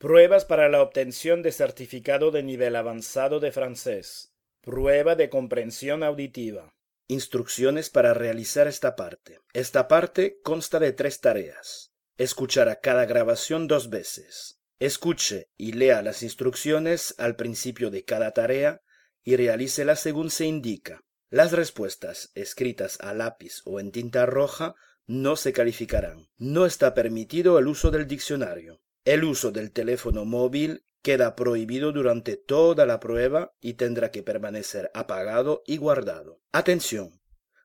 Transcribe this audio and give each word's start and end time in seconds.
Pruebas 0.00 0.46
para 0.46 0.70
la 0.70 0.80
obtención 0.80 1.42
de 1.42 1.52
certificado 1.52 2.30
de 2.30 2.42
nivel 2.42 2.74
avanzado 2.74 3.38
de 3.38 3.52
francés. 3.52 4.32
Prueba 4.62 5.14
de 5.14 5.28
comprensión 5.28 6.02
auditiva. 6.02 6.72
Instrucciones 7.06 7.90
para 7.90 8.14
realizar 8.14 8.66
esta 8.66 8.96
parte. 8.96 9.40
Esta 9.52 9.88
parte 9.88 10.38
consta 10.42 10.78
de 10.78 10.94
tres 10.94 11.20
tareas. 11.20 11.92
Escuchar 12.16 12.70
a 12.70 12.80
cada 12.80 13.04
grabación 13.04 13.68
dos 13.68 13.90
veces. 13.90 14.58
Escuche 14.78 15.50
y 15.58 15.72
lea 15.72 16.00
las 16.00 16.22
instrucciones 16.22 17.14
al 17.18 17.36
principio 17.36 17.90
de 17.90 18.02
cada 18.02 18.30
tarea 18.30 18.80
y 19.22 19.36
realícela 19.36 19.96
según 19.96 20.30
se 20.30 20.46
indica. 20.46 21.02
Las 21.28 21.52
respuestas 21.52 22.32
escritas 22.34 22.98
a 23.02 23.12
lápiz 23.12 23.60
o 23.66 23.80
en 23.80 23.92
tinta 23.92 24.24
roja 24.24 24.74
no 25.06 25.36
se 25.36 25.52
calificarán. 25.52 26.30
No 26.38 26.64
está 26.64 26.94
permitido 26.94 27.58
el 27.58 27.66
uso 27.66 27.90
del 27.90 28.06
diccionario. 28.06 28.80
El 29.04 29.24
uso 29.24 29.50
del 29.50 29.72
teléfono 29.72 30.24
móvil 30.24 30.84
queda 31.02 31.34
prohibido 31.34 31.92
durante 31.92 32.36
toda 32.36 32.84
la 32.84 33.00
prueba 33.00 33.54
y 33.60 33.74
tendrá 33.74 34.10
que 34.10 34.22
permanecer 34.22 34.90
apagado 34.94 35.62
y 35.66 35.78
guardado. 35.78 36.40
Atención. 36.52 37.20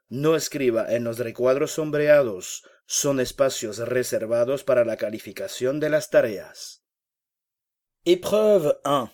No 0.07 0.35
escriba 0.35 0.93
en 0.93 1.03
los 1.03 1.19
recuadros 1.19 1.71
sombreados. 1.71 2.63
Son 2.85 3.19
espacios 3.19 3.79
reservados 3.79 4.63
para 4.63 4.85
la 4.85 4.95
calificación 4.97 5.79
de 5.79 5.89
las 5.89 6.09
tareas. 6.09 6.83
Épreuve 8.05 8.77
1. 8.85 9.11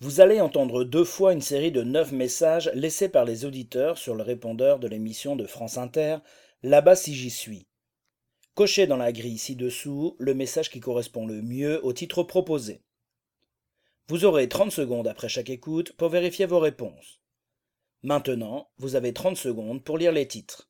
Vous 0.00 0.20
allez 0.20 0.40
entendre 0.40 0.84
deux 0.84 1.04
fois 1.04 1.32
une 1.32 1.40
série 1.40 1.70
de 1.70 1.82
neuf 1.82 2.12
messages 2.12 2.70
laissés 2.74 3.08
par 3.08 3.24
les 3.24 3.44
auditeurs 3.44 3.96
sur 3.96 4.14
le 4.14 4.22
répondeur 4.22 4.80
de 4.80 4.88
l'émission 4.88 5.36
de 5.36 5.46
France 5.46 5.78
Inter, 5.78 6.18
là-bas 6.62 6.96
si 6.96 7.14
j'y 7.14 7.30
suis. 7.30 7.67
Cochez 8.58 8.88
dans 8.88 8.96
la 8.96 9.12
grille 9.12 9.38
ci-dessous 9.38 10.16
le 10.18 10.34
message 10.34 10.68
qui 10.68 10.80
correspond 10.80 11.28
le 11.28 11.42
mieux 11.42 11.78
au 11.86 11.92
titre 11.92 12.24
proposé. 12.24 12.82
Vous 14.08 14.24
aurez 14.24 14.48
30 14.48 14.72
secondes 14.72 15.06
après 15.06 15.28
chaque 15.28 15.48
écoute 15.48 15.92
pour 15.92 16.08
vérifier 16.08 16.44
vos 16.44 16.58
réponses. 16.58 17.20
Maintenant, 18.02 18.68
vous 18.78 18.96
avez 18.96 19.12
30 19.12 19.36
secondes 19.36 19.84
pour 19.84 19.96
lire 19.96 20.10
les 20.10 20.26
titres. 20.26 20.68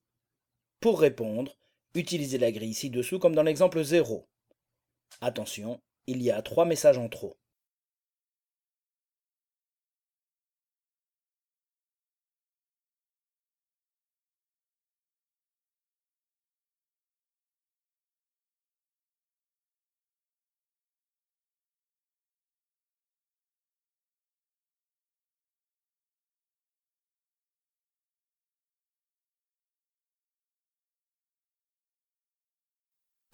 Pour 0.80 1.00
répondre, 1.00 1.56
utilisez 1.94 2.36
la 2.36 2.52
grille 2.52 2.74
ci-dessous 2.74 3.18
comme 3.18 3.34
dans 3.34 3.42
l'exemple 3.42 3.82
0. 3.82 4.28
Attention, 5.22 5.80
il 6.06 6.20
y 6.20 6.30
a 6.30 6.42
trois 6.42 6.66
messages 6.66 6.98
en 6.98 7.08
trop. 7.08 7.38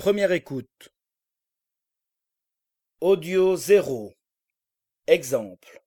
Première 0.04 0.32
écoute. 0.32 0.92
Audio 3.00 3.56
0. 3.56 4.12
Exemple. 5.06 5.82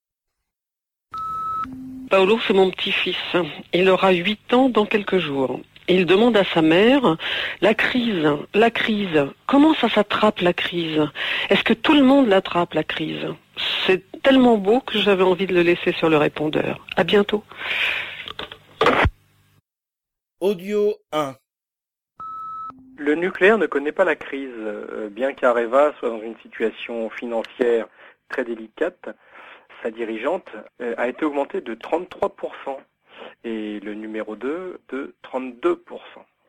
Paolo, 2.10 2.40
c'est 2.48 2.56
mon 2.56 2.72
petit-fils. 2.72 3.16
Il 3.74 3.88
aura 3.88 4.14
8 4.14 4.54
ans 4.56 4.70
dans 4.70 4.88
quelques 4.88 5.20
jours. 5.20 5.60
Il 5.88 6.08
demande 6.08 6.36
à 6.36 6.44
sa 6.46 6.64
mère, 6.64 7.16
la 7.62 7.76
crise, 7.76 8.28
la 8.56 8.72
crise, 8.72 9.28
comment 9.46 9.76
ça 9.76 9.88
s'attrape 9.88 10.40
la 10.40 10.54
crise? 10.54 11.00
Est-ce 11.52 11.64
que 11.64 11.74
tout 11.74 11.94
le 11.94 12.02
monde 12.04 12.28
l'attrape 12.28 12.74
la 12.74 12.84
crise? 12.84 13.28
C'est 13.86 14.04
tellement 14.24 14.58
beau 14.58 14.80
que 14.82 14.98
j'avais 14.98 15.22
envie 15.22 15.46
de 15.46 15.54
le 15.54 15.62
laisser 15.62 15.94
sur 15.94 16.10
le 16.10 16.18
répondeur. 16.18 16.84
À 16.96 17.04
bientôt. 17.04 17.44
Audio 20.40 20.96
1. 21.12 21.36
Le 23.00 23.14
nucléaire 23.14 23.60
ne 23.60 23.68
connaît 23.68 23.92
pas 23.92 24.06
la 24.06 24.16
crise, 24.16 24.50
euh, 24.58 25.08
bien 25.10 25.34
qu'Areva 25.34 25.94
soit 26.00 26.10
dans 26.10 26.22
une 26.22 26.36
situation 26.40 27.12
financière 27.12 27.88
très 28.28 28.44
délicate. 28.44 29.10
Sa 29.84 29.92
dirigeante 29.92 30.50
euh, 30.82 30.96
a 30.98 31.08
été 31.08 31.24
augmentée 31.24 31.62
de 31.62 31.76
33% 31.76 32.80
et 33.44 33.80
le 33.82 33.94
numéro 33.94 34.36
2 34.36 34.80
de 34.90 35.14
32%, 35.24 35.78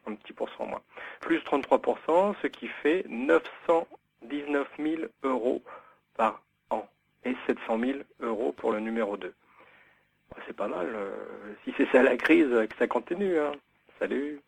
un 0.07 0.15
petit 0.15 0.33
pourcent 0.33 0.65
moins. 0.65 0.81
Plus 1.21 1.37
33%, 1.41 2.35
ce 2.41 2.47
qui 2.47 2.69
fait 2.83 3.05
919 3.11 4.67
000 4.79 5.03
euros 5.25 5.63
par 6.17 6.41
an 6.71 6.89
et 7.27 7.37
700 7.47 7.79
000 7.79 7.99
euros 8.21 8.53
pour 8.53 8.73
le 8.73 8.81
numéro 8.81 9.19
2. 9.19 9.35
C'est 10.47 10.57
pas 10.57 10.69
mal. 10.69 10.95
euh, 10.95 11.11
si 11.65 11.75
c'est 11.77 11.91
ça 11.93 12.03
la 12.03 12.17
crise, 12.17 12.49
que 12.49 12.77
ça 12.79 12.87
continue. 12.87 13.39
Hein. 13.39 13.53
Salut. 13.99 14.41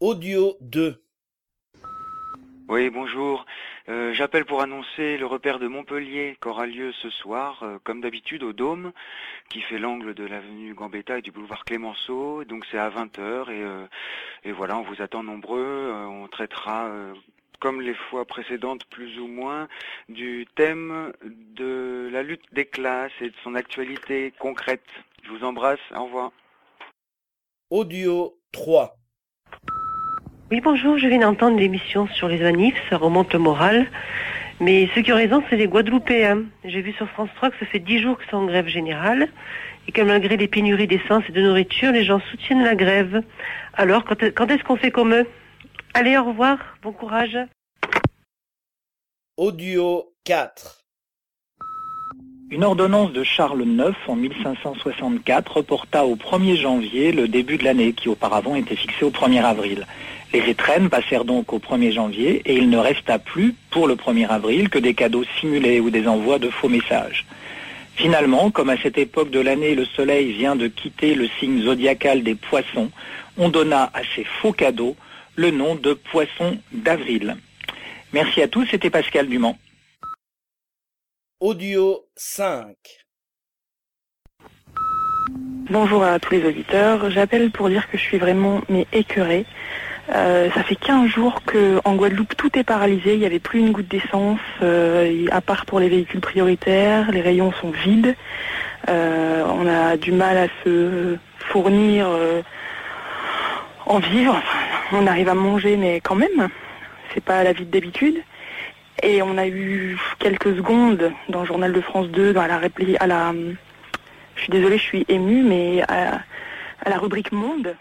Audio 0.00 0.56
2. 0.60 1.02
Oui, 2.68 2.88
bonjour. 2.88 3.46
Euh, 3.88 4.14
J'appelle 4.14 4.44
pour 4.44 4.62
annoncer 4.62 5.18
le 5.18 5.26
repère 5.26 5.58
de 5.58 5.66
Montpellier 5.66 6.36
qui 6.40 6.46
aura 6.46 6.66
lieu 6.66 6.92
ce 6.92 7.10
soir, 7.10 7.64
euh, 7.64 7.78
comme 7.82 8.00
d'habitude, 8.00 8.44
au 8.44 8.52
Dôme, 8.52 8.92
qui 9.50 9.60
fait 9.60 9.80
l'angle 9.80 10.14
de 10.14 10.24
l'avenue 10.24 10.72
Gambetta 10.72 11.18
et 11.18 11.22
du 11.22 11.32
boulevard 11.32 11.64
Clémenceau. 11.64 12.44
Donc 12.44 12.64
c'est 12.70 12.78
à 12.78 12.88
20h 12.90 13.50
et, 13.50 13.60
euh, 13.64 13.86
et 14.44 14.52
voilà, 14.52 14.78
on 14.78 14.82
vous 14.82 15.02
attend 15.02 15.24
nombreux. 15.24 15.92
On 15.92 16.28
traitera, 16.28 16.88
comme 17.58 17.80
les 17.80 17.94
fois 17.94 18.24
précédentes 18.24 18.84
plus 18.84 19.18
ou 19.18 19.26
moins, 19.26 19.66
du 20.08 20.46
thème 20.54 21.12
de 21.24 22.08
la 22.12 22.22
lutte 22.22 22.44
des 22.52 22.66
classes 22.66 23.20
et 23.20 23.30
de 23.30 23.36
son 23.42 23.56
actualité 23.56 24.32
concrète. 24.38 24.86
Je 25.24 25.30
vous 25.30 25.42
embrasse, 25.42 25.80
au 25.92 26.04
revoir. 26.04 26.30
Audio 27.70 28.38
3. 28.52 28.97
Oui, 30.50 30.62
bonjour, 30.62 30.96
je 30.96 31.06
viens 31.06 31.18
d'entendre 31.18 31.58
l'émission 31.58 32.06
sur 32.06 32.26
les 32.26 32.42
anifs, 32.42 32.80
ça 32.88 32.96
remonte 32.96 33.34
le 33.34 33.38
moral. 33.38 33.86
Mais 34.60 34.88
ceux 34.94 35.02
qui 35.02 35.12
ont 35.12 35.16
raison, 35.16 35.42
c'est 35.50 35.56
les 35.56 35.68
Guadeloupéens. 35.68 36.44
J'ai 36.64 36.80
vu 36.80 36.94
sur 36.94 37.06
France 37.10 37.28
3 37.36 37.50
que 37.50 37.58
ça 37.58 37.66
fait 37.66 37.78
10 37.78 37.98
jours 38.00 38.16
que 38.16 38.24
c'est 38.24 38.34
en 38.34 38.46
grève 38.46 38.66
générale 38.66 39.28
et 39.86 39.92
que 39.92 40.00
malgré 40.00 40.38
les 40.38 40.48
pénuries 40.48 40.86
d'essence 40.86 41.22
et 41.28 41.32
de 41.32 41.42
nourriture, 41.42 41.92
les 41.92 42.02
gens 42.02 42.20
soutiennent 42.30 42.64
la 42.64 42.76
grève. 42.76 43.22
Alors, 43.74 44.06
quand, 44.06 44.24
quand 44.34 44.46
est-ce 44.48 44.64
qu'on 44.64 44.76
fait 44.76 44.90
comme 44.90 45.12
eux? 45.12 45.26
Allez, 45.92 46.16
au 46.16 46.24
revoir, 46.24 46.78
bon 46.82 46.92
courage. 46.92 47.38
Audio 49.36 50.14
4. 50.24 50.78
Une 52.50 52.64
ordonnance 52.64 53.12
de 53.12 53.22
Charles 53.22 53.64
IX 53.66 53.94
en 54.06 54.16
1564 54.16 55.58
reporta 55.58 56.06
au 56.06 56.16
1er 56.16 56.56
janvier 56.56 57.12
le 57.12 57.28
début 57.28 57.58
de 57.58 57.64
l'année 57.64 57.92
qui 57.92 58.08
auparavant 58.08 58.54
était 58.54 58.76
fixé 58.76 59.04
au 59.04 59.10
1er 59.10 59.44
avril. 59.44 59.84
Les 60.32 60.40
étrennes 60.40 60.90
passèrent 60.90 61.24
donc 61.24 61.52
au 61.52 61.58
1er 61.58 61.92
janvier 61.92 62.42
et 62.44 62.54
il 62.54 62.68
ne 62.68 62.76
resta 62.76 63.18
plus 63.18 63.54
pour 63.70 63.86
le 63.86 63.94
1er 63.94 64.26
avril 64.28 64.68
que 64.68 64.78
des 64.78 64.92
cadeaux 64.92 65.24
simulés 65.40 65.80
ou 65.80 65.90
des 65.90 66.06
envois 66.06 66.38
de 66.38 66.50
faux 66.50 66.68
messages. 66.68 67.24
Finalement, 67.96 68.50
comme 68.50 68.68
à 68.68 68.76
cette 68.80 68.98
époque 68.98 69.30
de 69.30 69.40
l'année 69.40 69.74
le 69.74 69.86
soleil 69.86 70.32
vient 70.32 70.54
de 70.54 70.68
quitter 70.68 71.14
le 71.14 71.28
signe 71.40 71.62
zodiacal 71.62 72.22
des 72.22 72.34
poissons, 72.34 72.90
on 73.38 73.48
donna 73.48 73.90
à 73.94 74.02
ces 74.14 74.24
faux 74.24 74.52
cadeaux 74.52 74.96
le 75.34 75.50
nom 75.50 75.74
de 75.74 75.94
poisson 75.94 76.58
d'avril. 76.72 77.36
Merci 78.12 78.42
à 78.42 78.48
tous, 78.48 78.66
c'était 78.66 78.90
Pascal 78.90 79.28
Dumont. 79.28 79.56
Audio 81.40 82.04
5. 82.16 82.74
Bonjour 85.70 86.02
à 86.02 86.18
tous 86.18 86.32
les 86.32 86.44
auditeurs. 86.44 87.10
J'appelle 87.10 87.50
pour 87.50 87.68
dire 87.68 87.90
que 87.90 87.96
je 87.96 88.02
suis 88.02 88.18
vraiment 88.18 88.60
mais 88.68 88.86
écœurée. 88.92 89.46
Euh, 90.10 90.50
ça 90.52 90.62
fait 90.62 90.76
15 90.76 91.10
jours 91.10 91.42
que 91.44 91.80
en 91.84 91.94
Guadeloupe 91.94 92.34
tout 92.36 92.58
est 92.58 92.64
paralysé. 92.64 93.14
Il 93.14 93.20
n'y 93.20 93.26
avait 93.26 93.38
plus 93.38 93.60
une 93.60 93.72
goutte 93.72 93.88
d'essence, 93.88 94.40
euh, 94.62 95.26
à 95.30 95.40
part 95.40 95.66
pour 95.66 95.80
les 95.80 95.88
véhicules 95.88 96.20
prioritaires. 96.20 97.10
Les 97.10 97.20
rayons 97.20 97.52
sont 97.52 97.70
vides. 97.70 98.14
Euh, 98.88 99.44
on 99.46 99.66
a 99.66 99.96
du 99.96 100.12
mal 100.12 100.38
à 100.38 100.46
se 100.64 101.16
fournir 101.38 102.08
en 103.86 103.98
vivre. 103.98 104.40
On 104.92 105.06
arrive 105.06 105.28
à 105.28 105.34
manger, 105.34 105.76
mais 105.76 106.00
quand 106.00 106.14
même, 106.14 106.48
c'est 107.12 107.22
pas 107.22 107.44
la 107.44 107.52
vie 107.52 107.66
d'habitude. 107.66 108.22
Et 109.02 109.22
on 109.22 109.36
a 109.38 109.46
eu 109.46 109.98
quelques 110.18 110.56
secondes 110.56 111.12
dans 111.28 111.40
le 111.40 111.46
journal 111.46 111.72
de 111.72 111.80
France 111.80 112.08
2, 112.08 112.32
dans 112.32 112.46
la 112.46 112.60
à 113.00 113.06
la, 113.06 113.32
je 114.34 114.40
suis 114.40 114.50
désolée, 114.50 114.78
je 114.78 114.82
suis 114.82 115.04
émue, 115.08 115.42
mais 115.42 115.82
à, 115.82 116.20
la 116.86 116.98
rubrique 116.98 117.32
Monde. 117.32 117.76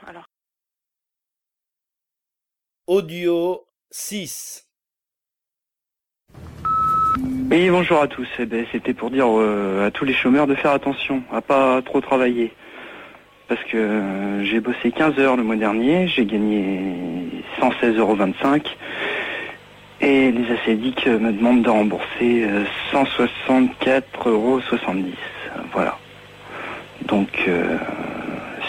Audio 2.87 3.65
6. 3.91 4.65
Oui, 7.51 7.69
bonjour 7.69 8.01
à 8.01 8.07
tous. 8.07 8.29
Eh 8.39 8.45
ben, 8.45 8.65
C'était 8.71 8.93
pour 8.93 9.09
dire 9.09 9.27
euh, 9.27 9.87
à 9.87 9.91
tous 9.91 10.05
les 10.05 10.13
chômeurs 10.13 10.47
de 10.47 10.55
faire 10.55 10.71
attention, 10.71 11.21
à 11.33 11.41
pas 11.41 11.81
trop 11.81 11.99
travailler. 11.99 12.53
Parce 13.49 13.61
que 13.65 13.75
euh, 13.75 14.45
j'ai 14.45 14.61
bossé 14.61 14.91
15 14.91 15.19
heures 15.19 15.35
le 15.35 15.43
mois 15.43 15.57
dernier, 15.57 16.07
j'ai 16.07 16.25
gagné 16.25 17.43
116,25 17.59 17.97
euros. 17.97 18.15
Et 19.99 20.31
les 20.31 20.49
acédiques 20.53 21.07
me 21.07 21.33
demandent 21.33 21.63
de 21.63 21.69
rembourser 21.69 22.47
164,70 22.93 24.27
euros. 24.27 24.61
Voilà. 25.73 25.97
Donc, 27.01 27.27
euh, 27.49 27.77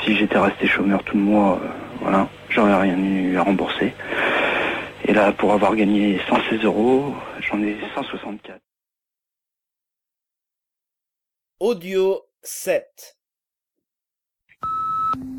si 0.03 0.17
j'étais 0.17 0.39
resté 0.39 0.67
chômeur 0.67 1.05
tout 1.05 1.17
le 1.17 1.23
mois, 1.23 1.61
euh, 1.63 1.69
voilà, 2.49 2.73
j'aurais 2.73 2.81
rien 2.83 2.99
eu 2.99 3.37
à 3.37 3.43
rembourser. 3.43 3.95
Et 5.05 5.13
là, 5.13 5.33
pour 5.33 5.53
avoir 5.53 5.75
gagné 5.75 6.21
116 6.29 6.65
euros, 6.65 7.15
j'en 7.41 7.63
ai 7.63 7.77
164. 7.95 8.61
Audio 11.61 12.21
7. 12.43 13.17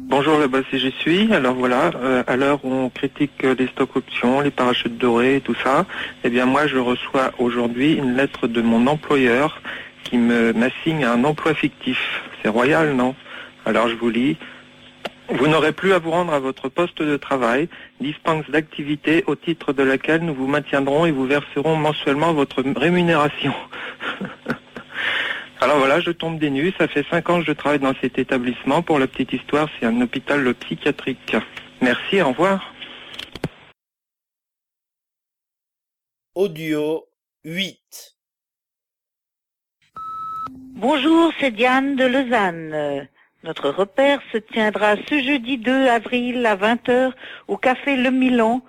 Bonjour, 0.09 0.39
là-bas 0.39 0.61
c'est 0.69 0.79
J'y 0.79 0.91
suis. 0.91 1.31
Alors 1.33 1.53
voilà, 1.53 1.91
euh, 1.95 2.23
à 2.25 2.35
l'heure 2.35 2.65
où 2.65 2.73
on 2.73 2.89
critique 2.89 3.43
les 3.43 3.67
stocks 3.67 3.95
options, 3.95 4.41
les 4.41 4.51
parachutes 4.51 4.97
dorés 4.97 5.35
et 5.35 5.41
tout 5.41 5.55
ça, 5.63 5.85
eh 6.23 6.29
bien 6.29 6.45
moi 6.45 6.65
je 6.65 6.77
reçois 6.77 7.31
aujourd'hui 7.37 7.93
une 7.93 8.15
lettre 8.15 8.47
de 8.47 8.61
mon 8.61 8.87
employeur 8.87 9.61
qui 10.03 10.17
me 10.17 10.51
m'assigne 10.51 11.05
un 11.05 11.23
emploi 11.23 11.53
fictif. 11.53 12.23
C'est 12.41 12.49
royal, 12.49 12.95
non? 12.95 13.15
Alors 13.65 13.87
je 13.87 13.95
vous 13.95 14.09
lis. 14.09 14.35
Vous 15.31 15.47
n'aurez 15.47 15.73
plus 15.73 15.93
à 15.93 15.99
vous 15.99 16.09
rendre 16.09 16.33
à 16.33 16.39
votre 16.39 16.69
poste 16.69 17.03
de 17.03 17.15
travail, 17.15 17.69
dispense 18.01 18.49
d'activité 18.49 19.23
au 19.27 19.35
titre 19.35 19.73
de 19.73 19.83
laquelle 19.83 20.23
nous 20.23 20.33
vous 20.33 20.47
maintiendrons 20.47 21.05
et 21.05 21.11
vous 21.11 21.27
verserons 21.27 21.75
mensuellement 21.75 22.33
votre 22.33 22.63
rémunération. 22.63 23.53
Alors 25.61 25.77
voilà, 25.77 25.99
je 25.99 26.09
tombe 26.09 26.39
des 26.39 26.49
nues. 26.49 26.73
Ça 26.79 26.87
fait 26.87 27.05
cinq 27.11 27.29
ans 27.29 27.39
que 27.41 27.45
je 27.45 27.51
travaille 27.51 27.79
dans 27.79 27.93
cet 28.01 28.17
établissement. 28.17 28.81
Pour 28.81 28.97
la 28.97 29.05
petite 29.05 29.33
histoire, 29.33 29.69
c'est 29.79 29.85
un 29.85 30.01
hôpital 30.01 30.51
psychiatrique. 30.55 31.35
Merci, 31.81 32.21
au 32.21 32.29
revoir. 32.29 32.73
Audio 36.33 37.05
8. 37.43 38.15
Bonjour, 40.75 41.31
c'est 41.39 41.51
Diane 41.51 41.95
de 41.97 42.05
Lausanne. 42.05 43.07
Notre 43.43 43.69
repère 43.69 44.19
se 44.33 44.37
tiendra 44.37 44.95
ce 45.07 45.23
jeudi 45.23 45.57
2 45.57 45.87
avril 45.87 46.45
à 46.45 46.57
20h 46.57 47.13
au 47.47 47.55
café 47.55 47.95
Le 47.95 48.11
Milan, 48.11 48.61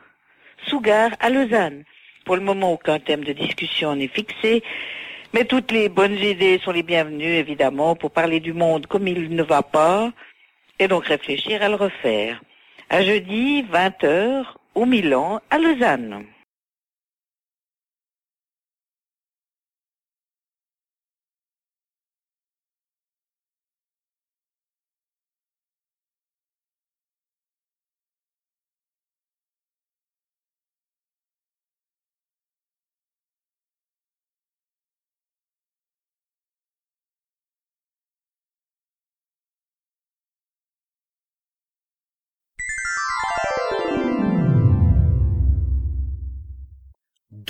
sous 0.67 0.81
gare 0.81 1.11
à 1.19 1.29
Lausanne. 1.29 1.83
Pour 2.25 2.37
le 2.37 2.43
moment, 2.43 2.73
aucun 2.73 3.01
thème 3.01 3.25
de 3.25 3.33
discussion 3.33 3.97
n'est 3.97 4.07
fixé, 4.07 4.63
mais 5.35 5.45
toutes 5.45 5.73
les 5.73 5.89
bonnes 5.89 6.19
idées 6.19 6.61
sont 6.63 6.71
les 6.71 6.85
bienvenues, 6.85 7.35
évidemment, 7.35 7.97
pour 7.97 8.13
parler 8.13 8.39
du 8.39 8.53
monde 8.53 8.87
comme 8.87 9.09
il 9.09 9.35
ne 9.35 9.43
va 9.43 9.63
pas, 9.63 10.13
et 10.79 10.87
donc 10.87 11.07
réfléchir 11.07 11.63
à 11.63 11.69
le 11.69 11.75
refaire. 11.75 12.41
À 12.91 13.03
jeudi, 13.03 13.65
20h, 13.65 14.45
au 14.77 14.87
Milan, 14.87 15.41
à 15.51 15.59
Lausanne. 15.59 16.27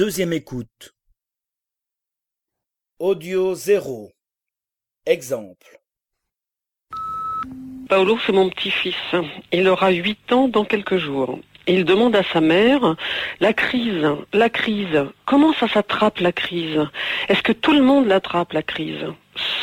Deuxième 0.01 0.33
écoute. 0.33 0.95
Audio 2.99 3.55
0. 3.55 4.11
Exemple. 5.05 5.79
Paolo, 7.87 8.19
c'est 8.25 8.33
mon 8.33 8.49
petit-fils. 8.49 8.97
Il 9.53 9.69
aura 9.69 9.91
8 9.91 10.33
ans 10.33 10.49
dans 10.49 10.65
quelques 10.65 10.97
jours. 10.97 11.39
Il 11.67 11.85
demande 11.85 12.17
à 12.17 12.23
sa 12.23 12.41
mère, 12.41 12.97
la 13.41 13.53
crise, 13.53 14.07
la 14.33 14.49
crise, 14.49 15.05
comment 15.27 15.53
ça 15.53 15.69
s'attrape 15.69 16.21
la 16.21 16.33
crise? 16.33 16.81
Est-ce 17.29 17.43
que 17.43 17.53
tout 17.53 17.75
le 17.75 17.83
monde 17.83 18.07
l'attrape 18.07 18.55
la 18.55 18.63
crise? 18.63 19.05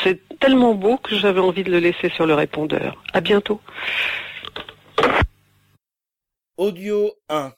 C'est 0.04 0.20
tellement 0.38 0.76
beau 0.76 0.98
que 0.98 1.16
j'avais 1.16 1.40
envie 1.40 1.64
de 1.64 1.72
le 1.72 1.80
laisser 1.80 2.10
sur 2.10 2.26
le 2.26 2.34
répondeur. 2.34 3.02
À 3.12 3.20
bientôt. 3.20 3.60
Audio 6.56 7.10
1. 7.28 7.52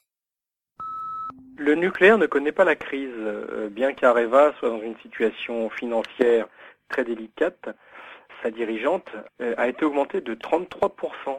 Le 1.61 1.75
nucléaire 1.75 2.17
ne 2.17 2.25
connaît 2.25 2.51
pas 2.51 2.63
la 2.63 2.75
crise, 2.75 3.13
euh, 3.19 3.69
bien 3.69 3.93
qu'Areva 3.93 4.51
soit 4.57 4.69
dans 4.69 4.81
une 4.81 4.97
situation 4.97 5.69
financière 5.69 6.47
très 6.89 7.03
délicate. 7.03 7.69
Sa 8.41 8.49
dirigeante 8.49 9.07
euh, 9.41 9.53
a 9.57 9.67
été 9.67 9.85
augmentée 9.85 10.21
de 10.21 10.33
33% 10.33 11.37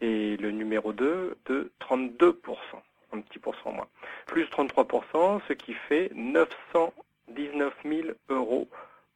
et 0.00 0.36
le 0.36 0.52
numéro 0.52 0.92
2 0.92 1.36
de 1.46 1.72
32%, 1.80 2.36
un 3.12 3.20
petit 3.20 3.40
pourcent 3.40 3.72
moins. 3.72 3.88
Plus 4.26 4.44
33%, 4.44 5.40
ce 5.48 5.52
qui 5.54 5.74
fait 5.88 6.12
919 6.14 7.74
000 7.84 8.02
euros 8.28 8.68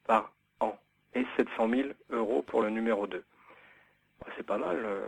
par 0.08 0.32
an 0.58 0.76
et 1.14 1.24
700 1.36 1.68
000 1.70 1.88
euros 2.10 2.42
pour 2.42 2.62
le 2.62 2.70
numéro 2.70 3.06
2. 3.06 3.22
C'est 4.36 4.44
pas 4.44 4.58
mal. 4.58 4.76
euh, 4.84 5.04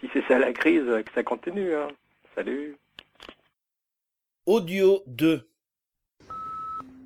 si 0.00 0.08
c'est 0.14 0.24
ça 0.28 0.38
la 0.38 0.54
crise, 0.54 0.86
que 1.04 1.12
ça 1.14 1.22
continue. 1.22 1.74
Hein. 1.74 1.88
Salut. 2.34 2.78
Audio 4.48 5.02
2. 5.08 5.46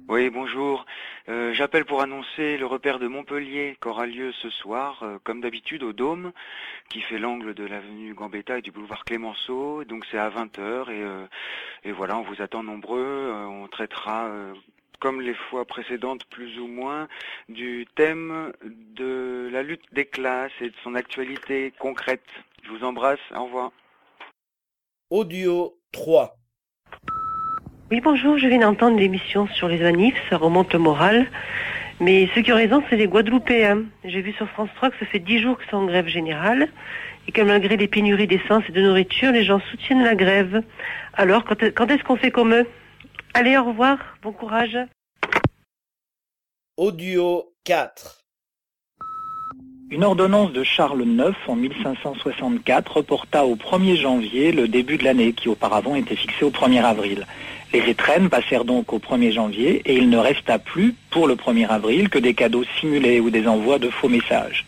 Oui, 0.08 0.30
bonjour. 0.30 0.86
Euh, 1.28 1.52
J'appelle 1.52 1.84
pour 1.84 2.00
annoncer 2.00 2.56
le 2.56 2.66
repère 2.66 3.00
de 3.00 3.08
Montpellier 3.08 3.76
qui 3.82 3.88
aura 3.88 4.06
lieu 4.06 4.30
ce 4.30 4.48
soir, 4.48 5.02
euh, 5.02 5.18
comme 5.24 5.40
d'habitude, 5.40 5.82
au 5.82 5.92
Dôme, 5.92 6.30
qui 6.88 7.00
fait 7.00 7.18
l'angle 7.18 7.54
de 7.54 7.64
l'avenue 7.64 8.14
Gambetta 8.14 8.58
et 8.58 8.62
du 8.62 8.70
boulevard 8.70 9.04
Clémenceau. 9.04 9.82
Donc 9.82 10.06
c'est 10.08 10.18
à 10.18 10.30
20h 10.30 10.88
et, 10.88 11.02
euh, 11.02 11.26
et 11.82 11.90
voilà, 11.90 12.16
on 12.16 12.22
vous 12.22 12.40
attend 12.40 12.62
nombreux. 12.62 13.32
On 13.32 13.66
traitera, 13.66 14.30
comme 15.00 15.20
les 15.20 15.34
fois 15.34 15.64
précédentes 15.64 16.24
plus 16.26 16.60
ou 16.60 16.68
moins, 16.68 17.08
du 17.48 17.88
thème 17.96 18.52
de 18.62 19.48
la 19.50 19.64
lutte 19.64 19.92
des 19.92 20.04
classes 20.06 20.52
et 20.60 20.70
de 20.70 20.76
son 20.84 20.94
actualité 20.94 21.72
concrète. 21.80 22.22
Je 22.62 22.70
vous 22.70 22.84
embrasse, 22.84 23.18
au 23.34 23.46
revoir. 23.46 23.72
Audio 25.10 25.76
3. 25.90 26.36
Oui, 27.92 28.00
bonjour, 28.00 28.38
je 28.38 28.46
viens 28.46 28.60
d'entendre 28.60 28.98
l'émission 28.98 29.46
sur 29.48 29.68
les 29.68 29.76
manifs, 29.76 30.14
ça 30.30 30.38
remonte 30.38 30.72
le 30.72 30.78
moral. 30.78 31.26
Mais 32.00 32.26
ceux 32.34 32.40
qui 32.40 32.50
ont 32.50 32.56
raison, 32.56 32.82
c'est 32.88 32.96
les 32.96 33.06
Guadeloupéens. 33.06 33.82
J'ai 34.02 34.22
vu 34.22 34.32
sur 34.32 34.48
France 34.48 34.70
3 34.76 34.88
que 34.88 34.98
ça 34.98 35.04
fait 35.04 35.18
10 35.18 35.42
jours 35.42 35.58
que 35.58 35.64
c'est 35.68 35.76
en 35.76 35.84
grève 35.84 36.06
générale 36.06 36.68
et 37.28 37.32
que 37.32 37.42
malgré 37.42 37.76
les 37.76 37.88
pénuries 37.88 38.26
d'essence 38.26 38.62
et 38.66 38.72
de 38.72 38.80
nourriture, 38.80 39.30
les 39.30 39.44
gens 39.44 39.60
soutiennent 39.70 40.02
la 40.02 40.14
grève. 40.14 40.62
Alors, 41.12 41.44
quand, 41.44 41.62
quand 41.74 41.90
est-ce 41.90 42.02
qu'on 42.02 42.16
fait 42.16 42.30
comme 42.30 42.54
eux? 42.54 42.66
Allez, 43.34 43.58
au 43.58 43.64
revoir, 43.64 43.98
bon 44.22 44.32
courage. 44.32 44.78
Audio 46.78 47.44
4. 47.64 48.22
Une 49.90 50.04
ordonnance 50.04 50.54
de 50.54 50.64
Charles 50.64 51.02
IX 51.02 51.34
en 51.46 51.56
1564 51.56 52.96
reporta 52.96 53.44
au 53.44 53.56
1er 53.56 53.96
janvier 53.96 54.50
le 54.50 54.66
début 54.66 54.96
de 54.96 55.04
l'année 55.04 55.34
qui 55.34 55.50
auparavant 55.50 55.94
était 55.94 56.16
fixé 56.16 56.46
au 56.46 56.50
1er 56.50 56.82
avril. 56.82 57.26
Les 57.72 57.88
étrennes 57.88 58.28
passèrent 58.28 58.66
donc 58.66 58.92
au 58.92 58.98
1er 58.98 59.32
janvier 59.32 59.80
et 59.86 59.96
il 59.96 60.10
ne 60.10 60.18
resta 60.18 60.58
plus 60.58 60.94
pour 61.10 61.26
le 61.26 61.36
1er 61.36 61.68
avril 61.68 62.10
que 62.10 62.18
des 62.18 62.34
cadeaux 62.34 62.64
simulés 62.78 63.18
ou 63.18 63.30
des 63.30 63.46
envois 63.46 63.78
de 63.78 63.88
faux 63.88 64.10
messages. 64.10 64.66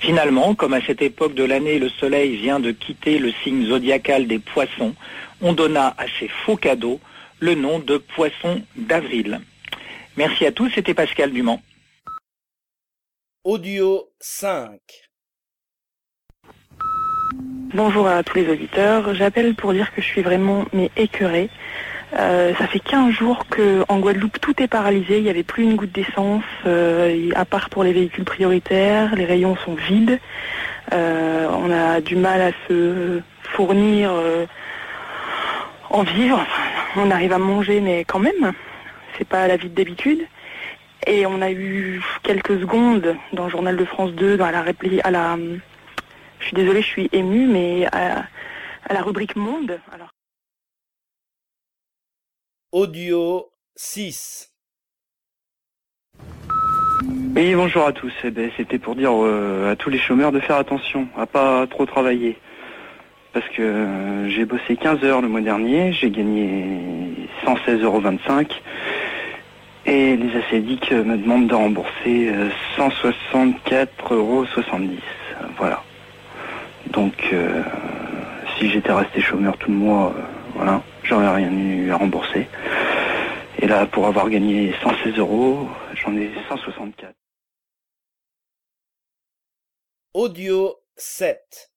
Finalement, 0.00 0.54
comme 0.54 0.74
à 0.74 0.82
cette 0.82 1.00
époque 1.00 1.34
de 1.34 1.44
l'année 1.44 1.78
le 1.78 1.88
soleil 1.88 2.36
vient 2.36 2.60
de 2.60 2.72
quitter 2.72 3.18
le 3.18 3.32
signe 3.42 3.66
zodiacal 3.66 4.26
des 4.26 4.38
poissons, 4.38 4.94
on 5.40 5.54
donna 5.54 5.94
à 5.96 6.04
ces 6.18 6.28
faux 6.28 6.56
cadeaux 6.56 7.00
le 7.40 7.54
nom 7.54 7.78
de 7.78 7.96
poissons 7.96 8.62
d'avril. 8.76 9.40
Merci 10.16 10.44
à 10.44 10.52
tous, 10.52 10.70
c'était 10.74 10.94
Pascal 10.94 11.30
Dumont. 11.30 11.60
Audio 13.44 14.08
5. 14.20 14.78
Bonjour 17.74 18.06
à 18.08 18.22
tous 18.22 18.38
les 18.38 18.48
auditeurs. 18.48 19.14
J'appelle 19.14 19.54
pour 19.54 19.72
dire 19.72 19.94
que 19.94 20.02
je 20.02 20.06
suis 20.06 20.22
vraiment 20.22 20.66
mais 20.72 20.90
écœurée. 20.96 21.48
Euh, 22.18 22.54
ça 22.54 22.66
fait 22.66 22.80
15 22.80 23.12
jours 23.12 23.46
que 23.50 23.84
en 23.88 23.98
Guadeloupe 23.98 24.40
tout 24.40 24.62
est 24.62 24.68
paralysé. 24.68 25.18
Il 25.18 25.24
n'y 25.24 25.30
avait 25.30 25.42
plus 25.42 25.64
une 25.64 25.76
goutte 25.76 25.92
d'essence, 25.92 26.44
euh, 26.66 27.30
à 27.34 27.44
part 27.44 27.68
pour 27.68 27.84
les 27.84 27.92
véhicules 27.92 28.24
prioritaires. 28.24 29.14
Les 29.14 29.24
rayons 29.24 29.56
sont 29.64 29.74
vides. 29.74 30.18
Euh, 30.92 31.48
on 31.50 31.70
a 31.70 32.00
du 32.00 32.16
mal 32.16 32.40
à 32.40 32.50
se 32.68 33.20
fournir 33.42 34.10
euh, 34.12 34.46
en 35.90 36.02
vivre. 36.02 36.44
On 36.96 37.10
arrive 37.10 37.32
à 37.32 37.38
manger, 37.38 37.80
mais 37.80 38.04
quand 38.04 38.20
même, 38.20 38.52
c'est 39.18 39.28
pas 39.28 39.46
la 39.46 39.56
vie 39.56 39.68
d'habitude. 39.68 40.26
Et 41.06 41.26
on 41.26 41.42
a 41.42 41.50
eu 41.50 42.02
quelques 42.22 42.58
secondes 42.60 43.14
dans 43.32 43.44
le 43.44 43.50
journal 43.50 43.76
de 43.76 43.84
France 43.84 44.12
2, 44.12 44.36
dans 44.36 44.50
la 44.50 44.62
répli, 44.62 45.00
à 45.02 45.10
la, 45.10 45.36
je 46.40 46.46
suis 46.46 46.54
désolée, 46.54 46.80
je 46.80 46.86
suis 46.86 47.08
émue, 47.12 47.46
mais 47.46 47.86
à, 47.92 48.24
la 48.92 49.02
rubrique 49.02 49.36
Monde. 49.36 49.78
Audio 52.72 53.46
6. 53.76 54.50
Oui, 57.36 57.54
bonjour 57.54 57.86
à 57.86 57.92
tous. 57.92 58.12
Eh 58.24 58.30
ben, 58.32 58.50
C'était 58.56 58.80
pour 58.80 58.96
dire 58.96 59.12
euh, 59.14 59.70
à 59.70 59.76
tous 59.76 59.88
les 59.88 59.98
chômeurs 59.98 60.32
de 60.32 60.40
faire 60.40 60.56
attention, 60.56 61.06
à 61.16 61.26
pas 61.26 61.68
trop 61.68 61.86
travailler. 61.86 62.36
Parce 63.32 63.48
que 63.50 63.62
euh, 63.62 64.28
j'ai 64.30 64.44
bossé 64.44 64.76
15 64.76 65.04
heures 65.04 65.20
le 65.20 65.28
mois 65.28 65.42
dernier, 65.42 65.92
j'ai 65.92 66.10
gagné 66.10 67.28
116,25 67.44 67.82
euros. 67.84 68.02
Et 69.86 70.16
les 70.16 70.36
acédiques 70.36 70.90
me 70.90 71.16
demandent 71.16 71.46
de 71.46 71.54
rembourser 71.54 72.30
euh, 72.34 72.48
164,70 72.76 74.10
euros. 74.10 74.44
Voilà. 75.56 75.84
Donc, 76.90 77.14
euh, 77.32 77.62
si 78.58 78.70
j'étais 78.70 78.92
resté 78.92 79.20
chômeur 79.20 79.56
tout 79.56 79.70
le 79.70 79.76
mois, 79.76 80.12
euh, 80.16 80.35
voilà, 80.56 80.82
j'aurais 81.04 81.28
rien 81.34 81.52
eu 81.52 81.90
à 81.90 81.96
rembourser. 81.96 82.48
Et 83.58 83.66
là, 83.66 83.86
pour 83.86 84.06
avoir 84.06 84.28
gagné 84.30 84.74
116 84.82 85.18
euros, 85.18 85.68
j'en 85.94 86.16
ai 86.16 86.30
164. 86.48 87.14
Audio 90.14 90.74
7. 90.96 91.70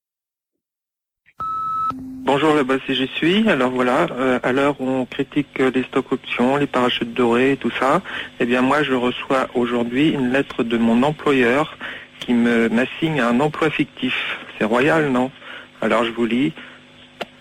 Bonjour, 2.24 2.53
là-bas 2.53 2.75
c'est 2.86 2.93
J'y 2.93 3.07
suis. 3.07 3.50
Alors 3.50 3.71
voilà, 3.71 4.07
euh, 4.12 4.39
à 4.43 4.53
l'heure 4.53 4.79
où 4.79 4.88
on 4.88 5.05
critique 5.05 5.59
les 5.59 5.83
stocks 5.83 6.12
options, 6.12 6.55
les 6.55 6.67
parachutes 6.67 7.13
dorés 7.13 7.53
et 7.53 7.57
tout 7.57 7.71
ça, 7.71 8.01
eh 8.39 8.45
bien 8.45 8.62
moi 8.62 8.83
je 8.83 8.93
reçois 8.93 9.48
aujourd'hui 9.55 10.12
une 10.12 10.31
lettre 10.31 10.63
de 10.63 10.77
mon 10.77 11.03
employeur 11.03 11.77
qui 12.19 12.33
me 12.33 12.69
m'assigne 12.69 13.19
un 13.19 13.39
emploi 13.39 13.69
fictif. 13.71 14.38
C'est 14.57 14.65
royal, 14.65 15.09
non? 15.12 15.31
Alors 15.81 16.05
je 16.05 16.12
vous 16.12 16.25
lis. 16.25 16.53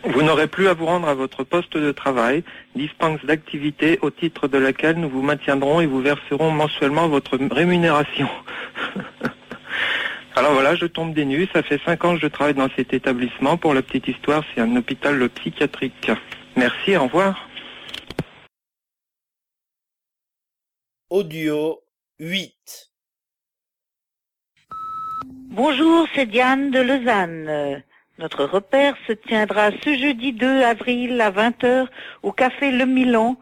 Vous 0.08 0.22
n'aurez 0.22 0.46
plus 0.46 0.68
à 0.68 0.74
vous 0.74 0.86
rendre 0.86 1.06
à 1.06 1.12
votre 1.12 1.44
poste 1.44 1.76
de 1.76 1.92
travail, 1.92 2.42
dispense 2.74 3.22
d'activité 3.26 3.98
au 4.00 4.10
titre 4.10 4.48
de 4.48 4.56
laquelle 4.56 4.96
nous 4.96 5.10
vous 5.10 5.20
maintiendrons 5.20 5.82
et 5.82 5.86
vous 5.86 6.00
verserons 6.00 6.50
mensuellement 6.50 7.08
votre 7.08 7.36
rémunération. 7.36 8.26
Alors 10.34 10.54
voilà, 10.54 10.74
je 10.76 10.86
tombe 10.86 11.12
des 11.12 11.26
nues. 11.26 11.46
Ça 11.52 11.62
fait 11.62 11.78
cinq 11.84 12.06
ans 12.06 12.14
que 12.14 12.22
je 12.22 12.26
travaille 12.26 12.54
dans 12.54 12.70
cet 12.74 12.94
établissement. 12.94 13.58
Pour 13.58 13.74
la 13.74 13.82
petite 13.82 14.08
histoire, 14.08 14.42
c'est 14.54 14.62
un 14.62 14.76
hôpital 14.76 15.28
psychiatrique. 15.28 16.10
Merci, 16.56 16.96
au 16.96 17.02
revoir. 17.02 17.46
Audio 21.10 21.80
8. 22.18 22.54
Bonjour, 25.50 26.06
c'est 26.14 26.26
Diane 26.26 26.70
de 26.70 26.80
Lausanne. 26.80 27.82
Notre 28.18 28.44
repère 28.44 28.96
se 29.06 29.12
tiendra 29.12 29.70
ce 29.84 29.96
jeudi 29.96 30.32
2 30.32 30.62
avril 30.62 31.20
à 31.20 31.30
20h 31.30 31.86
au 32.24 32.32
café 32.32 32.72
Le 32.72 32.84
Milan, 32.84 33.36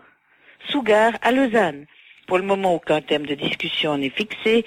sous 0.68 0.82
gare 0.82 1.14
à 1.22 1.32
Lausanne. 1.32 1.86
Pour 2.26 2.36
le 2.36 2.44
moment, 2.44 2.74
aucun 2.74 3.00
thème 3.00 3.24
de 3.24 3.34
discussion 3.34 3.96
n'est 3.96 4.10
fixé, 4.10 4.66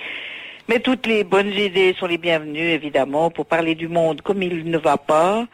mais 0.68 0.80
toutes 0.80 1.06
les 1.06 1.24
bonnes 1.24 1.54
idées 1.54 1.96
sont 2.00 2.08
les 2.08 2.18
bienvenues, 2.18 2.72
évidemment, 2.72 3.30
pour 3.30 3.46
parler 3.46 3.75
du 3.75 3.88
monde 3.88 4.22
comme 4.24 4.42
il 4.42 4.66
ne 4.66 4.80
va 4.80 4.98
pas, 4.98 5.46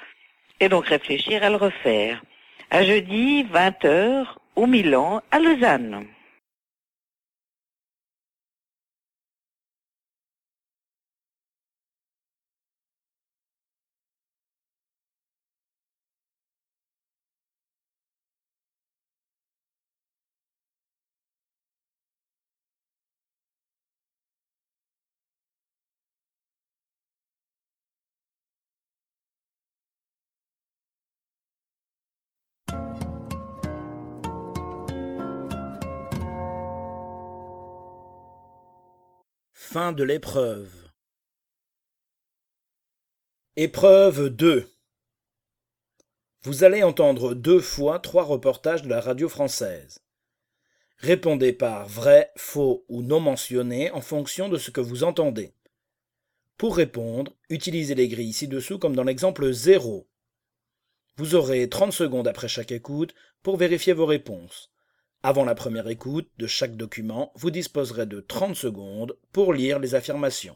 et 0.61 0.69
donc 0.69 0.85
réfléchir 0.87 1.43
à 1.43 1.49
le 1.49 1.57
refaire. 1.57 2.23
À 2.71 2.81
jeudi, 2.83 3.43
20h, 3.43 4.25
au 4.55 4.67
Milan, 4.67 5.21
à 5.31 5.39
Lausanne. 5.39 6.05
Fin 39.67 39.91
de 39.91 40.03
l'épreuve. 40.03 40.71
Épreuve 43.55 44.29
2. 44.29 44.69
Vous 46.43 46.63
allez 46.63 46.83
entendre 46.83 47.33
deux 47.33 47.59
fois 47.59 47.99
trois 47.99 48.23
reportages 48.23 48.83
de 48.83 48.89
la 48.89 49.01
radio 49.01 49.27
française. 49.27 49.99
Répondez 50.99 51.51
par 51.51 51.87
vrai, 51.87 52.31
faux 52.37 52.85
ou 52.89 53.01
non 53.01 53.19
mentionné 53.19 53.89
en 53.89 54.01
fonction 54.01 54.49
de 54.49 54.59
ce 54.59 54.69
que 54.69 54.81
vous 54.81 55.03
entendez. 55.03 55.51
Pour 56.57 56.77
répondre, 56.77 57.33
utilisez 57.49 57.95
les 57.95 58.07
grilles 58.07 58.33
ci-dessous 58.33 58.77
comme 58.77 58.95
dans 58.95 59.03
l'exemple 59.03 59.51
0. 59.51 60.07
Vous 61.17 61.33
aurez 61.33 61.67
30 61.67 61.91
secondes 61.91 62.27
après 62.27 62.47
chaque 62.47 62.71
écoute 62.71 63.15
pour 63.41 63.57
vérifier 63.57 63.93
vos 63.93 64.05
réponses. 64.05 64.74
Avant 65.27 65.43
la 65.43 65.55
première 65.55 65.87
écoute 65.87 66.29
de 66.37 66.45
chaque 66.45 66.77
document, 66.77 67.31
vous 67.33 67.49
disposerez 67.49 68.05
de 68.05 68.19
30 68.19 68.55
secondes 68.55 69.17
pour 69.31 69.55
lire 69.55 69.79
les 69.79 69.95
affirmations. 69.95 70.55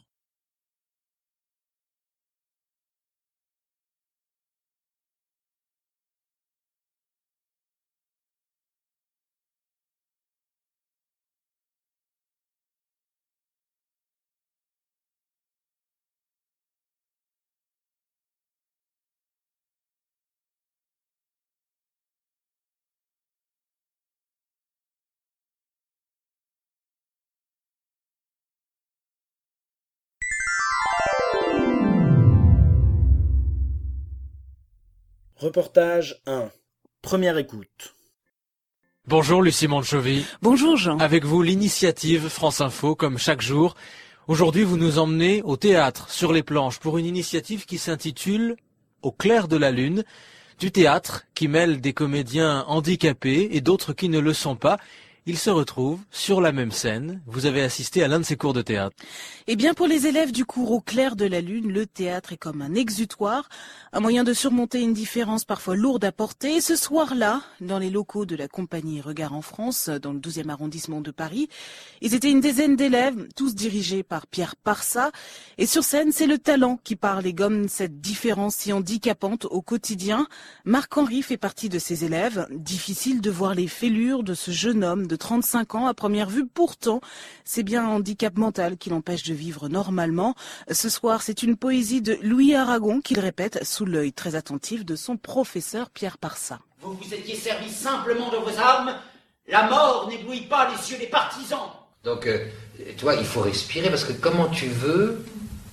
Reportage 35.40 36.18
1. 36.26 36.50
Première 37.02 37.38
écoute. 37.38 37.96
Bonjour 39.08 39.42
Lucie 39.42 39.70
Montchovy. 39.70 40.26
Bonjour 40.42 40.76
Jean. 40.76 40.98
Avec 40.98 41.24
vous, 41.24 41.42
l'initiative 41.42 42.28
France 42.28 42.60
Info, 42.60 42.94
comme 42.94 43.18
chaque 43.18 43.40
jour. 43.40 43.76
Aujourd'hui, 44.28 44.64
vous 44.64 44.76
nous 44.76 45.00
emmenez 45.00 45.42
au 45.44 45.56
théâtre, 45.56 46.10
sur 46.10 46.34
les 46.34 46.44
planches, 46.44 46.80
pour 46.80 46.98
une 46.98 47.06
initiative 47.06 47.66
qui 47.66 47.78
s'intitule 47.78 48.58
Au 49.02 49.14
clair 49.14 49.48
de 49.48 49.56
la 49.56 49.72
lune, 49.72 50.04
du 50.60 50.74
théâtre 50.74 51.24
qui 51.36 51.48
mêle 51.48 51.80
des 51.80 51.94
comédiens 51.94 52.66
handicapés 52.68 53.48
et 53.54 53.62
d'autres 53.62 53.94
qui 53.94 54.10
ne 54.10 54.20
le 54.20 54.34
sont 54.34 54.58
pas. 54.58 54.78
Ils 55.30 55.38
se 55.38 55.52
retrouvent 55.52 56.00
sur 56.10 56.42
la 56.42 56.52
même 56.52 56.72
scène. 56.72 57.22
Vous 57.28 57.46
avez 57.46 57.62
assisté 57.62 58.04
à 58.04 58.08
l'un 58.08 58.20
de 58.20 58.26
ces 58.26 58.36
cours 58.36 58.54
de 58.54 58.64
théâtre. 58.64 58.96
Eh 59.46 59.56
bien, 59.56 59.76
pour 59.76 59.86
les 59.86 60.08
élèves 60.08 60.32
du 60.32 60.44
cours 60.44 60.72
au 60.72 60.82
clair 60.82 61.16
de 61.16 61.26
la 61.26 61.40
lune, 61.40 61.72
le 61.72 61.86
théâtre 61.86 62.34
est 62.34 62.38
comme 62.38 62.64
un 62.64 62.74
exutoire, 62.74 63.48
un 63.94 64.00
moyen 64.00 64.24
de 64.24 64.34
surmonter 64.34 64.82
une 64.82 64.94
différence 64.94 65.46
parfois 65.46 65.76
lourde 65.76 66.04
à 66.04 66.12
porter. 66.12 66.56
Et 66.56 66.62
ce 66.62 66.76
soir-là, 66.76 67.44
dans 67.62 67.78
les 67.78 67.92
locaux 67.92 68.26
de 68.26 68.36
la 68.36 68.48
compagnie 68.48 69.02
Regard 69.02 69.34
en 69.34 69.44
France, 69.44 69.90
dans 69.90 70.14
le 70.14 70.20
12e 70.20 70.50
arrondissement 70.50 71.00
de 71.00 71.12
Paris, 71.12 71.48
ils 72.02 72.16
étaient 72.16 72.32
une 72.32 72.42
dizaine 72.42 72.76
d'élèves, 72.76 73.28
tous 73.36 73.54
dirigés 73.54 74.02
par 74.02 74.26
Pierre 74.26 74.56
Parsa. 74.56 75.12
Et 75.60 75.68
sur 75.68 75.84
scène, 75.84 76.12
c'est 76.12 76.26
le 76.26 76.40
talent 76.40 76.80
qui 76.84 76.96
parle 76.96 77.28
et 77.28 77.34
gomme 77.34 77.68
cette 77.68 78.02
différence 78.02 78.56
si 78.56 78.74
handicapante 78.74 79.46
au 79.46 79.62
quotidien. 79.62 80.28
Marc-Henri 80.66 81.22
fait 81.22 81.38
partie 81.38 81.70
de 81.70 81.78
ces 81.78 82.04
élèves. 82.04 82.48
Difficile 82.50 83.22
de 83.22 83.30
voir 83.30 83.54
les 83.54 83.68
fêlures 83.68 84.24
de 84.24 84.34
ce 84.34 84.50
jeune 84.50 84.84
homme 84.84 85.06
de 85.06 85.19
35 85.20 85.76
ans 85.76 85.86
à 85.86 85.94
première 85.94 86.30
vue. 86.30 86.48
Pourtant, 86.48 87.02
c'est 87.44 87.62
bien 87.62 87.86
un 87.86 87.90
handicap 87.90 88.36
mental 88.38 88.78
qui 88.78 88.90
l'empêche 88.90 89.24
de 89.24 89.36
vivre 89.36 89.70
normalement. 89.70 90.34
Ce 90.72 90.90
soir, 90.90 91.22
c'est 91.22 91.44
une 91.44 91.56
poésie 91.56 92.02
de 92.02 92.18
Louis 92.24 92.56
Aragon 92.56 93.02
qu'il 93.02 93.20
répète 93.20 93.64
sous 93.64 93.86
l'œil 93.86 94.14
très 94.14 94.34
attentif 94.34 94.84
de 94.84 94.96
son 94.96 95.18
professeur 95.18 95.92
Pierre 95.92 96.18
Parsa. 96.18 96.60
Vous 96.82 96.94
vous 96.94 97.14
étiez 97.14 97.36
servi 97.36 97.70
simplement 97.70 98.32
de 98.32 98.38
vos 98.38 98.58
armes. 98.58 98.96
La 99.48 99.70
mort 99.70 100.08
n'éblouit 100.10 100.48
pas 100.48 100.70
les 100.70 100.92
yeux 100.92 100.98
des 100.98 101.08
partisans. 101.08 101.70
Donc, 102.04 102.26
euh, 102.26 102.46
toi, 102.98 103.16
il 103.16 103.26
faut 103.26 103.42
respirer 103.42 103.90
parce 103.90 104.06
que 104.06 104.14
comment 104.14 104.48
tu 104.48 104.68
veux, 104.68 105.26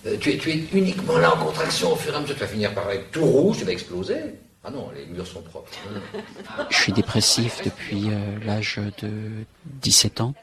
euh, 0.06 0.16
tu, 0.20 0.32
es, 0.32 0.38
tu 0.38 0.50
es 0.50 0.64
uniquement 0.72 1.18
là 1.18 1.34
en 1.34 1.38
contraction 1.38 1.92
au 1.92 1.96
fur 1.96 2.12
et 2.12 2.16
à 2.16 2.20
mesure. 2.20 2.34
Tu 2.34 2.40
vas 2.40 2.48
finir 2.48 2.74
par 2.74 2.90
être 2.90 3.10
tout 3.12 3.24
rouge, 3.24 3.58
tu 3.58 3.64
vas 3.64 3.72
exploser. 3.72 4.34
Ah 4.68 4.72
non, 4.72 4.90
les 4.96 5.06
murs 5.06 5.26
sont 5.26 5.42
propres. 5.42 5.70
Je 6.70 6.76
suis 6.76 6.92
dépressif 6.92 7.62
depuis 7.64 8.08
euh, 8.10 8.36
l'âge 8.44 8.80
de 9.00 9.44
17 9.80 10.20
ans. 10.20 10.34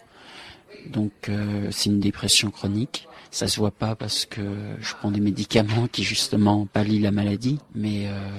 Donc 0.88 1.12
euh, 1.28 1.68
c'est 1.72 1.90
une 1.90 2.00
dépression 2.00 2.50
chronique. 2.50 3.10
Ça 3.32 3.50
se 3.50 3.58
voit 3.58 3.72
pas 3.72 3.96
parce 3.96 4.26
que 4.26 4.42
je 4.80 4.94
prends 4.94 5.12
des 5.12 5.20
médicaments 5.20 5.88
qui 5.92 6.04
justement 6.04 6.68
pallient 6.68 7.00
la 7.02 7.12
maladie, 7.12 7.60
mais 7.76 8.08
euh, 8.08 8.30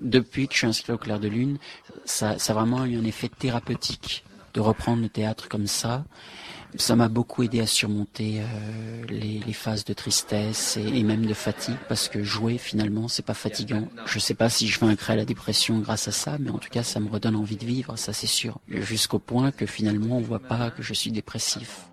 depuis 0.00 0.48
que 0.48 0.54
je 0.54 0.58
suis 0.58 0.66
inscrit 0.66 0.92
au 0.94 0.98
clair 0.98 1.20
de 1.20 1.28
lune, 1.28 1.58
ça, 2.06 2.38
ça 2.38 2.52
a 2.52 2.56
vraiment 2.56 2.84
eu 2.84 2.98
un 2.98 3.04
effet 3.04 3.28
thérapeutique 3.28 4.24
de 4.54 4.60
reprendre 4.60 5.02
le 5.02 5.08
théâtre 5.08 5.48
comme 5.48 5.68
ça. 5.68 6.04
Ça 6.76 6.96
m'a 6.96 7.08
beaucoup 7.08 7.42
aidé 7.42 7.60
à 7.60 7.66
surmonter 7.66 8.40
euh, 8.40 9.04
les, 9.08 9.40
les, 9.44 9.52
phases 9.52 9.84
de 9.84 9.92
tristesse 9.92 10.76
et, 10.76 10.98
et, 10.98 11.02
même 11.02 11.26
de 11.26 11.34
fatigue 11.34 11.76
parce 11.88 12.08
que 12.08 12.22
jouer 12.22 12.58
finalement 12.58 13.08
c'est 13.08 13.24
pas 13.24 13.34
fatigant. 13.34 13.88
Je 14.06 14.18
sais 14.18 14.34
pas 14.34 14.48
si 14.48 14.68
je 14.68 14.78
vaincrai 14.78 15.16
la 15.16 15.24
dépression 15.24 15.78
grâce 15.78 16.08
à 16.08 16.12
ça, 16.12 16.36
mais 16.38 16.50
en 16.50 16.58
tout 16.58 16.68
cas 16.70 16.82
ça 16.82 17.00
me 17.00 17.08
redonne 17.08 17.36
envie 17.36 17.56
de 17.56 17.66
vivre, 17.66 17.96
ça 17.96 18.12
c'est 18.12 18.26
sûr. 18.26 18.58
Jusqu'au 18.68 19.18
point 19.18 19.50
que 19.50 19.66
finalement 19.66 20.18
on 20.18 20.20
voit 20.20 20.40
pas 20.40 20.70
que 20.70 20.82
je 20.82 20.94
suis 20.94 21.10
dépressif. 21.10 21.86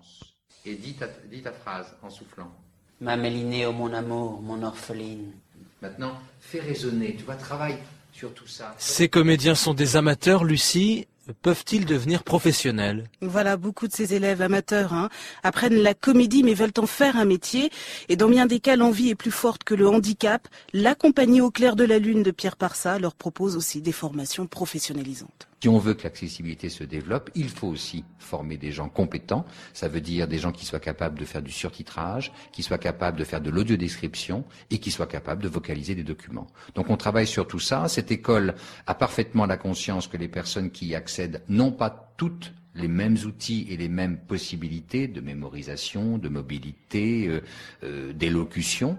Et 0.64 0.74
dis 0.74 0.94
ta, 0.94 1.06
dis 1.30 1.42
ta 1.42 1.52
phrase 1.52 1.94
en 2.02 2.10
soufflant. 2.10 2.52
Ma 3.00 3.16
Mélinéo, 3.16 3.72
mon 3.72 3.92
amour, 3.92 4.42
mon 4.42 4.62
orpheline. 4.62 5.32
Maintenant, 5.80 6.18
fais 6.40 6.60
résonner, 6.60 7.14
tu 7.16 7.24
vois, 7.24 7.36
travaille 7.36 7.78
sur 8.12 8.34
tout 8.34 8.48
ça. 8.48 8.74
Ces 8.78 9.08
comédiens 9.08 9.54
sont 9.54 9.74
des 9.74 9.96
amateurs, 9.96 10.44
Lucie 10.44 11.06
peuvent-ils 11.42 11.84
devenir 11.84 12.22
professionnels? 12.22 13.04
Voilà, 13.20 13.56
beaucoup 13.56 13.88
de 13.88 13.92
ces 13.92 14.14
élèves 14.14 14.42
amateurs 14.42 14.92
hein, 14.92 15.08
apprennent 15.42 15.82
la 15.82 15.94
comédie 15.94 16.42
mais 16.42 16.54
veulent 16.54 16.72
en 16.78 16.86
faire 16.86 17.16
un 17.16 17.24
métier. 17.24 17.70
Et 18.08 18.16
dans 18.16 18.28
bien 18.28 18.46
des 18.46 18.60
cas, 18.60 18.76
l'envie 18.76 19.10
est 19.10 19.14
plus 19.14 19.30
forte 19.30 19.64
que 19.64 19.74
le 19.74 19.88
handicap. 19.88 20.48
La 20.72 20.94
compagnie 20.94 21.40
Au 21.40 21.50
clair 21.50 21.76
de 21.76 21.84
la 21.84 21.98
lune 21.98 22.22
de 22.22 22.30
Pierre 22.30 22.56
Parsa 22.56 22.98
leur 22.98 23.14
propose 23.14 23.56
aussi 23.56 23.80
des 23.80 23.92
formations 23.92 24.46
professionnalisantes. 24.46 25.47
Si 25.60 25.68
on 25.68 25.78
veut 25.78 25.94
que 25.94 26.04
l'accessibilité 26.04 26.68
se 26.68 26.84
développe, 26.84 27.30
il 27.34 27.48
faut 27.48 27.66
aussi 27.66 28.04
former 28.18 28.56
des 28.56 28.70
gens 28.70 28.88
compétents. 28.88 29.44
Ça 29.72 29.88
veut 29.88 30.00
dire 30.00 30.28
des 30.28 30.38
gens 30.38 30.52
qui 30.52 30.64
soient 30.64 30.78
capables 30.78 31.18
de 31.18 31.24
faire 31.24 31.42
du 31.42 31.50
surtitrage, 31.50 32.32
qui 32.52 32.62
soient 32.62 32.78
capables 32.78 33.18
de 33.18 33.24
faire 33.24 33.40
de 33.40 33.50
l'audiodescription 33.50 34.44
et 34.70 34.78
qui 34.78 34.92
soient 34.92 35.06
capables 35.06 35.42
de 35.42 35.48
vocaliser 35.48 35.96
des 35.96 36.04
documents. 36.04 36.46
Donc 36.76 36.90
on 36.90 36.96
travaille 36.96 37.26
sur 37.26 37.48
tout 37.48 37.58
ça. 37.58 37.88
Cette 37.88 38.12
école 38.12 38.54
a 38.86 38.94
parfaitement 38.94 39.46
la 39.46 39.56
conscience 39.56 40.06
que 40.06 40.16
les 40.16 40.28
personnes 40.28 40.70
qui 40.70 40.86
y 40.86 40.94
accèdent 40.94 41.42
n'ont 41.48 41.72
pas 41.72 42.14
toutes 42.16 42.52
les 42.78 42.88
mêmes 42.88 43.16
outils 43.26 43.66
et 43.70 43.76
les 43.76 43.88
mêmes 43.88 44.18
possibilités 44.18 45.08
de 45.08 45.20
mémorisation, 45.20 46.18
de 46.18 46.28
mobilité, 46.28 47.26
euh, 47.26 47.40
euh, 47.82 48.12
d'élocution. 48.12 48.98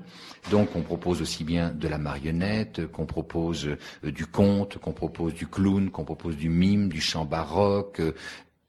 Donc 0.52 0.76
on 0.76 0.82
propose 0.82 1.22
aussi 1.22 1.44
bien 1.44 1.72
de 1.72 1.88
la 1.88 1.98
marionnette, 1.98 2.88
qu'on 2.92 3.06
propose 3.06 3.68
euh, 4.04 4.12
du 4.12 4.26
conte, 4.26 4.78
qu'on 4.78 4.94
propose 4.94 5.34
du 5.34 5.48
clown, 5.48 5.90
qu'on 5.90 6.06
propose 6.06 6.36
du 6.36 6.50
mime, 6.50 6.90
du 6.90 7.02
chant 7.02 7.26
baroque, 7.26 8.02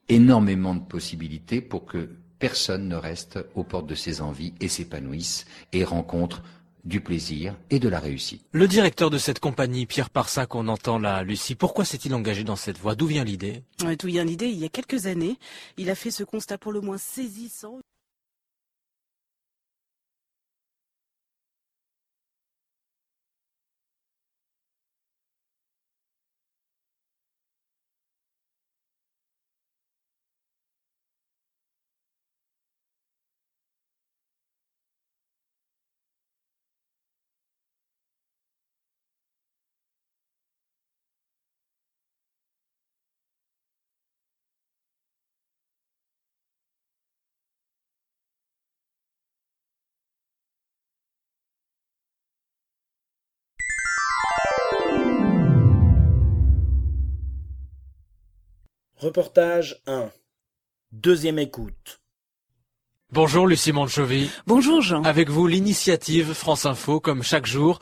énormément 0.09 0.75
de 0.75 0.81
possibilités 0.81 1.61
pour 1.61 1.85
que 1.85 2.09
personne 2.38 2.88
ne 2.88 2.97
reste 2.97 3.38
aux 3.55 3.64
portes 3.64 3.87
de 3.87 3.95
ses 3.95 4.21
envies 4.21 4.55
et 4.61 4.69
s'épanouisse 4.69 5.47
et 5.73 5.85
rencontre 5.85 6.43
du 6.85 7.01
plaisir 7.01 7.57
et 7.71 7.79
de 7.79 7.89
la 7.89 8.01
réussite. 8.01 8.43
Le 8.53 8.69
directeur 8.69 9.11
de 9.11 9.19
cette 9.19 9.41
compagnie, 9.41 9.87
Pierre 9.87 10.11
Parsa, 10.11 10.47
qu'on 10.47 10.69
entend 10.69 10.99
là, 10.99 11.23
Lucie, 11.23 11.55
pourquoi 11.55 11.85
s'est-il 11.85 12.15
engagé 12.15 12.45
dans 12.45 12.57
cette 12.57 12.79
voie? 12.79 12.95
D'où 12.95 13.07
vient 13.07 13.25
l'idée? 13.25 13.63
D'où 13.79 14.07
vient 14.07 14.25
l'idée? 14.25 14.49
Il 14.49 14.59
y 14.59 14.65
a 14.65 14.69
quelques 14.69 15.07
années, 15.07 15.37
il 15.77 15.91
a 15.91 15.95
fait 15.95 16.11
ce 16.11 16.25
constat 16.25 16.59
pour 16.59 16.73
le 16.73 16.81
moins 16.81 16.99
saisissant. 16.99 17.79
Reportage 59.00 59.80
1. 59.86 60.10
Deuxième 60.93 61.39
écoute. 61.39 62.02
Bonjour 63.10 63.47
Lucie 63.47 63.73
Manchovi. 63.73 64.30
Bonjour 64.47 64.82
Jean. 64.82 65.02
Avec 65.04 65.30
vous 65.30 65.47
l'initiative 65.47 66.34
France 66.34 66.67
Info 66.67 67.00
comme 67.00 67.23
chaque 67.23 67.47
jour. 67.47 67.80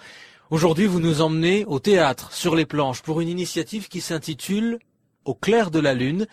Aujourd'hui 0.50 0.86
vous 0.86 1.00
nous 1.00 1.20
emmenez 1.20 1.64
au 1.64 1.80
théâtre, 1.80 2.32
sur 2.32 2.54
les 2.54 2.66
planches, 2.66 3.02
pour 3.02 3.20
une 3.20 3.28
initiative 3.28 3.88
qui 3.88 4.00
s'intitule 4.00 4.78
Au 5.24 5.34
clair 5.34 5.72
de 5.72 5.80
la 5.80 5.92
lune, 5.92 6.28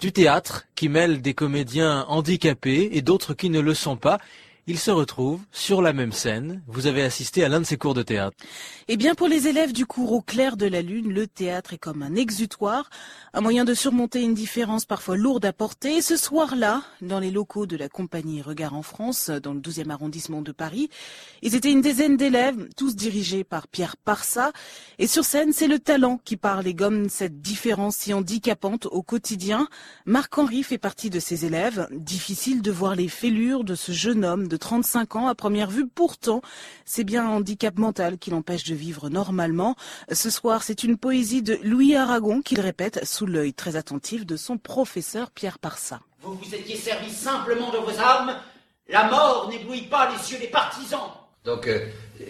du 0.00 0.12
théâtre 0.12 0.66
qui 0.74 0.90
mêle 0.90 1.22
des 1.22 1.32
comédiens 1.32 2.04
handicapés 2.06 2.90
et 2.92 3.00
d'autres 3.00 3.32
qui 3.32 3.48
ne 3.48 3.60
le 3.60 3.72
sont 3.72 3.96
pas 3.96 4.18
ils 4.68 4.78
se 4.78 4.90
retrouvent 4.90 5.42
sur 5.52 5.80
la 5.80 5.92
même 5.92 6.10
scène. 6.10 6.62
Vous 6.66 6.88
avez 6.88 7.02
assisté 7.02 7.44
à 7.44 7.48
l'un 7.48 7.60
de 7.60 7.66
ces 7.66 7.76
cours 7.76 7.94
de 7.94 8.02
théâtre. 8.02 8.36
Eh 8.88 8.96
bien, 8.96 9.14
pour 9.14 9.28
les 9.28 9.46
élèves 9.46 9.72
du 9.72 9.86
cours 9.86 10.12
au 10.12 10.20
clair 10.20 10.56
de 10.56 10.66
la 10.66 10.82
lune, 10.82 11.12
le 11.12 11.28
théâtre 11.28 11.72
est 11.72 11.78
comme 11.78 12.02
un 12.02 12.16
exutoire, 12.16 12.90
un 13.32 13.40
moyen 13.40 13.64
de 13.64 13.74
surmonter 13.74 14.22
une 14.22 14.34
différence 14.34 14.84
parfois 14.84 15.16
lourde 15.16 15.44
à 15.44 15.52
porter. 15.52 15.98
Et 15.98 16.02
ce 16.02 16.16
soir-là, 16.16 16.82
dans 17.00 17.20
les 17.20 17.30
locaux 17.30 17.66
de 17.66 17.76
la 17.76 17.88
compagnie 17.88 18.42
Regard 18.42 18.74
en 18.74 18.82
France, 18.82 19.30
dans 19.30 19.54
le 19.54 19.60
12e 19.60 19.90
arrondissement 19.90 20.42
de 20.42 20.50
Paris, 20.50 20.88
ils 21.42 21.54
étaient 21.54 21.70
une 21.70 21.80
dizaine 21.80 22.16
d'élèves, 22.16 22.68
tous 22.76 22.96
dirigés 22.96 23.44
par 23.44 23.68
Pierre 23.68 23.96
Parsa. 23.96 24.52
Et 24.98 25.06
sur 25.06 25.24
scène, 25.24 25.52
c'est 25.52 25.68
le 25.68 25.78
talent 25.78 26.18
qui 26.24 26.36
parle 26.36 26.66
et 26.66 26.74
gomme 26.74 27.08
cette 27.08 27.40
différence 27.40 27.96
si 27.96 28.12
handicapante 28.12 28.86
au 28.86 29.02
quotidien. 29.02 29.68
Marc-Henri 30.06 30.64
fait 30.64 30.78
partie 30.78 31.10
de 31.10 31.20
ces 31.20 31.44
élèves. 31.44 31.86
Difficile 31.92 32.62
de 32.62 32.72
voir 32.72 32.96
les 32.96 33.08
fêlures 33.08 33.62
de 33.62 33.76
ce 33.76 33.92
jeune 33.92 34.24
homme 34.24 34.48
35 34.56 35.16
ans 35.16 35.28
à 35.28 35.34
première 35.34 35.70
vue. 35.70 35.86
Pourtant, 35.86 36.42
c'est 36.84 37.04
bien 37.04 37.26
un 37.26 37.30
handicap 37.30 37.78
mental 37.78 38.18
qui 38.18 38.30
l'empêche 38.30 38.64
de 38.64 38.74
vivre 38.74 39.08
normalement. 39.08 39.76
Ce 40.12 40.30
soir, 40.30 40.62
c'est 40.62 40.82
une 40.82 40.96
poésie 40.96 41.42
de 41.42 41.58
Louis 41.62 41.94
Aragon 41.96 42.42
qu'il 42.42 42.60
répète 42.60 43.04
sous 43.04 43.26
l'œil 43.26 43.54
très 43.54 43.76
attentif 43.76 44.26
de 44.26 44.36
son 44.36 44.58
professeur 44.58 45.30
Pierre 45.30 45.58
Parsa. 45.58 46.00
Vous 46.22 46.34
vous 46.34 46.54
étiez 46.54 46.76
servi 46.76 47.10
simplement 47.10 47.70
de 47.70 47.78
vos 47.78 47.98
armes. 47.98 48.34
La 48.88 49.10
mort 49.10 49.48
n'éblouit 49.50 49.88
pas 49.88 50.10
les 50.10 50.32
yeux 50.32 50.38
des 50.38 50.48
partisans. 50.48 51.10
Donc, 51.44 51.66
euh, 51.68 51.86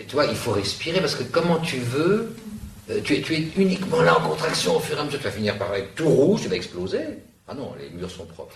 tu 0.07 0.15
vois, 0.15 0.27
il 0.27 0.37
faut 0.37 0.53
respirer 0.53 1.01
parce 1.01 1.15
que 1.15 1.23
comment 1.25 1.59
tu 1.59 1.79
veux, 1.79 2.37
euh, 2.91 3.01
tu, 3.03 3.15
es, 3.15 3.23
tu 3.23 3.35
es 3.35 3.49
uniquement 3.57 4.03
là 4.03 4.19
en 4.19 4.29
contraction 4.29 4.77
au 4.77 4.81
fur 4.81 4.97
et 4.97 5.01
à 5.01 5.05
mesure. 5.05 5.19
Tu 5.19 5.25
vas 5.25 5.31
finir 5.31 5.59
par 5.59 5.75
être 5.75 5.95
tout 5.95 6.09
rouge, 6.09 6.43
tu 6.43 6.49
vas 6.49 6.57
exploser. 6.57 7.01
Ah 7.49 7.55
non, 7.55 7.75
les 7.79 7.91
murs 7.91 8.11
sont 8.11 8.27
propres. 8.27 8.55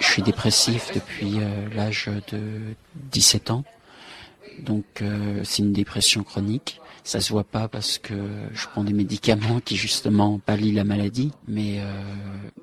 Je 0.00 0.06
suis 0.06 0.22
dépressif 0.22 0.92
depuis 0.94 1.38
euh, 1.38 1.68
l'âge 1.74 2.08
de 2.32 2.74
17 3.12 3.50
ans. 3.50 3.64
Donc 4.60 4.84
euh, 5.02 5.42
c'est 5.44 5.62
une 5.62 5.74
dépression 5.74 6.22
chronique. 6.22 6.80
Ça 7.04 7.20
se 7.20 7.32
voit 7.32 7.44
pas 7.44 7.68
parce 7.68 7.98
que 7.98 8.14
je 8.54 8.66
prends 8.68 8.84
des 8.84 8.92
médicaments 8.94 9.60
qui 9.60 9.76
justement 9.76 10.38
pallient 10.38 10.72
la 10.72 10.84
maladie. 10.84 11.32
Mais 11.48 11.80
euh, 11.80 12.02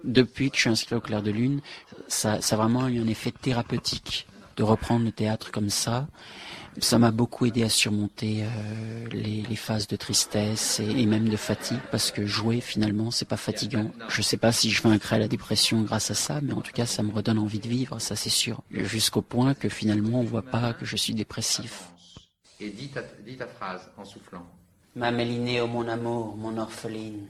depuis 0.04 0.50
que 0.50 0.56
je 0.56 0.62
suis 0.62 0.70
inscrit 0.70 0.96
au 0.96 1.02
clair 1.02 1.22
de 1.22 1.30
lune, 1.30 1.62
ça, 2.08 2.42
ça 2.42 2.56
a 2.56 2.58
vraiment 2.58 2.88
eu 2.88 3.00
un 3.00 3.08
effet 3.08 3.32
thérapeutique 3.32 4.28
de 4.58 4.64
reprendre 4.64 5.06
le 5.06 5.12
théâtre 5.12 5.52
comme 5.52 5.70
ça. 5.70 6.08
Ça 6.80 7.00
m'a 7.00 7.12
beaucoup 7.12 7.46
aidé 7.46 7.64
à 7.64 7.70
surmonter 7.70 8.44
euh, 8.44 9.08
les, 9.12 9.42
les, 9.42 9.56
phases 9.56 9.88
de 9.88 9.96
tristesse 9.96 10.80
et, 10.80 10.90
et, 10.90 11.06
même 11.06 11.28
de 11.28 11.36
fatigue 11.36 11.80
parce 11.92 12.12
que 12.12 12.26
jouer 12.26 12.62
finalement 12.62 13.12
c'est 13.12 13.28
pas 13.28 13.38
fatigant. 13.38 13.92
Je 14.08 14.22
sais 14.22 14.38
pas 14.38 14.52
si 14.52 14.70
je 14.72 14.82
vaincrai 14.82 15.20
la 15.20 15.28
dépression 15.28 15.82
grâce 15.82 16.12
à 16.12 16.16
ça, 16.16 16.40
mais 16.42 16.54
en 16.54 16.62
tout 16.62 16.72
cas 16.72 16.86
ça 16.86 17.04
me 17.04 17.12
redonne 17.12 17.40
envie 17.40 17.60
de 17.60 17.68
vivre, 17.68 18.00
ça 18.00 18.16
c'est 18.16 18.30
sûr. 18.30 18.62
Jusqu'au 18.72 19.22
point 19.22 19.54
que 19.54 19.68
finalement 19.68 20.20
on 20.20 20.24
voit 20.24 20.42
pas 20.42 20.74
que 20.74 20.86
je 20.86 20.96
suis 20.96 21.14
dépressif. 21.14 21.90
Et 22.60 22.70
dis 22.70 22.90
ta, 22.90 23.02
dis 23.26 23.38
ta 23.38 23.48
phrase 23.48 23.90
en 23.98 24.06
soufflant. 24.06 24.46
Ma 24.96 25.12
Mélinéo, 25.12 25.68
mon 25.68 25.88
amour, 25.88 26.36
mon 26.36 26.58
orpheline. 26.58 27.28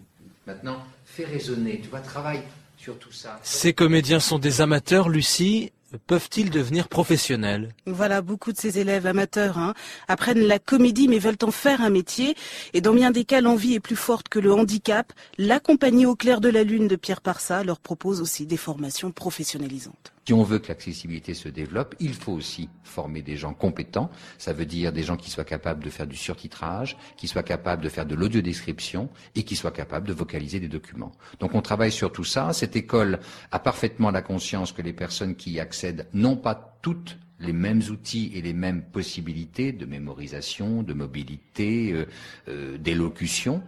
Maintenant, 0.48 0.84
fais 1.06 1.26
résonner, 1.26 1.80
tu 1.82 1.90
vois, 1.90 2.00
travaille 2.00 2.42
sur 2.78 2.98
tout 2.98 3.12
ça. 3.12 3.40
Ces 3.44 3.74
comédiens 3.74 4.20
sont 4.20 4.40
des 4.40 4.62
amateurs, 4.62 5.10
Lucie 5.10 5.72
peuvent-ils 5.98 6.50
devenir 6.50 6.88
professionnels? 6.88 7.70
Voilà, 7.86 8.22
beaucoup 8.22 8.52
de 8.52 8.58
ces 8.58 8.80
élèves 8.80 9.06
amateurs 9.06 9.58
hein, 9.58 9.74
apprennent 10.08 10.46
la 10.46 10.60
comédie 10.60 11.08
mais 11.08 11.20
veulent 11.20 11.38
en 11.44 11.52
faire 11.52 11.82
un 11.82 11.90
métier. 11.90 12.36
Et 12.74 12.82
dans 12.82 12.94
bien 12.94 13.12
des 13.12 13.26
cas, 13.26 13.42
l'envie 13.42 13.74
est 13.74 13.80
plus 13.80 13.96
forte 13.96 14.30
que 14.30 14.40
le 14.40 14.54
handicap. 14.54 15.12
La 15.38 15.60
compagnie 15.60 16.06
Au 16.06 16.16
clair 16.16 16.42
de 16.42 16.50
la 16.50 16.64
lune 16.64 16.88
de 16.88 16.96
Pierre 16.96 17.22
Parsa 17.22 17.64
leur 17.64 17.80
propose 17.80 18.22
aussi 18.22 18.46
des 18.46 18.58
formations 18.58 19.12
professionnalisantes. 19.12 20.14
Si 20.30 20.34
on 20.34 20.44
veut 20.44 20.60
que 20.60 20.68
l'accessibilité 20.68 21.34
se 21.34 21.50
développe, 21.50 21.96
il 22.00 22.14
faut 22.14 22.34
aussi 22.34 22.70
former 22.84 23.24
des 23.24 23.36
gens 23.36 23.56
compétents. 23.56 24.12
Ça 24.38 24.54
veut 24.54 24.68
dire 24.68 24.94
des 24.94 25.02
gens 25.02 25.18
qui 25.18 25.32
soient 25.32 25.44
capables 25.44 25.84
de 25.84 25.90
faire 25.90 26.06
du 26.06 26.16
surtitrage, 26.16 26.98
qui 27.18 27.28
soient 27.28 27.42
capables 27.42 27.84
de 27.84 27.90
faire 27.90 28.06
de 28.06 28.14
l'audiodescription 28.14 29.10
et 29.34 29.42
qui 29.42 29.56
soient 29.56 29.72
capables 29.72 30.08
de 30.08 30.14
vocaliser 30.14 30.60
des 30.60 30.68
documents. 30.68 31.14
Donc 31.40 31.56
on 31.56 31.64
travaille 31.64 31.92
sur 31.92 32.12
tout 32.12 32.26
ça. 32.26 32.54
Cette 32.54 32.76
école 32.76 33.18
a 33.52 33.58
parfaitement 33.58 34.12
la 34.12 34.22
conscience 34.22 34.72
que 34.72 34.84
les 34.84 34.94
personnes 34.94 35.36
qui 35.36 35.54
y 35.54 35.60
accèdent 35.60 36.08
n'ont 36.14 36.38
pas 36.38 36.78
toutes 36.84 37.18
les 37.40 37.54
mêmes 37.54 37.82
outils 37.90 38.32
et 38.36 38.42
les 38.42 38.54
mêmes 38.54 38.82
possibilités 38.82 39.72
de 39.72 39.86
mémorisation, 39.86 40.84
de 40.84 40.94
mobilité, 40.94 41.92
euh, 41.94 42.06
euh, 42.48 42.78
d'élocution. 42.78 43.64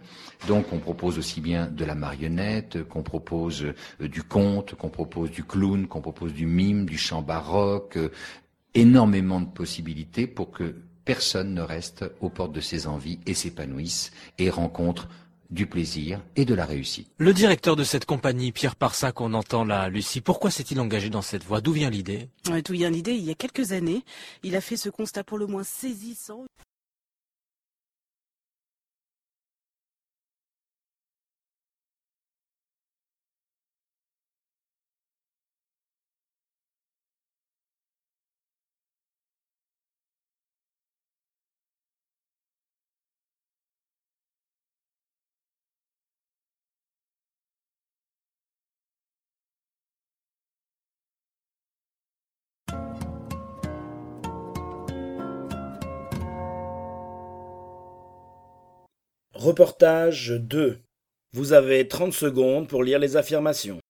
Donc 0.46 0.72
on 0.72 0.78
propose 0.78 1.18
aussi 1.18 1.40
bien 1.40 1.66
de 1.66 1.84
la 1.84 1.94
marionnette, 1.94 2.82
qu'on 2.84 3.02
propose 3.02 3.64
euh, 4.00 4.08
du 4.08 4.22
conte, 4.22 4.74
qu'on 4.74 4.90
propose 4.90 5.30
du 5.30 5.44
clown, 5.44 5.86
qu'on 5.86 6.00
propose 6.00 6.34
du 6.34 6.46
mime, 6.46 6.86
du 6.86 6.98
chant 6.98 7.22
baroque, 7.22 7.98
énormément 8.74 9.40
de 9.40 9.46
possibilités 9.46 10.26
pour 10.26 10.50
que 10.50 10.74
personne 11.04 11.54
ne 11.54 11.62
reste 11.62 12.04
aux 12.20 12.30
portes 12.30 12.52
de 12.52 12.60
ses 12.60 12.86
envies 12.86 13.18
et 13.26 13.34
s'épanouisse 13.34 14.12
et 14.38 14.50
rencontre 14.50 15.08
du 15.52 15.66
plaisir 15.66 16.20
et 16.34 16.44
de 16.44 16.54
la 16.54 16.64
réussite. 16.64 17.08
Le 17.18 17.32
directeur 17.32 17.76
de 17.76 17.84
cette 17.84 18.06
compagnie, 18.06 18.52
Pierre 18.52 18.74
Parsac, 18.74 19.14
qu'on 19.14 19.34
entend 19.34 19.64
là, 19.64 19.88
Lucie, 19.88 20.20
pourquoi 20.20 20.50
s'est-il 20.50 20.80
engagé 20.80 21.10
dans 21.10 21.22
cette 21.22 21.44
voie? 21.44 21.60
D'où 21.60 21.72
vient 21.72 21.90
l'idée? 21.90 22.28
D'où 22.44 22.72
vient 22.72 22.90
l'idée? 22.90 23.12
Il 23.12 23.24
y 23.24 23.30
a 23.30 23.34
quelques 23.34 23.72
années, 23.72 24.02
il 24.42 24.56
a 24.56 24.60
fait 24.60 24.76
ce 24.76 24.88
constat 24.88 25.24
pour 25.24 25.38
le 25.38 25.46
moins 25.46 25.64
saisissant. 25.64 26.44
Reportage 59.42 60.28
2. 60.38 60.78
Vous 61.32 61.52
avez 61.52 61.88
30 61.88 62.12
secondes 62.12 62.68
pour 62.68 62.84
lire 62.84 63.00
les 63.00 63.16
affirmations. 63.16 63.80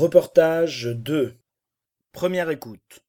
Reportage 0.00 0.86
2. 0.86 1.34
Première 2.14 2.48
écoute. 2.48 3.04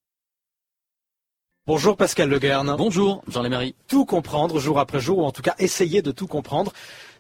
Bonjour 1.66 1.96
Pascal 1.96 2.30
Leguerne. 2.30 2.76
Bonjour 2.78 3.24
Jean 3.30 3.44
Lémarie. 3.44 3.76
Tout 3.88 4.06
comprendre 4.06 4.60
jour 4.60 4.78
après 4.78 5.00
jour, 5.00 5.20
ou 5.20 5.24
en 5.24 5.32
tout 5.32 5.42
cas 5.42 5.56
essayer 5.58 6.02
de 6.02 6.12
tout 6.12 6.28
comprendre. 6.28 6.74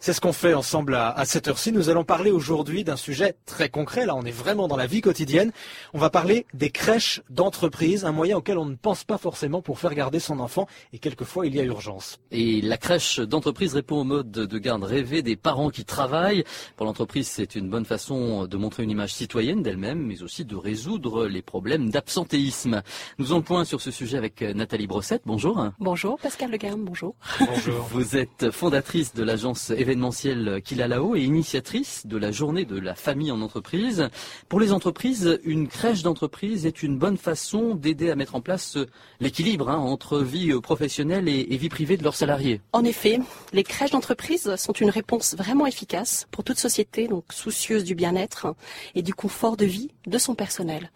C'est 0.03 0.13
ce 0.13 0.19
qu'on 0.19 0.33
fait 0.33 0.55
ensemble 0.55 0.95
à, 0.95 1.23
cette 1.25 1.47
heure-ci. 1.47 1.71
Nous 1.71 1.89
allons 1.89 2.03
parler 2.03 2.31
aujourd'hui 2.31 2.83
d'un 2.83 2.95
sujet 2.95 3.35
très 3.45 3.69
concret. 3.69 4.07
Là, 4.07 4.15
on 4.15 4.23
est 4.23 4.31
vraiment 4.31 4.67
dans 4.67 4.75
la 4.75 4.87
vie 4.87 5.01
quotidienne. 5.01 5.51
On 5.93 5.99
va 5.99 6.09
parler 6.09 6.47
des 6.55 6.71
crèches 6.71 7.21
d'entreprise, 7.29 8.03
un 8.03 8.11
moyen 8.11 8.37
auquel 8.37 8.57
on 8.57 8.65
ne 8.65 8.73
pense 8.73 9.03
pas 9.03 9.19
forcément 9.19 9.61
pour 9.61 9.77
faire 9.77 9.93
garder 9.93 10.19
son 10.19 10.39
enfant. 10.39 10.67
Et 10.91 10.97
quelquefois, 10.97 11.45
il 11.45 11.55
y 11.55 11.59
a 11.59 11.63
urgence. 11.63 12.19
Et 12.31 12.61
la 12.61 12.77
crèche 12.77 13.19
d'entreprise 13.19 13.75
répond 13.75 13.97
au 13.97 14.03
mode 14.03 14.31
de 14.31 14.57
garde 14.57 14.83
rêvé 14.83 15.21
des 15.21 15.35
parents 15.35 15.69
qui 15.69 15.85
travaillent. 15.85 16.45
Pour 16.77 16.87
l'entreprise, 16.87 17.27
c'est 17.27 17.53
une 17.53 17.69
bonne 17.69 17.85
façon 17.85 18.47
de 18.47 18.57
montrer 18.57 18.81
une 18.81 18.89
image 18.89 19.13
citoyenne 19.13 19.61
d'elle-même, 19.61 20.03
mais 20.03 20.23
aussi 20.23 20.45
de 20.45 20.55
résoudre 20.55 21.27
les 21.27 21.43
problèmes 21.43 21.91
d'absentéisme. 21.91 22.81
Nous 23.19 23.33
en 23.33 23.43
point 23.43 23.65
sur 23.65 23.81
ce 23.81 23.91
sujet 23.91 24.17
avec 24.17 24.41
Nathalie 24.41 24.87
Brossette. 24.87 25.21
Bonjour. 25.27 25.63
Bonjour, 25.77 26.17
Pascal 26.17 26.49
Legarne. 26.49 26.83
Bonjour. 26.83 27.13
Bonjour. 27.39 27.87
Vous 27.91 28.17
êtes 28.17 28.49
fondatrice 28.49 29.13
de 29.13 29.21
l'agence 29.21 29.69
événementielle 29.91 30.62
qu'il 30.63 30.82
a 30.82 30.88
là-haut 30.88 31.17
et 31.17 31.21
initiatrice 31.21 32.08
de 32.08 32.15
la 32.15 32.32
journée 32.32 32.63
de 32.63 32.80
la 32.80 32.95
famille 32.95 33.30
en 33.30 33.41
entreprise. 33.41 34.08
Pour 34.47 34.62
les 34.62 34.71
entreprises, 34.71 35.38
une 35.43 35.67
crèche 35.67 36.01
d'entreprise 36.01 36.65
est 36.65 36.82
une 36.82 36.97
bonne 36.97 37.17
façon 37.17 37.75
d'aider 37.75 38.10
à 38.10 38.15
mettre 38.15 38.36
en 38.36 38.41
place 38.41 38.77
l'équilibre 39.19 39.69
hein, 39.69 39.75
entre 39.77 40.19
vie 40.19 40.54
professionnelle 40.62 41.27
et, 41.27 41.58
vie 41.58 41.67
privée 41.67 41.97
de 41.97 42.04
leurs 42.04 42.15
salariés. 42.15 42.62
En 42.71 42.86
effet, 42.86 43.19
les 43.51 43.63
crèches 43.63 43.91
d'entreprise 43.91 44.56
sont 44.56 44.71
une 44.71 44.89
réponse 44.89 45.36
vraiment 45.36 45.67
efficace 45.67 46.25
pour 46.32 46.45
toute 46.45 46.58
société 46.58 47.10
donc 47.10 47.25
soucieuse 47.34 47.84
du 47.84 47.93
bien-être 47.93 48.56
et 48.95 49.01
du 49.01 49.13
confort 49.13 49.58
de 49.58 49.65
vie 49.65 49.91
de 50.08 50.17
son 50.17 50.36
personnel. 50.36 50.89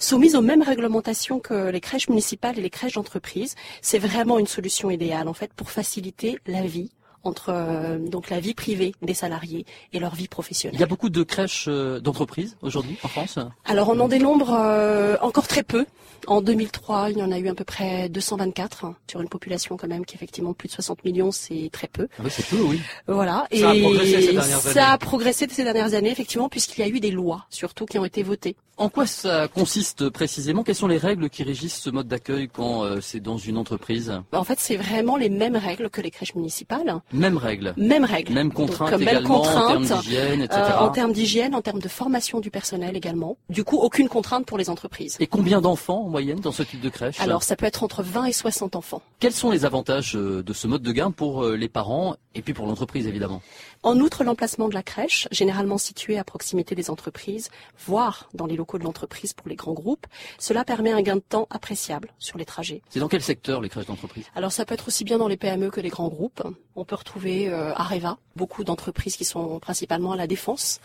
Soumise 0.00 0.34
aux 0.34 0.42
mêmes 0.42 0.62
réglementations 0.62 1.38
que 1.38 1.70
les 1.70 1.80
crèches 1.80 2.08
municipales 2.08 2.58
et 2.58 2.62
les 2.62 2.70
crèches 2.70 2.94
d'entreprise, 2.94 3.54
c'est 3.80 4.00
vraiment 4.00 4.40
une 4.40 4.48
solution 4.48 4.90
idéale 4.90 5.28
en 5.28 5.34
fait 5.34 5.52
pour 5.54 5.70
faciliter 5.70 6.38
la 6.46 6.62
vie 6.62 6.90
entre 7.24 7.50
euh, 7.50 7.98
donc 7.98 8.30
la 8.30 8.40
vie 8.40 8.54
privée 8.54 8.94
des 9.02 9.14
salariés 9.14 9.66
et 9.92 9.98
leur 9.98 10.14
vie 10.14 10.28
professionnelle. 10.28 10.76
Il 10.76 10.80
y 10.80 10.84
a 10.84 10.86
beaucoup 10.86 11.10
de 11.10 11.22
crèches 11.22 11.66
euh, 11.68 12.00
d'entreprise 12.00 12.56
aujourd'hui 12.62 12.96
en 13.02 13.08
France 13.08 13.38
Alors 13.64 13.88
on 13.90 14.00
en 14.00 14.08
dénombre 14.08 14.52
euh, 14.52 15.16
encore 15.20 15.46
très 15.46 15.62
peu. 15.62 15.86
En 16.26 16.42
2003, 16.42 17.10
il 17.10 17.18
y 17.18 17.22
en 17.22 17.32
a 17.32 17.38
eu 17.38 17.48
à 17.48 17.54
peu 17.54 17.64
près 17.64 18.10
224 18.10 18.84
hein, 18.84 18.94
sur 19.10 19.22
une 19.22 19.28
population 19.28 19.78
quand 19.78 19.88
même 19.88 20.04
qui 20.04 20.16
effectivement 20.16 20.52
plus 20.52 20.68
de 20.68 20.74
60 20.74 21.02
millions, 21.04 21.32
c'est 21.32 21.70
très 21.72 21.88
peu. 21.88 22.08
Ah 22.18 22.22
oui, 22.24 22.30
c'est 22.30 22.46
peu, 22.46 22.60
oui. 22.60 22.78
Voilà. 23.06 23.46
Ça 23.50 23.56
et 23.56 23.64
a 23.64 23.82
progressé 23.82 24.20
ces 24.20 24.32
dernières 24.32 24.60
ça 24.60 24.88
a 24.90 24.98
progressé 24.98 25.48
ces 25.50 25.64
dernières 25.64 25.94
années 25.94 26.10
effectivement 26.10 26.48
puisqu'il 26.48 26.80
y 26.82 26.84
a 26.84 26.88
eu 26.88 27.00
des 27.00 27.10
lois 27.10 27.46
surtout 27.48 27.86
qui 27.86 27.98
ont 27.98 28.04
été 28.04 28.22
votées. 28.22 28.56
En 28.80 28.88
quoi 28.88 29.06
ça 29.06 29.46
consiste 29.46 30.08
précisément? 30.08 30.62
Quelles 30.62 30.74
sont 30.74 30.88
les 30.88 30.96
règles 30.96 31.28
qui 31.28 31.42
régissent 31.42 31.80
ce 31.80 31.90
mode 31.90 32.08
d'accueil 32.08 32.48
quand 32.48 33.00
c'est 33.02 33.20
dans 33.20 33.36
une 33.36 33.58
entreprise? 33.58 34.12
En 34.32 34.42
fait, 34.42 34.58
c'est 34.58 34.76
vraiment 34.76 35.16
les 35.16 35.28
mêmes 35.28 35.56
règles 35.56 35.90
que 35.90 36.00
les 36.00 36.10
crèches 36.10 36.34
municipales. 36.34 37.00
Mêmes 37.12 37.36
règles. 37.36 37.74
Mêmes 37.76 38.06
règles. 38.06 38.32
Mêmes 38.32 38.52
contraintes 38.52 38.92
Donc, 38.92 39.02
également 39.02 39.42
en 39.42 39.66
termes 39.68 39.84
d'hygiène, 39.84 40.42
etc. 40.42 40.62
Euh, 40.62 40.78
en 40.78 40.88
termes 40.88 41.12
d'hygiène, 41.12 41.54
en 41.54 41.60
termes 41.60 41.80
de 41.80 41.88
formation 41.88 42.40
du 42.40 42.50
personnel 42.50 42.96
également. 42.96 43.36
Du 43.50 43.64
coup, 43.64 43.76
aucune 43.76 44.08
contrainte 44.08 44.46
pour 44.46 44.56
les 44.56 44.70
entreprises. 44.70 45.16
Et 45.20 45.26
combien 45.26 45.60
d'enfants 45.60 46.04
en 46.06 46.08
moyenne 46.08 46.40
dans 46.40 46.52
ce 46.52 46.62
type 46.62 46.80
de 46.80 46.88
crèche? 46.88 47.20
Alors, 47.20 47.42
ça 47.42 47.56
peut 47.56 47.66
être 47.66 47.82
entre 47.82 48.02
20 48.02 48.24
et 48.26 48.32
60 48.32 48.76
enfants. 48.76 49.02
Quels 49.18 49.32
sont 49.32 49.50
les 49.50 49.64
avantages 49.64 50.16
euh, 50.16 50.42
de 50.42 50.52
ce 50.54 50.66
mode 50.66 50.82
de 50.82 50.92
garde 50.92 51.14
pour 51.14 51.44
euh, 51.44 51.56
les 51.56 51.68
parents 51.68 52.16
et 52.34 52.42
puis 52.42 52.54
pour 52.54 52.66
l'entreprise 52.66 53.06
évidemment? 53.06 53.42
En 53.82 53.98
outre, 53.98 54.24
l'emplacement 54.24 54.68
de 54.68 54.74
la 54.74 54.82
crèche, 54.82 55.26
généralement 55.30 55.78
situé 55.78 56.18
à 56.18 56.24
proximité 56.24 56.74
des 56.74 56.90
entreprises, 56.90 57.48
voire 57.86 58.28
dans 58.34 58.44
les 58.44 58.54
locaux 58.54 58.78
de 58.78 58.84
l'entreprise 58.84 59.32
pour 59.32 59.48
les 59.48 59.56
grands 59.56 59.72
groupes, 59.72 60.06
cela 60.38 60.66
permet 60.66 60.92
un 60.92 61.00
gain 61.00 61.16
de 61.16 61.20
temps 61.20 61.46
appréciable 61.48 62.12
sur 62.18 62.36
les 62.36 62.44
trajets. 62.44 62.82
C'est 62.90 63.00
dans 63.00 63.08
quel 63.08 63.22
secteur 63.22 63.62
les 63.62 63.70
crèches 63.70 63.86
d'entreprise? 63.86 64.26
Alors, 64.34 64.52
ça 64.52 64.66
peut 64.66 64.74
être 64.74 64.88
aussi 64.88 65.02
bien 65.02 65.16
dans 65.16 65.28
les 65.28 65.38
PME 65.38 65.70
que 65.70 65.80
les 65.80 65.88
grands 65.88 66.08
groupes. 66.08 66.42
On 66.76 66.84
peut 66.84 66.94
retrouver 66.94 67.48
euh, 67.48 67.72
Areva, 67.74 68.18
beaucoup 68.36 68.64
d'entreprises 68.64 69.16
qui 69.16 69.24
sont 69.24 69.58
principalement 69.60 70.12
à 70.12 70.16
la 70.16 70.26
défense, 70.26 70.80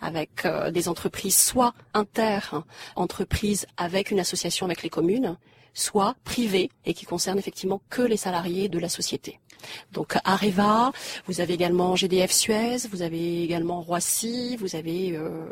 avec 0.00 0.46
euh, 0.46 0.70
des 0.70 0.88
entreprises 0.88 1.36
soit 1.36 1.74
inter-entreprises 1.92 3.66
avec 3.76 4.10
une 4.10 4.20
association 4.20 4.64
avec 4.64 4.82
les 4.82 4.88
communes, 4.88 5.36
soit 5.78 6.14
privées 6.24 6.70
et 6.84 6.94
qui 6.94 7.06
concernent 7.06 7.38
effectivement 7.38 7.80
que 7.90 8.02
les 8.02 8.16
salariés 8.16 8.68
de 8.68 8.78
la 8.78 8.88
société. 8.88 9.40
Donc 9.92 10.16
Areva, 10.24 10.92
vous 11.26 11.40
avez 11.40 11.54
également 11.54 11.96
GDF 11.96 12.30
Suez, 12.30 12.76
vous 12.90 13.02
avez 13.02 13.42
également 13.42 13.80
Roissy, 13.80 14.56
vous 14.56 14.76
avez 14.76 15.16
euh, 15.16 15.46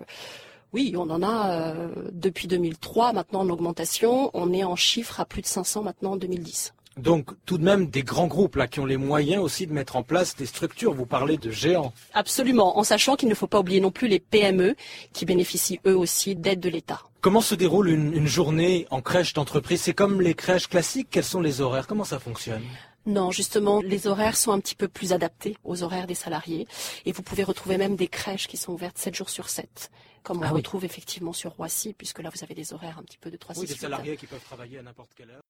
oui, 0.72 0.94
on 0.96 1.08
en 1.10 1.22
a 1.22 1.50
euh, 1.50 1.88
depuis 2.12 2.48
2003 2.48 3.12
maintenant 3.12 3.40
en 3.40 3.48
augmentation. 3.48 4.30
On 4.34 4.52
est 4.52 4.64
en 4.64 4.76
chiffre 4.76 5.20
à 5.20 5.24
plus 5.24 5.42
de 5.42 5.46
500 5.46 5.82
maintenant 5.82 6.12
en 6.12 6.16
2010. 6.16 6.74
Donc 6.96 7.30
tout 7.44 7.59
de 7.59 7.64
même 7.64 7.88
des 7.88 8.02
grands 8.02 8.26
groupes 8.26 8.56
là 8.56 8.66
qui 8.66 8.80
ont 8.80 8.87
les 8.87 8.96
moyens 8.96 9.42
aussi 9.42 9.66
de 9.66 9.72
mettre 9.72 9.96
en 9.96 10.02
place 10.02 10.35
des 10.35 10.46
structures. 10.46 10.94
Vous 10.94 11.04
parlez 11.06 11.37
de 11.37 11.50
géants. 11.50 11.92
Absolument, 12.14 12.78
en 12.78 12.85
sachant 12.85 13.16
qu'il 13.16 13.28
ne 13.28 13.35
faut 13.35 13.46
pas 13.46 13.61
oublier 13.61 13.80
non 13.80 13.90
plus 13.90 14.09
les 14.09 14.18
PME 14.18 14.74
qui 15.12 15.26
bénéficient 15.26 15.80
eux 15.87 15.96
aussi 15.96 16.35
d'aide 16.37 16.61
de 16.61 16.70
l'État. 16.70 17.02
Comment 17.20 17.40
se 17.42 17.54
déroule 17.54 17.90
une, 17.90 18.14
une 18.14 18.26
journée 18.26 18.87
en 18.90 19.02
crèche 19.02 19.35
d'entreprise? 19.35 19.82
C'est 19.82 19.94
comme 19.94 20.22
les 20.22 20.35
crèches 20.35 20.68
classiques? 20.68 21.09
Quels 21.11 21.24
sont 21.24 21.40
les 21.40 21.61
horaires? 21.61 21.87
Comment 21.87 22.04
ça 22.04 22.18
fonctionne? 22.18 22.62
Non, 23.04 23.30
justement, 23.30 23.80
les 23.82 24.06
horaires 24.06 24.37
sont 24.37 24.52
un 24.52 24.59
petit 24.61 24.74
peu 24.74 24.88
plus 24.88 25.12
adaptés 25.12 25.56
aux 25.64 25.82
horaires 25.82 26.06
des 26.06 26.14
salariés. 26.14 26.66
Et 27.04 27.12
vous 27.12 27.22
pouvez 27.22 27.44
retrouver 27.44 27.76
même 27.76 27.94
des 27.96 28.09
crèches 28.09 28.48
qui 28.48 28.56
sont 28.56 28.72
ouvertes 28.72 28.98
7 28.98 29.14
jours 29.14 29.30
sur 29.30 29.48
7, 29.48 29.90
comme 30.22 30.38
on 30.38 30.42
Ah 30.42 30.48
oui. 30.50 30.56
retrouve 30.59 30.85
effectivement 30.85 31.32
sur 31.32 31.52
Roissy, 31.52 31.92
puisque 31.92 32.20
là, 32.20 32.30
vous 32.35 32.42
avez 32.42 32.54
des 32.54 32.72
horaires 32.72 32.98
un 32.98 33.02
petit 33.02 33.18
peu 33.18 33.30
de 33.30 33.37
3 33.37 33.59
Oui, 33.59 33.66
des 33.66 33.74
salariés 33.74 34.16
qui 34.16 34.26
peuvent 34.26 34.42
travailler 34.42 34.78
à 34.78 34.82
n'importe 34.82 35.11
quelle 35.16 35.30
heure. 35.30 35.42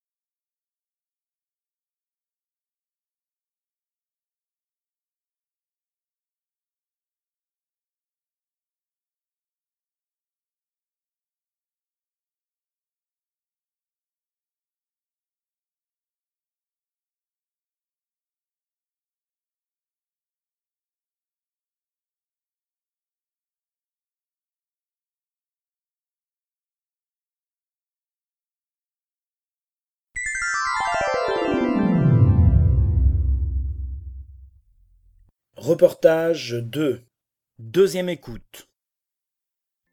Reportage 35.66 36.52
2. 36.52 37.00
Deuxième 37.58 38.08
écoute. 38.08 38.68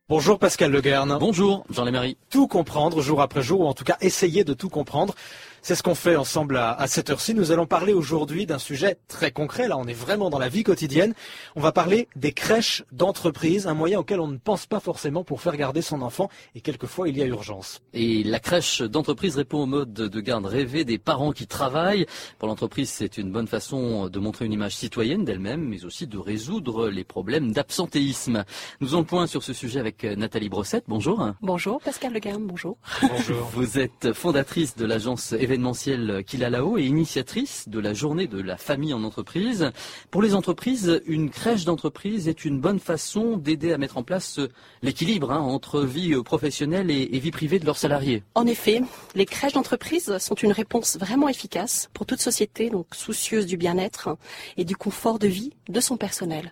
Bonjour 0.07 0.37
Pascal 0.37 0.71
Le 0.71 0.81
Guern. 0.81 1.17
Bonjour 1.19 1.65
Jean 1.71 1.83
Lémarie. 1.83 2.15
Tout 2.29 2.47
comprendre 2.47 3.01
jour 3.01 3.23
après 3.23 3.41
jour, 3.41 3.61
ou 3.61 3.65
en 3.65 3.73
tout 3.73 3.83
cas 3.83 3.97
essayer 3.99 4.43
de 4.43 4.53
tout 4.53 4.69
comprendre. 4.69 5.15
C'est 5.65 5.75
ce 5.75 5.81
qu'on 5.83 5.95
fait 5.95 6.17
ensemble 6.17 6.57
à, 6.57 6.73
à 6.73 6.87
cette 6.87 7.09
heure-ci. 7.09 7.33
Nous 7.33 7.53
allons 7.53 7.65
parler 7.65 7.93
aujourd'hui 7.93 8.45
d'un 8.45 8.59
sujet 8.59 8.97
très 9.07 9.31
concret. 9.31 9.69
Là, 9.69 9.77
on 9.77 9.85
est 9.87 9.93
vraiment 9.93 10.29
dans 10.29 10.37
la 10.37 10.49
vie 10.49 10.63
quotidienne. 10.63 11.13
On 11.55 11.61
va 11.61 11.71
parler 11.71 12.09
des 12.17 12.33
crèches 12.33 12.83
d'entreprise, 12.91 13.65
un 13.65 13.73
moyen 13.73 13.99
auquel 13.99 14.19
on 14.19 14.27
ne 14.27 14.35
pense 14.35 14.65
pas 14.65 14.81
forcément 14.81 15.23
pour 15.23 15.39
faire 15.39 15.55
garder 15.55 15.81
son 15.81 16.01
enfant. 16.01 16.29
Et 16.53 16.59
quelquefois, 16.59 17.07
il 17.07 17.17
y 17.17 17.21
a 17.21 17.25
urgence. 17.25 17.81
Et 17.93 18.25
la 18.25 18.41
crèche 18.41 18.81
d'entreprise 18.81 19.37
répond 19.37 19.59
au 19.59 19.65
mode 19.65 19.93
de 19.93 20.19
garde 20.19 20.45
rêvé 20.45 20.83
des 20.83 20.97
parents 20.97 21.31
qui 21.31 21.47
travaillent. 21.47 22.07
Pour 22.39 22.49
l'entreprise, 22.49 22.89
c'est 22.89 23.17
une 23.17 23.31
bonne 23.31 23.47
façon 23.47 24.09
de 24.09 24.19
montrer 24.19 24.43
une 24.43 24.51
image 24.51 24.75
citoyenne 24.75 25.23
d'elle-même, 25.23 25.65
mais 25.65 25.85
aussi 25.85 26.07
de 26.07 26.17
résoudre 26.17 26.89
les 26.89 27.05
problèmes 27.05 27.53
d'absentéisme. 27.53 28.43
Nous 28.81 28.97
le 28.97 29.03
point 29.05 29.27
sur 29.27 29.43
ce 29.43 29.53
sujet 29.53 29.79
avec 29.79 30.03
Nathalie 30.03 30.49
Brossette. 30.49 30.83
Bonjour. 30.89 31.25
Bonjour, 31.41 31.79
Pascal 31.79 32.11
Leguin, 32.11 32.39
bonjour. 32.41 32.75
Bonjour. 33.01 33.49
Vous 33.53 33.79
êtes 33.79 34.11
fondatrice 34.11 34.75
de 34.75 34.85
l'agence 34.85 35.31
événementielle 35.53 36.23
Qu'il 36.25 36.43
a 36.43 36.49
là-haut 36.49 36.79
et 36.79 36.83
initiatrice 36.83 37.69
de 37.69 37.79
la 37.79 37.93
journée 37.93 38.25
de 38.25 38.41
la 38.41 38.57
famille 38.57 38.93
en 38.93 39.03
entreprise. 39.03 39.71
Pour 40.09 40.23
les 40.23 40.33
entreprises, 40.33 40.99
une 41.05 41.29
crèche 41.29 41.63
d'entreprise 41.63 42.27
est 42.27 42.43
une 42.43 42.59
bonne 42.59 42.79
façon 42.79 43.37
d'aider 43.37 43.71
à 43.71 43.77
mettre 43.77 43.97
en 43.97 44.03
place 44.03 44.39
l'équilibre 44.81 45.31
hein, 45.31 45.39
entre 45.39 45.81
vie 45.81 46.15
professionnelle 46.23 46.89
et, 46.89 47.05
vie 47.19 47.29
privée 47.29 47.59
de 47.59 47.65
leurs 47.65 47.77
salariés. 47.77 48.23
En 48.33 48.47
effet, 48.47 48.81
les 49.13 49.27
crèches 49.27 49.53
d'entreprise 49.53 50.17
sont 50.17 50.33
une 50.33 50.51
réponse 50.51 50.97
vraiment 50.97 51.29
efficace 51.29 51.89
pour 51.93 52.07
toute 52.07 52.19
société 52.19 52.71
donc 52.71 52.87
soucieuse 52.95 53.45
du 53.45 53.55
bien-être 53.55 54.17
et 54.57 54.65
du 54.65 54.75
confort 54.75 55.19
de 55.19 55.27
vie 55.27 55.53
de 55.69 55.79
son 55.79 55.97
personnel. 55.97 56.51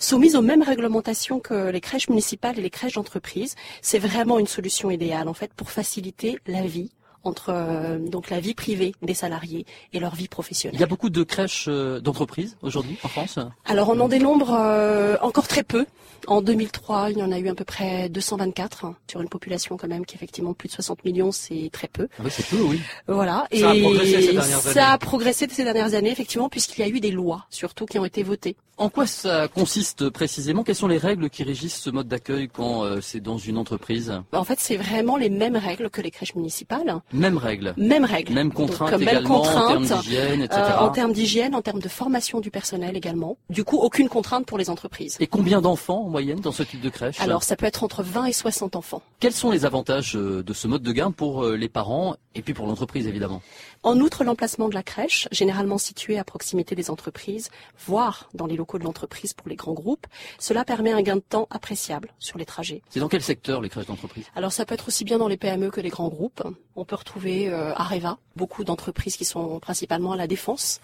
Soumises 0.00 0.34
aux 0.34 0.42
mêmes 0.42 0.62
réglementations 0.62 1.38
que 1.38 1.70
les 1.70 1.80
crèches 1.80 2.08
municipales 2.08 2.58
et 2.58 2.62
les 2.62 2.70
crèches 2.70 2.94
d'entreprise, 2.94 3.54
c'est 3.80 4.00
vraiment 4.00 4.40
une 4.40 4.48
solution 4.48 4.90
idéale 4.90 5.28
en 5.28 5.34
fait 5.34 5.54
pour 5.54 5.70
faciliter 5.70 6.38
la 6.46 6.62
vie 6.62 6.90
entre 7.24 7.50
euh, 7.50 7.98
donc 7.98 8.30
la 8.30 8.40
vie 8.40 8.54
privée 8.54 8.94
des 9.02 9.14
salariés 9.14 9.66
et 9.92 10.00
leur 10.00 10.14
vie 10.14 10.28
professionnelle. 10.28 10.76
Il 10.76 10.80
y 10.80 10.84
a 10.84 10.86
beaucoup 10.86 11.10
de 11.10 11.22
crèches 11.22 11.66
euh, 11.68 12.00
d'entreprise 12.00 12.56
aujourd'hui 12.62 12.96
en 13.02 13.08
France 13.08 13.38
Alors 13.66 13.90
on 13.90 14.00
en 14.00 14.08
dénombre 14.08 14.54
euh, 14.58 15.16
encore 15.22 15.48
très 15.48 15.62
peu. 15.62 15.86
En 16.26 16.42
2003, 16.42 17.12
il 17.12 17.18
y 17.18 17.22
en 17.22 17.32
a 17.32 17.38
eu 17.38 17.48
à 17.48 17.54
peu 17.54 17.64
près 17.64 18.10
224 18.10 18.84
hein, 18.84 18.96
sur 19.10 19.22
une 19.22 19.28
population 19.28 19.78
quand 19.78 19.88
même 19.88 20.04
qui 20.04 20.14
est 20.14 20.18
effectivement 20.18 20.52
plus 20.52 20.68
de 20.68 20.74
60 20.74 21.04
millions, 21.04 21.32
c'est 21.32 21.70
très 21.72 21.88
peu. 21.88 22.08
Ah 22.18 22.22
oui, 22.24 22.30
c'est 22.30 22.46
peu, 22.46 22.60
oui. 22.62 22.78
Voilà. 23.08 23.46
Ça 23.52 23.70
a 23.70 23.74
et 23.74 23.80
progressé 23.82 24.20
ces 24.22 24.32
dernières 24.32 24.60
ça 24.60 24.70
années. 24.70 24.80
a 24.80 24.98
progressé 24.98 25.48
ces 25.50 25.64
dernières 25.64 25.94
années 25.94 26.10
effectivement 26.10 26.48
puisqu'il 26.48 26.82
y 26.82 26.84
a 26.84 26.88
eu 26.88 27.00
des 27.00 27.10
lois 27.10 27.46
surtout 27.50 27.86
qui 27.86 27.98
ont 27.98 28.04
été 28.04 28.22
votées. 28.22 28.56
En 28.80 28.88
quoi 28.88 29.06
ça 29.06 29.46
consiste 29.46 30.08
précisément? 30.08 30.64
Quelles 30.64 30.74
sont 30.74 30.88
les 30.88 30.96
règles 30.96 31.28
qui 31.28 31.42
régissent 31.42 31.82
ce 31.82 31.90
mode 31.90 32.08
d'accueil 32.08 32.48
quand 32.48 32.82
euh, 32.82 33.02
c'est 33.02 33.20
dans 33.20 33.36
une 33.36 33.58
entreprise? 33.58 34.10
En 34.32 34.42
fait, 34.42 34.58
c'est 34.58 34.78
vraiment 34.78 35.18
les 35.18 35.28
mêmes 35.28 35.56
règles 35.56 35.90
que 35.90 36.00
les 36.00 36.10
crèches 36.10 36.34
municipales. 36.34 37.02
Mêmes 37.12 37.38
règles. 37.38 37.74
Mêmes 37.76 38.04
règles. 38.04 38.34
Même 38.34 38.48
Donc, 38.48 38.56
contraintes 38.56 38.92
même 38.92 39.02
également 39.02 39.42
en 39.42 39.68
termes 39.68 39.84
d'hygiène, 39.84 40.42
etc. 40.42 40.60
euh, 40.60 40.78
en 40.78 40.90
termes 40.90 41.12
d'hygiène, 41.12 41.54
en 41.54 41.62
termes 41.62 41.80
de 41.80 41.88
formation 41.88 42.40
du 42.40 42.50
personnel 42.50 42.96
également. 42.96 43.36
Du 43.48 43.64
coup, 43.64 43.78
aucune 43.78 44.08
contrainte 44.08 44.46
pour 44.46 44.58
les 44.58 44.70
entreprises. 44.70 45.16
Et 45.20 45.26
combien 45.26 45.60
d'enfants 45.60 46.04
en 46.04 46.08
moyenne 46.08 46.40
dans 46.40 46.52
ce 46.52 46.62
type 46.62 46.80
de 46.80 46.88
crèche? 46.88 47.20
Alors, 47.20 47.42
ça 47.42 47.56
peut 47.56 47.66
être 47.66 47.82
entre 47.82 48.02
20 48.02 48.26
et 48.26 48.32
60 48.32 48.76
enfants. 48.76 49.02
Quels 49.18 49.32
sont 49.32 49.50
les 49.50 49.64
avantages 49.64 50.16
euh, 50.16 50.42
de 50.42 50.52
ce 50.52 50.68
mode 50.68 50.82
de 50.82 50.92
garde 50.92 51.14
pour 51.14 51.44
euh, 51.44 51.56
les 51.56 51.68
parents 51.68 52.16
et 52.34 52.42
puis 52.42 52.54
pour 52.54 52.66
l'entreprise 52.66 53.06
évidemment? 53.06 53.42
En 53.82 53.98
outre, 54.00 54.24
l'emplacement 54.24 54.68
de 54.68 54.74
la 54.74 54.82
crèche, 54.82 55.26
généralement 55.32 55.78
situé 55.78 56.18
à 56.18 56.24
proximité 56.24 56.74
des 56.74 56.90
entreprises, 56.90 57.48
voire 57.86 58.28
dans 58.34 58.44
les 58.44 58.56
locaux 58.56 58.78
de 58.78 58.84
l'entreprise 58.84 59.32
pour 59.32 59.48
les 59.48 59.56
grands 59.56 59.72
groupes, 59.72 60.06
cela 60.38 60.66
permet 60.66 60.92
un 60.92 61.00
gain 61.00 61.16
de 61.16 61.22
temps 61.22 61.48
appréciable 61.50 62.12
sur 62.18 62.36
les 62.36 62.44
trajets. 62.44 62.82
C'est 62.90 63.00
dans 63.00 63.08
quel 63.08 63.22
secteur 63.22 63.62
les 63.62 63.70
crèches 63.70 63.86
d'entreprise? 63.86 64.26
Alors 64.36 64.52
ça 64.52 64.66
peut 64.66 64.74
être 64.74 64.88
aussi 64.88 65.04
bien 65.04 65.16
dans 65.16 65.28
les 65.28 65.38
PME 65.38 65.70
que 65.70 65.80
les 65.80 65.88
grands 65.88 66.08
groupes. 66.08 66.42
On 66.76 66.84
peut 66.84 66.96
retrouver 66.96 67.48
euh, 67.48 67.72
Areva, 67.74 68.18
beaucoup 68.36 68.64
d'entreprises 68.64 69.16
qui 69.16 69.24
sont 69.24 69.58
principalement 69.60 70.12
à 70.12 70.16
la 70.16 70.26
défense, 70.26 70.82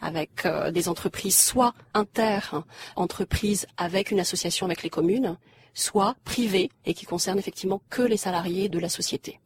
avec 0.00 0.46
euh, 0.46 0.70
des 0.70 0.88
entreprises 0.88 1.36
soit 1.36 1.74
inter-entreprises 1.92 3.66
avec 3.76 4.10
une 4.10 4.20
association 4.20 4.64
avec 4.64 4.82
les 4.82 4.90
communes, 4.90 5.36
soit 5.78 6.14
privées 6.24 6.70
et 6.86 6.94
qui 6.94 7.06
concernent 7.06 7.38
effectivement 7.38 7.80
que 7.90 8.02
les 8.02 8.16
salariés 8.16 8.68
de 8.68 8.78
la 8.78 8.88
société. 8.88 9.40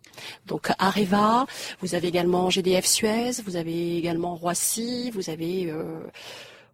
Donc 0.46 0.70
Areva, 0.78 1.46
vous 1.80 1.94
avez 1.94 2.08
également 2.08 2.50
GDF 2.50 2.84
Suez, 2.84 3.32
vous 3.44 3.56
avez 3.56 3.96
également 3.96 4.34
Roissy, 4.34 5.10
vous 5.10 5.30
avez 5.30 5.70
euh, 5.70 6.00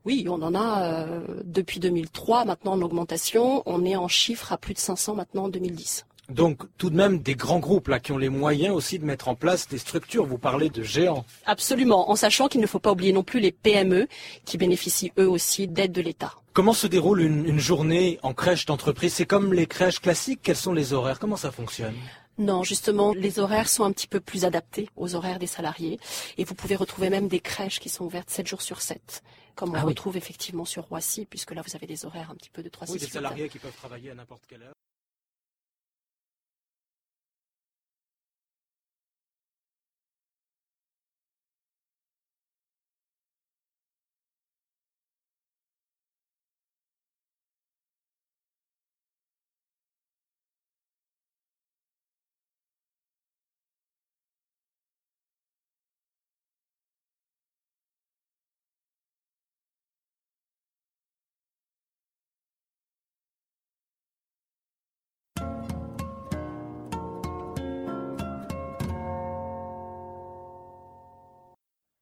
oui, 0.04 0.26
on 0.28 0.40
en 0.42 0.54
a 0.54 0.82
euh, 0.82 1.20
depuis 1.44 1.80
2003 1.80 2.44
maintenant 2.44 2.72
en 2.72 2.82
augmentation. 2.82 3.62
On 3.66 3.84
est 3.84 3.96
en 3.96 4.08
chiffre 4.08 4.52
à 4.52 4.56
plus 4.56 4.74
de 4.74 4.78
500 4.78 5.14
maintenant 5.14 5.44
en 5.44 5.48
2010. 5.48 6.06
Donc 6.28 6.62
tout 6.76 6.90
de 6.90 6.96
même 6.96 7.20
des 7.20 7.34
grands 7.34 7.58
groupes 7.58 7.88
là 7.88 8.00
qui 8.00 8.12
ont 8.12 8.18
les 8.18 8.28
moyens 8.28 8.74
aussi 8.74 8.98
de 8.98 9.04
mettre 9.04 9.28
en 9.28 9.34
place 9.34 9.66
des 9.68 9.78
structures. 9.78 10.26
Vous 10.26 10.38
parlez 10.38 10.68
de 10.68 10.82
géants. 10.82 11.24
Absolument, 11.46 12.10
en 12.10 12.16
sachant 12.16 12.48
qu'il 12.48 12.60
ne 12.60 12.66
faut 12.66 12.78
pas 12.78 12.92
oublier 12.92 13.12
non 13.12 13.22
plus 13.22 13.40
les 13.40 13.52
PME 13.52 14.08
qui 14.44 14.58
bénéficient 14.58 15.12
eux 15.18 15.28
aussi 15.28 15.68
d'aide 15.68 15.92
de 15.92 16.02
l'État. 16.02 16.34
Comment 16.58 16.72
se 16.72 16.88
déroule 16.88 17.20
une, 17.20 17.46
une 17.46 17.60
journée 17.60 18.18
en 18.24 18.34
crèche 18.34 18.66
d'entreprise? 18.66 19.14
C'est 19.14 19.26
comme 19.26 19.54
les 19.54 19.68
crèches 19.68 20.00
classiques? 20.00 20.40
Quels 20.42 20.56
sont 20.56 20.72
les 20.72 20.92
horaires? 20.92 21.20
Comment 21.20 21.36
ça 21.36 21.52
fonctionne? 21.52 21.94
Non, 22.36 22.64
justement, 22.64 23.12
les 23.14 23.38
horaires 23.38 23.68
sont 23.68 23.84
un 23.84 23.92
petit 23.92 24.08
peu 24.08 24.18
plus 24.18 24.44
adaptés 24.44 24.88
aux 24.96 25.14
horaires 25.14 25.38
des 25.38 25.46
salariés. 25.46 26.00
Et 26.36 26.42
vous 26.42 26.56
pouvez 26.56 26.74
retrouver 26.74 27.10
même 27.10 27.28
des 27.28 27.38
crèches 27.38 27.78
qui 27.78 27.88
sont 27.88 28.06
ouvertes 28.06 28.28
7 28.28 28.48
jours 28.48 28.62
sur 28.62 28.80
7, 28.80 29.22
comme 29.54 29.70
on 29.70 29.74
Ah 29.74 29.82
oui. 29.84 29.90
retrouve 29.90 30.16
effectivement 30.16 30.64
sur 30.64 30.82
Roissy, 30.86 31.26
puisque 31.26 31.52
là, 31.52 31.62
vous 31.64 31.76
avez 31.76 31.86
des 31.86 32.04
horaires 32.04 32.32
un 32.32 32.34
petit 32.34 32.50
peu 32.50 32.64
de 32.64 32.68
3 32.68 32.88
Oui, 32.90 32.98
6 32.98 33.06
des 33.06 33.12
salariés 33.12 33.48
qui 33.48 33.60
peuvent 33.60 33.76
travailler 33.76 34.10
à 34.10 34.16
n'importe 34.16 34.42
quelle 34.48 34.62
heure. 34.62 34.74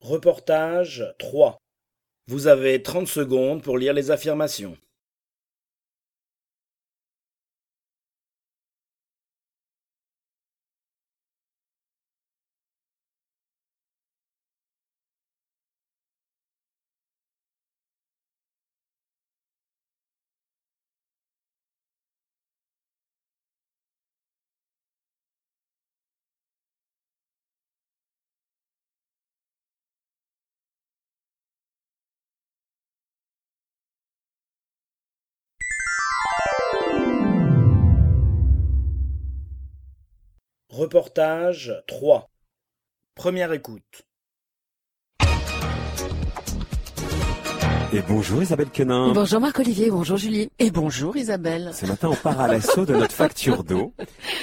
Reportage 0.08 1.04
3. 1.18 1.58
Vous 2.28 2.46
avez 2.46 2.80
30 2.80 3.08
secondes 3.08 3.60
pour 3.60 3.76
lire 3.76 3.92
les 3.92 4.12
affirmations. 4.12 4.76
Reportage 40.76 41.72
3. 41.86 42.28
Première 43.14 43.54
écoute. 43.54 44.02
Et 47.96 48.02
bonjour 48.06 48.42
Isabelle 48.42 48.68
Quenin. 48.68 49.14
Bonjour 49.14 49.40
Marc-Olivier, 49.40 49.90
bonjour 49.90 50.18
Julie. 50.18 50.50
Et 50.59 50.70
bonjour 50.70 51.16
Isabelle. 51.16 51.70
Ce 51.72 51.87
matin, 51.87 52.11
on 52.12 52.14
part 52.14 52.38
à 52.42 52.46
l'assaut 52.46 52.85
de 52.85 52.94
notre 52.94 53.14
facture 53.14 53.64
d'eau. 53.64 53.94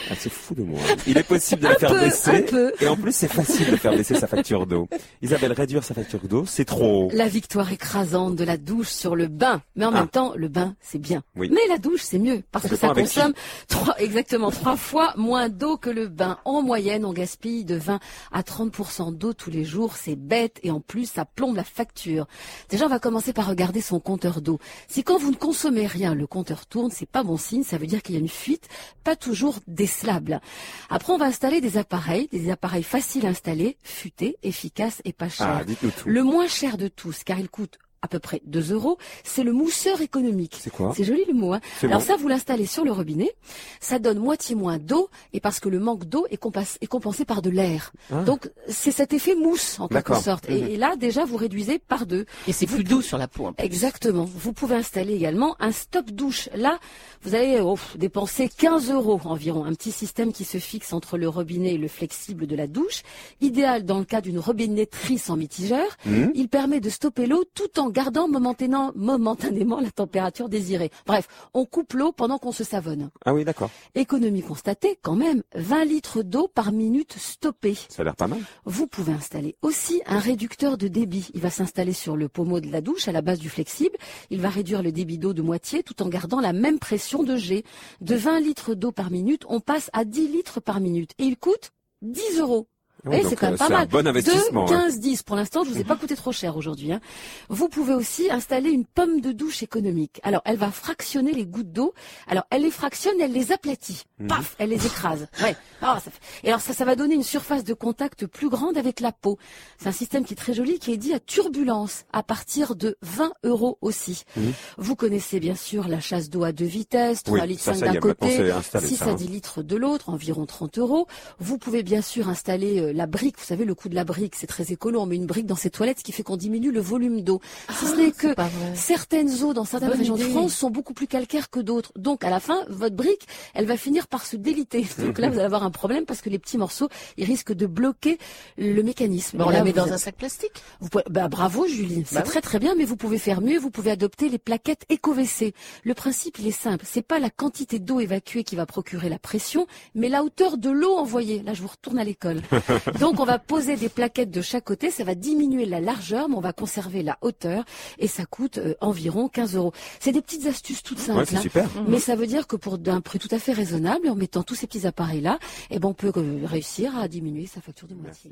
Elle 0.09 0.17
se 0.17 0.27
fout 0.29 0.57
de 0.57 0.63
moi. 0.63 0.79
Il 1.05 1.19
est 1.19 1.23
possible 1.23 1.61
de 1.61 1.67
la 1.67 1.73
Un 1.73 1.77
faire 1.77 1.91
peu, 1.91 1.99
baisser. 1.99 2.31
un 2.31 2.41
peu. 2.41 2.73
Et 2.81 2.87
en 2.87 2.95
plus, 2.95 3.13
c'est 3.13 3.27
facile 3.27 3.69
de 3.69 3.75
faire 3.75 3.91
baisser 3.91 4.15
sa 4.15 4.25
facture 4.25 4.65
d'eau. 4.65 4.87
Isabelle, 5.21 5.51
réduire 5.51 5.83
sa 5.83 5.93
facture 5.93 6.21
d'eau, 6.27 6.45
c'est 6.47 6.65
trop. 6.65 7.11
La 7.13 7.27
victoire 7.27 7.71
écrasante 7.71 8.35
de 8.35 8.43
la 8.43 8.57
douche 8.57 8.87
sur 8.89 9.15
le 9.15 9.27
bain. 9.27 9.61
Mais 9.75 9.85
en 9.85 9.89
Ah. 9.93 9.99
même 9.99 10.07
temps, 10.07 10.33
le 10.35 10.47
bain, 10.47 10.73
c'est 10.81 10.97
bien. 10.97 11.21
Oui. 11.35 11.51
Mais 11.51 11.61
la 11.69 11.77
douche, 11.77 12.01
c'est 12.01 12.17
mieux. 12.19 12.41
Parce 12.51 12.67
que 12.67 12.75
ça 12.75 12.89
consomme 12.89 13.33
trois, 13.67 13.93
exactement 13.99 14.49
trois 14.49 14.77
fois 14.77 15.13
moins 15.15 15.49
d'eau 15.49 15.77
que 15.77 15.91
le 15.91 16.07
bain. 16.07 16.39
En 16.45 16.63
moyenne, 16.63 17.05
on 17.05 17.13
gaspille 17.13 17.65
de 17.65 17.75
20 17.75 17.99
à 18.31 18.41
30% 18.41 19.11
d'eau 19.11 19.33
tous 19.33 19.51
les 19.51 19.63
jours. 19.63 19.93
C'est 19.95 20.15
bête. 20.15 20.57
Et 20.63 20.71
en 20.71 20.79
plus, 20.79 21.07
ça 21.07 21.25
plombe 21.25 21.55
la 21.55 21.63
facture. 21.63 22.25
Déjà, 22.69 22.85
on 22.85 22.89
va 22.89 22.97
commencer 22.99 23.31
par 23.31 23.42
regarder 23.43 23.81
son 23.81 23.99
compteur 23.99 24.41
d'eau. 24.41 24.59
Si 24.87 25.03
quand 25.03 25.17
vous 25.17 25.31
ne 25.31 25.35
consommez 25.35 25.87
rien, 25.87 26.15
le 26.15 26.27
compteur 26.27 26.65
tourne, 26.65 26.91
c'est 26.91 27.09
pas 27.09 27.23
bon 27.23 27.37
signe. 27.37 27.63
Ça 27.63 27.77
veut 27.77 27.87
dire 27.87 28.01
qu'il 28.01 28.15
y 28.15 28.17
a 28.17 28.21
une 28.21 28.27
fuite, 28.27 28.67
pas 29.03 29.15
toujours 29.15 29.59
décelable. 29.67 30.41
Après, 30.89 31.13
on 31.13 31.17
va 31.17 31.25
installer 31.25 31.61
des 31.61 31.77
appareils, 31.77 32.27
des 32.31 32.51
appareils 32.51 32.83
faciles 32.83 33.25
à 33.25 33.29
installer, 33.29 33.77
futés, 33.83 34.37
efficaces 34.43 35.01
et 35.05 35.13
pas 35.13 35.29
chers. 35.29 35.63
Ah. 35.67 35.87
Le 36.05 36.23
moins 36.23 36.47
cher 36.47 36.77
de 36.77 36.87
tous, 36.87 37.23
car 37.23 37.39
il 37.39 37.49
coûte 37.49 37.79
à 38.03 38.07
peu 38.07 38.19
près 38.19 38.41
2 38.45 38.73
euros, 38.73 38.97
c'est 39.23 39.43
le 39.43 39.53
mousseur 39.53 40.01
économique. 40.01 40.57
C'est 40.61 40.69
quoi 40.69 40.93
C'est 40.95 41.05
joli 41.05 41.23
le 41.27 41.33
mot. 41.33 41.53
Hein 41.53 41.61
Alors 41.81 41.99
bon. 41.99 42.05
ça, 42.05 42.15
vous 42.17 42.27
l'installez 42.27 42.65
sur 42.65 42.83
le 42.83 42.91
robinet, 42.91 43.31
ça 43.79 43.97
donne 43.97 44.19
moitié 44.19 44.55
moins 44.55 44.77
d'eau, 44.77 45.09
et 45.31 45.39
parce 45.39 45.59
que 45.59 45.69
le 45.69 45.79
manque 45.79 46.05
d'eau 46.05 46.27
est, 46.29 46.37
compensé 46.37 47.25
par 47.25 47.41
de 47.41 47.49
l'air. 47.49 47.91
Ah. 48.11 48.23
Donc 48.23 48.51
c'est 48.67 48.91
cet 48.91 49.13
effet 49.13 49.35
mousse 49.35 49.79
en 49.79 49.87
quelque 49.87 50.15
sorte. 50.15 50.49
Et, 50.49 50.61
Mhm. 50.61 50.67
et 50.67 50.77
là, 50.77 50.95
déjà, 50.97 51.23
vous 51.25 51.37
réduisez 51.37 51.79
par 51.79 52.05
deux. 52.05 52.25
Et 52.47 52.51
c'est 52.53 52.65
plus 52.67 52.83
doux 52.83 53.01
sur 53.01 53.17
la 53.17 53.27
peau. 53.27 53.47
en 53.47 53.53
plus. 53.53 53.65
Exactement. 53.65 54.25
Vous 54.25 54.51
pouvez 54.53 54.75
installer 54.75 55.13
également 55.13 55.55
un 55.59 55.71
stop 55.71 56.11
douche. 56.11 56.49
Là, 56.53 56.79
vous 57.23 57.35
allez 57.35 57.59
oh, 57.61 57.77
dépenser 57.95 58.49
15 58.49 58.91
euros 58.91 59.19
environ. 59.25 59.63
Un 59.65 59.73
petit 59.73 59.91
système 59.93 60.33
qui 60.33 60.43
se 60.43 60.57
fixe 60.57 60.91
entre 60.93 61.17
le 61.17 61.29
robinet 61.29 61.75
et 61.75 61.77
le 61.77 61.87
flexible 61.87 62.47
de 62.47 62.55
la 62.55 62.67
douche. 62.67 63.01
Idéal 63.41 63.85
dans 63.85 63.99
le 63.99 64.05
cas 64.05 64.21
d'une 64.21 64.39
robinetterie 64.39 65.17
sans 65.17 65.37
mitigeur. 65.37 65.85
Mhm. 66.05 66.31
Il 66.35 66.49
permet 66.49 66.79
de 66.81 66.89
stopper 66.89 67.25
l'eau 67.27 67.43
tout 67.55 67.79
en 67.79 67.89
gardant 67.93 68.27
momentanément, 68.27 68.91
momentanément 68.95 69.79
la 69.79 69.91
température 69.91 70.49
désirée. 70.49 70.89
Bref, 71.05 71.27
on 71.53 71.65
coupe 71.65 71.93
l'eau 71.93 72.11
pendant 72.11 72.37
qu'on 72.37 72.51
se 72.51 72.65
savonne. 72.65 73.09
Ah 73.23 73.33
oui, 73.33 73.45
d'accord. 73.45 73.69
Économie 73.95 74.41
constatée 74.41 74.99
quand 75.01 75.15
même, 75.15 75.43
20 75.55 75.85
litres 75.85 76.23
d'eau 76.23 76.49
par 76.49 76.73
minute 76.73 77.15
stoppée. 77.17 77.77
Ça 77.87 78.01
a 78.01 78.03
l'air 78.03 78.15
pas 78.15 78.27
mal. 78.27 78.39
Vous 78.65 78.87
pouvez 78.87 79.13
installer 79.13 79.55
aussi 79.61 80.01
un 80.05 80.19
réducteur 80.19 80.77
de 80.77 80.89
débit. 80.89 81.29
Il 81.33 81.39
va 81.41 81.49
s'installer 81.49 81.93
sur 81.93 82.17
le 82.17 82.27
pommeau 82.27 82.59
de 82.59 82.69
la 82.69 82.81
douche 82.81 83.07
à 83.07 83.13
la 83.13 83.21
base 83.21 83.39
du 83.39 83.49
flexible. 83.49 83.95
Il 84.29 84.41
va 84.41 84.49
réduire 84.49 84.83
le 84.83 84.91
débit 84.91 85.17
d'eau 85.17 85.33
de 85.33 85.41
moitié 85.41 85.83
tout 85.83 86.01
en 86.01 86.09
gardant 86.09 86.41
la 86.41 86.51
même 86.51 86.79
pression 86.79 87.23
de 87.23 87.37
jet. 87.37 87.63
De 88.01 88.15
20 88.15 88.39
litres 88.39 88.73
d'eau 88.73 88.91
par 88.91 89.11
minute, 89.11 89.43
on 89.47 89.59
passe 89.59 89.89
à 89.93 90.03
10 90.03 90.27
litres 90.27 90.59
par 90.59 90.79
minute. 90.79 91.11
Et 91.19 91.25
il 91.25 91.37
coûte 91.37 91.71
10 92.01 92.39
euros. 92.39 92.67
Oui, 93.05 93.15
voyez, 93.17 93.23
c'est 93.29 93.35
quand 93.35 93.47
même 93.47 93.55
euh, 93.55 93.57
pas 93.57 93.67
c'est 93.67 93.73
un 93.73 93.77
mal. 93.79 93.87
bon 93.87 94.07
investissement, 94.07 94.65
De 94.65 94.73
hein. 94.73 94.81
15, 94.85 94.99
10. 94.99 95.23
Pour 95.23 95.35
l'instant, 95.35 95.63
je 95.63 95.69
vous 95.71 95.77
ai 95.77 95.83
pas 95.83 95.95
coûté 95.95 96.15
trop 96.15 96.31
cher 96.31 96.55
aujourd'hui. 96.57 96.91
hein. 96.93 97.01
Vous 97.49 97.67
pouvez 97.69 97.93
aussi 97.93 98.31
installer 98.31 98.69
une 98.69 98.85
pomme 98.85 99.19
de 99.21 99.31
douche 99.31 99.61
économique. 99.63 100.19
Alors, 100.23 100.41
elle 100.45 100.57
va 100.57 100.71
fractionner 100.71 101.33
les 101.33 101.45
gouttes 101.45 101.71
d'eau. 101.71 101.93
Alors, 102.27 102.45
elle 102.49 102.61
les 102.63 102.71
fractionne, 102.71 103.19
elle 103.19 103.33
les 103.33 103.51
aplatit. 103.51 104.03
Mhm. 104.19 104.27
Paf, 104.27 104.55
elle 104.57 104.69
les 104.69 104.85
écrase. 104.85 105.27
Ouais. 105.41 105.55
Ah, 105.81 105.99
ça 106.03 106.11
fait- 106.11 106.19
Et 106.43 106.49
alors, 106.49 106.61
ça, 106.61 106.73
ça 106.73 106.85
va 106.85 106.95
donner 106.95 107.15
une 107.15 107.23
surface 107.23 107.63
de 107.63 107.73
contact 107.73 108.25
plus 108.25 108.49
grande 108.49 108.77
avec 108.77 108.99
la 109.01 109.11
peau. 109.11 109.37
C'est 109.77 109.87
un 109.89 109.91
système 109.91 110.23
qui 110.23 110.33
est 110.33 110.37
très 110.37 110.53
joli, 110.53 110.79
qui 110.79 110.93
est 110.93 110.97
dit 110.97 111.13
à 111.13 111.19
turbulence, 111.19 112.05
à 112.13 112.23
partir 112.23 112.75
de 112.75 112.95
20 113.01 113.33
euros 113.43 113.77
aussi. 113.81 114.23
Mhm. 114.37 114.53
Vous 114.77 114.95
connaissez 114.95 115.39
bien 115.41 115.55
sûr 115.55 115.87
la 115.89 115.99
chasse 115.99 116.29
d'eau 116.29 116.43
à 116.43 116.51
deux 116.53 116.65
vitesses, 116.65 117.23
3 117.23 117.39
Oui, 117.41 117.47
litres 117.49 117.63
ça, 117.63 117.73
5 117.73 117.79
ça 117.79 117.87
y 117.91 117.93
d'un 117.95 117.99
côté, 117.99 118.29
c'est 118.37 118.51
installé, 118.51 118.87
6 118.87 118.95
ça, 118.97 119.05
à 119.05 119.09
hein. 119.09 119.13
10 119.15 119.27
litres 119.27 119.61
de 119.61 119.75
l'autre, 119.75 120.09
environ 120.09 120.45
30 120.45 120.77
euros. 120.77 121.07
Vous 121.39 121.57
pouvez 121.57 121.83
bien 121.83 122.01
sûr 122.01 122.29
installer 122.29 122.79
euh, 122.79 122.92
la 122.93 123.07
brique, 123.07 123.37
vous 123.39 123.45
savez 123.45 123.65
le 123.65 123.75
coût 123.75 123.89
de 123.89 123.95
la 123.95 124.03
brique, 124.03 124.35
c'est 124.35 124.47
très 124.47 124.71
écolo, 124.71 125.01
on 125.01 125.05
met 125.05 125.15
une 125.15 125.25
brique 125.25 125.45
dans 125.45 125.55
ses 125.55 125.69
toilettes, 125.69 125.99
ce 125.99 126.03
qui 126.03 126.11
fait 126.11 126.23
qu'on 126.23 126.37
diminue 126.37 126.71
le 126.71 126.79
volume 126.81 127.21
d'eau. 127.21 127.41
Si 127.79 127.85
ce 127.87 127.95
n'est 127.95 128.11
que 128.11 128.27
certaines 128.75 129.43
eaux 129.43 129.53
dans 129.53 129.65
certaines 129.65 129.89
Bonne 129.89 129.97
régions 129.99 130.15
de 130.15 130.21
idée. 130.21 130.31
France 130.31 130.53
sont 130.55 130.69
beaucoup 130.69 130.93
plus 130.93 131.07
calcaires 131.07 131.49
que 131.49 131.59
d'autres. 131.59 131.91
Donc 131.97 132.23
à 132.23 132.29
la 132.29 132.39
fin, 132.39 132.65
votre 132.69 132.95
brique, 132.95 133.27
elle 133.53 133.65
va 133.65 133.77
finir 133.77 134.07
par 134.07 134.25
se 134.25 134.35
déliter. 134.35 134.85
Donc 134.99 135.17
là, 135.19 135.29
vous 135.29 135.35
allez 135.35 135.45
avoir 135.45 135.63
un 135.63 135.71
problème 135.71 136.05
parce 136.05 136.21
que 136.21 136.29
les 136.29 136.39
petits 136.39 136.57
morceaux, 136.57 136.89
ils 137.17 137.25
risquent 137.25 137.53
de 137.53 137.65
bloquer 137.65 138.17
le 138.57 138.81
mécanisme. 138.83 139.37
Bon, 139.37 139.45
on 139.45 139.49
Et 139.49 139.53
la 139.53 139.59
là, 139.59 139.63
met 139.65 139.73
dans 139.73 139.85
êtes- 139.87 139.93
un 139.93 139.97
sac 139.97 140.15
plastique. 140.15 140.51
vous 140.79 140.89
pouvez- 140.89 141.03
bah, 141.09 141.27
bravo 141.27 141.67
Julie, 141.67 142.03
c'est 142.05 142.15
Bah 142.15 142.21
très 142.21 142.41
très 142.41 142.59
bien, 142.59 142.75
mais 142.75 142.85
vous 142.85 142.95
pouvez 142.97 143.17
faire 143.17 143.41
mieux, 143.41 143.57
vous 143.59 143.71
pouvez 143.71 143.91
adopter 143.91 144.29
les 144.29 144.37
plaquettes 144.39 144.83
EcoVC. 144.91 145.53
Le 145.83 145.93
principe 145.93 146.39
il 146.39 146.47
est 146.47 146.51
simple, 146.51 146.85
c'est 146.87 147.01
pas 147.01 147.19
la 147.19 147.29
quantité 147.29 147.79
d'eau 147.79 147.99
évacuée 147.99 148.43
qui 148.43 148.55
va 148.55 148.65
procurer 148.65 149.09
la 149.09 149.19
pression, 149.19 149.67
mais 149.95 150.09
la 150.09 150.23
hauteur 150.23 150.57
de 150.57 150.69
l'eau 150.69 150.93
envoyée. 150.95 151.41
Là 151.43 151.53
je 151.53 151.61
vous 151.61 151.67
retourne 151.67 151.97
à 151.99 152.03
l'école. 152.03 152.41
Donc 152.99 153.19
on 153.19 153.25
va 153.25 153.39
poser 153.39 153.75
des 153.75 153.89
plaquettes 153.89 154.31
de 154.31 154.41
chaque 154.41 154.65
côté, 154.65 154.91
ça 154.91 155.03
va 155.03 155.15
diminuer 155.15 155.65
la 155.65 155.79
largeur, 155.79 156.29
mais 156.29 156.35
on 156.35 156.41
va 156.41 156.53
conserver 156.53 157.03
la 157.03 157.17
hauteur 157.21 157.63
et 157.99 158.07
ça 158.07 158.25
coûte 158.25 158.57
euh, 158.57 158.75
environ 158.81 159.27
15 159.29 159.55
euros. 159.55 159.73
C'est 159.99 160.11
des 160.11 160.21
petites 160.21 160.45
astuces 160.45 160.83
toutes 160.83 160.99
simples, 160.99 161.19
Ouais, 161.19 161.25
c'est 161.25 161.37
hein. 161.37 161.41
super. 161.41 161.69
mais 161.87 161.99
ça 161.99 162.15
veut 162.15 162.27
dire 162.27 162.47
que 162.47 162.55
pour 162.55 162.77
d'un 162.77 163.01
prix 163.01 163.19
tout 163.19 163.27
à 163.31 163.39
fait 163.39 163.53
raisonnable, 163.53 164.09
en 164.09 164.15
mettant 164.15 164.43
tous 164.43 164.55
ces 164.55 164.67
petits 164.67 164.87
appareils 164.87 165.21
là, 165.21 165.39
eh 165.69 165.79
ben 165.79 165.89
on 165.89 165.93
peut 165.93 166.11
euh, 166.15 166.41
réussir 166.45 166.97
à 166.97 167.07
diminuer 167.07 167.47
sa 167.47 167.61
facture 167.61 167.87
de 167.87 167.95
moitié. 167.95 168.31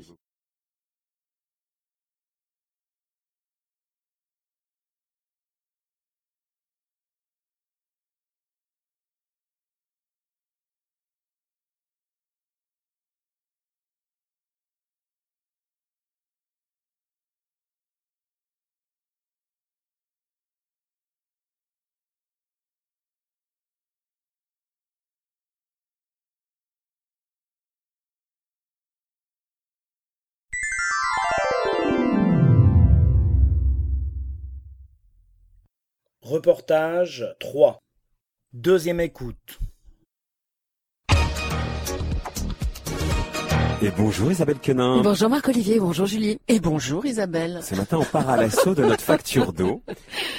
Reportage 36.32 37.26
3. 37.40 37.78
Deuxième 38.54 39.00
écoute. 39.00 39.58
Et 43.84 43.90
bonjour 43.98 44.30
Isabelle 44.30 44.60
Quenin. 44.60 45.02
Bonjour 45.02 45.28
Marc-Olivier, 45.28 45.80
bonjour 45.80 46.06
Julie. 46.06 46.38
Et 46.46 46.60
bonjour 46.60 47.04
Isabelle. 47.04 47.58
Ce 47.64 47.74
matin, 47.74 47.98
on 48.00 48.04
part 48.04 48.30
à 48.30 48.36
l'assaut 48.36 48.76
de 48.76 48.84
notre 48.84 49.02
facture 49.02 49.52
d'eau. 49.52 49.82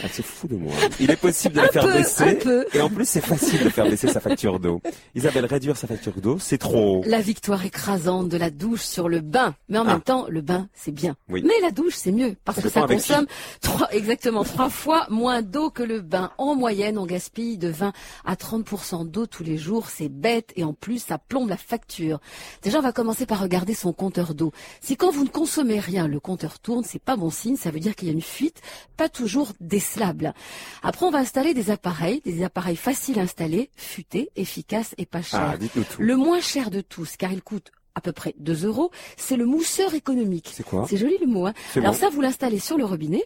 Elle 0.01 0.09
se 0.09 0.21
fout 0.21 0.49
de 0.49 0.55
moi. 0.55 0.71
Il 1.01 1.11
est 1.11 1.17
possible 1.17 1.55
de 1.55 1.59
la 1.59 1.65
Un 1.67 1.69
faire 1.71 1.83
peu, 1.83 1.91
un 1.91 1.95
baisser. 1.95 2.35
peu. 2.35 2.65
Et 2.73 2.79
en 2.79 2.89
plus, 2.89 3.05
c'est 3.05 3.19
facile 3.19 3.61
de 3.65 3.67
faire 3.67 3.83
baisser 3.83 4.07
sa 4.07 4.21
facture 4.21 4.61
d'eau. 4.61 4.81
Isabelle, 5.13 5.45
réduire 5.45 5.75
sa 5.75 5.87
facture 5.87 6.13
d'eau, 6.21 6.37
c'est 6.39 6.57
trop. 6.57 7.03
La 7.05 7.19
victoire 7.19 7.65
écrasante 7.65 8.29
de 8.29 8.37
la 8.37 8.49
douche 8.49 8.83
sur 8.83 9.09
le 9.09 9.19
bain. 9.19 9.55
Mais 9.67 9.77
en 9.77 9.81
Ah. 9.81 9.91
même 9.91 10.01
temps, 10.01 10.25
le 10.29 10.39
bain, 10.39 10.69
c'est 10.73 10.93
bien. 10.93 11.17
Oui. 11.27 11.43
Mais 11.45 11.59
la 11.61 11.71
douche, 11.71 11.95
c'est 11.95 12.13
mieux. 12.13 12.37
Parce 12.45 12.61
que 12.61 12.69
ça 12.69 12.83
consomme 12.87 13.25
trois, 13.59 13.89
exactement 13.91 14.45
trois 14.45 14.69
fois 14.69 15.05
moins 15.09 15.41
d'eau 15.41 15.69
que 15.69 15.83
le 15.83 15.99
bain. 15.99 16.31
En 16.37 16.55
moyenne, 16.55 16.97
on 16.97 17.05
gaspille 17.05 17.57
de 17.57 17.67
20 17.67 17.91
à 18.23 18.35
30% 18.37 19.03
d'eau 19.03 19.25
tous 19.27 19.43
les 19.43 19.57
jours. 19.57 19.89
C'est 19.89 20.07
bête. 20.07 20.51
Et 20.55 20.63
en 20.63 20.73
plus, 20.73 21.03
ça 21.03 21.17
plombe 21.17 21.49
la 21.49 21.57
facture. 21.57 22.21
Déjà, 22.61 22.79
on 22.79 22.81
va 22.81 22.93
commencer 22.93 23.25
par 23.25 23.32
regarder 23.35 23.73
son 23.73 23.93
compteur 23.93 24.33
d'eau. 24.33 24.51
Si 24.81 24.95
quand 24.97 25.11
vous 25.11 25.23
ne 25.23 25.29
consommez 25.29 25.79
rien, 25.79 26.07
le 26.07 26.19
compteur 26.19 26.59
tourne, 26.59 26.83
c'est 26.83 27.01
pas 27.01 27.15
bon 27.15 27.29
signe. 27.29 27.55
Ça 27.55 27.71
veut 27.71 27.79
dire 27.79 27.95
qu'il 27.95 28.07
y 28.07 28.11
a 28.11 28.13
une 28.13 28.21
fuite, 28.21 28.61
pas 28.97 29.09
toujours 29.09 29.53
décelable. 29.59 30.33
Après, 30.81 31.05
on 31.05 31.11
va 31.11 31.19
installer 31.19 31.53
des 31.53 31.69
appareils, 31.69 32.21
des 32.21 32.43
appareils 32.43 32.75
faciles 32.75 33.19
à 33.19 33.23
installer, 33.23 33.69
futés, 33.75 34.29
efficaces 34.35 34.95
et 34.97 35.05
pas 35.05 35.21
chers. 35.21 35.41
Ah, 35.41 35.57
tout. 35.57 35.83
Le 35.99 36.15
moins 36.15 36.41
cher 36.41 36.69
de 36.71 36.81
tous, 36.81 37.17
car 37.17 37.31
il 37.31 37.41
coûte 37.41 37.71
à 37.95 38.01
peu 38.01 38.11
près 38.11 38.33
2 38.39 38.65
euros, 38.65 38.91
c'est 39.17 39.35
le 39.35 39.45
mousseur 39.45 39.93
économique. 39.93 40.49
C'est 40.53 40.63
quoi? 40.63 40.85
C'est 40.89 40.97
joli 40.97 41.15
le 41.21 41.27
mot. 41.27 41.45
Hein 41.45 41.53
Alors 41.75 41.93
bon. 41.93 41.99
ça, 41.99 42.09
vous 42.09 42.21
l'installez 42.21 42.59
sur 42.59 42.77
le 42.77 42.85
robinet. 42.85 43.23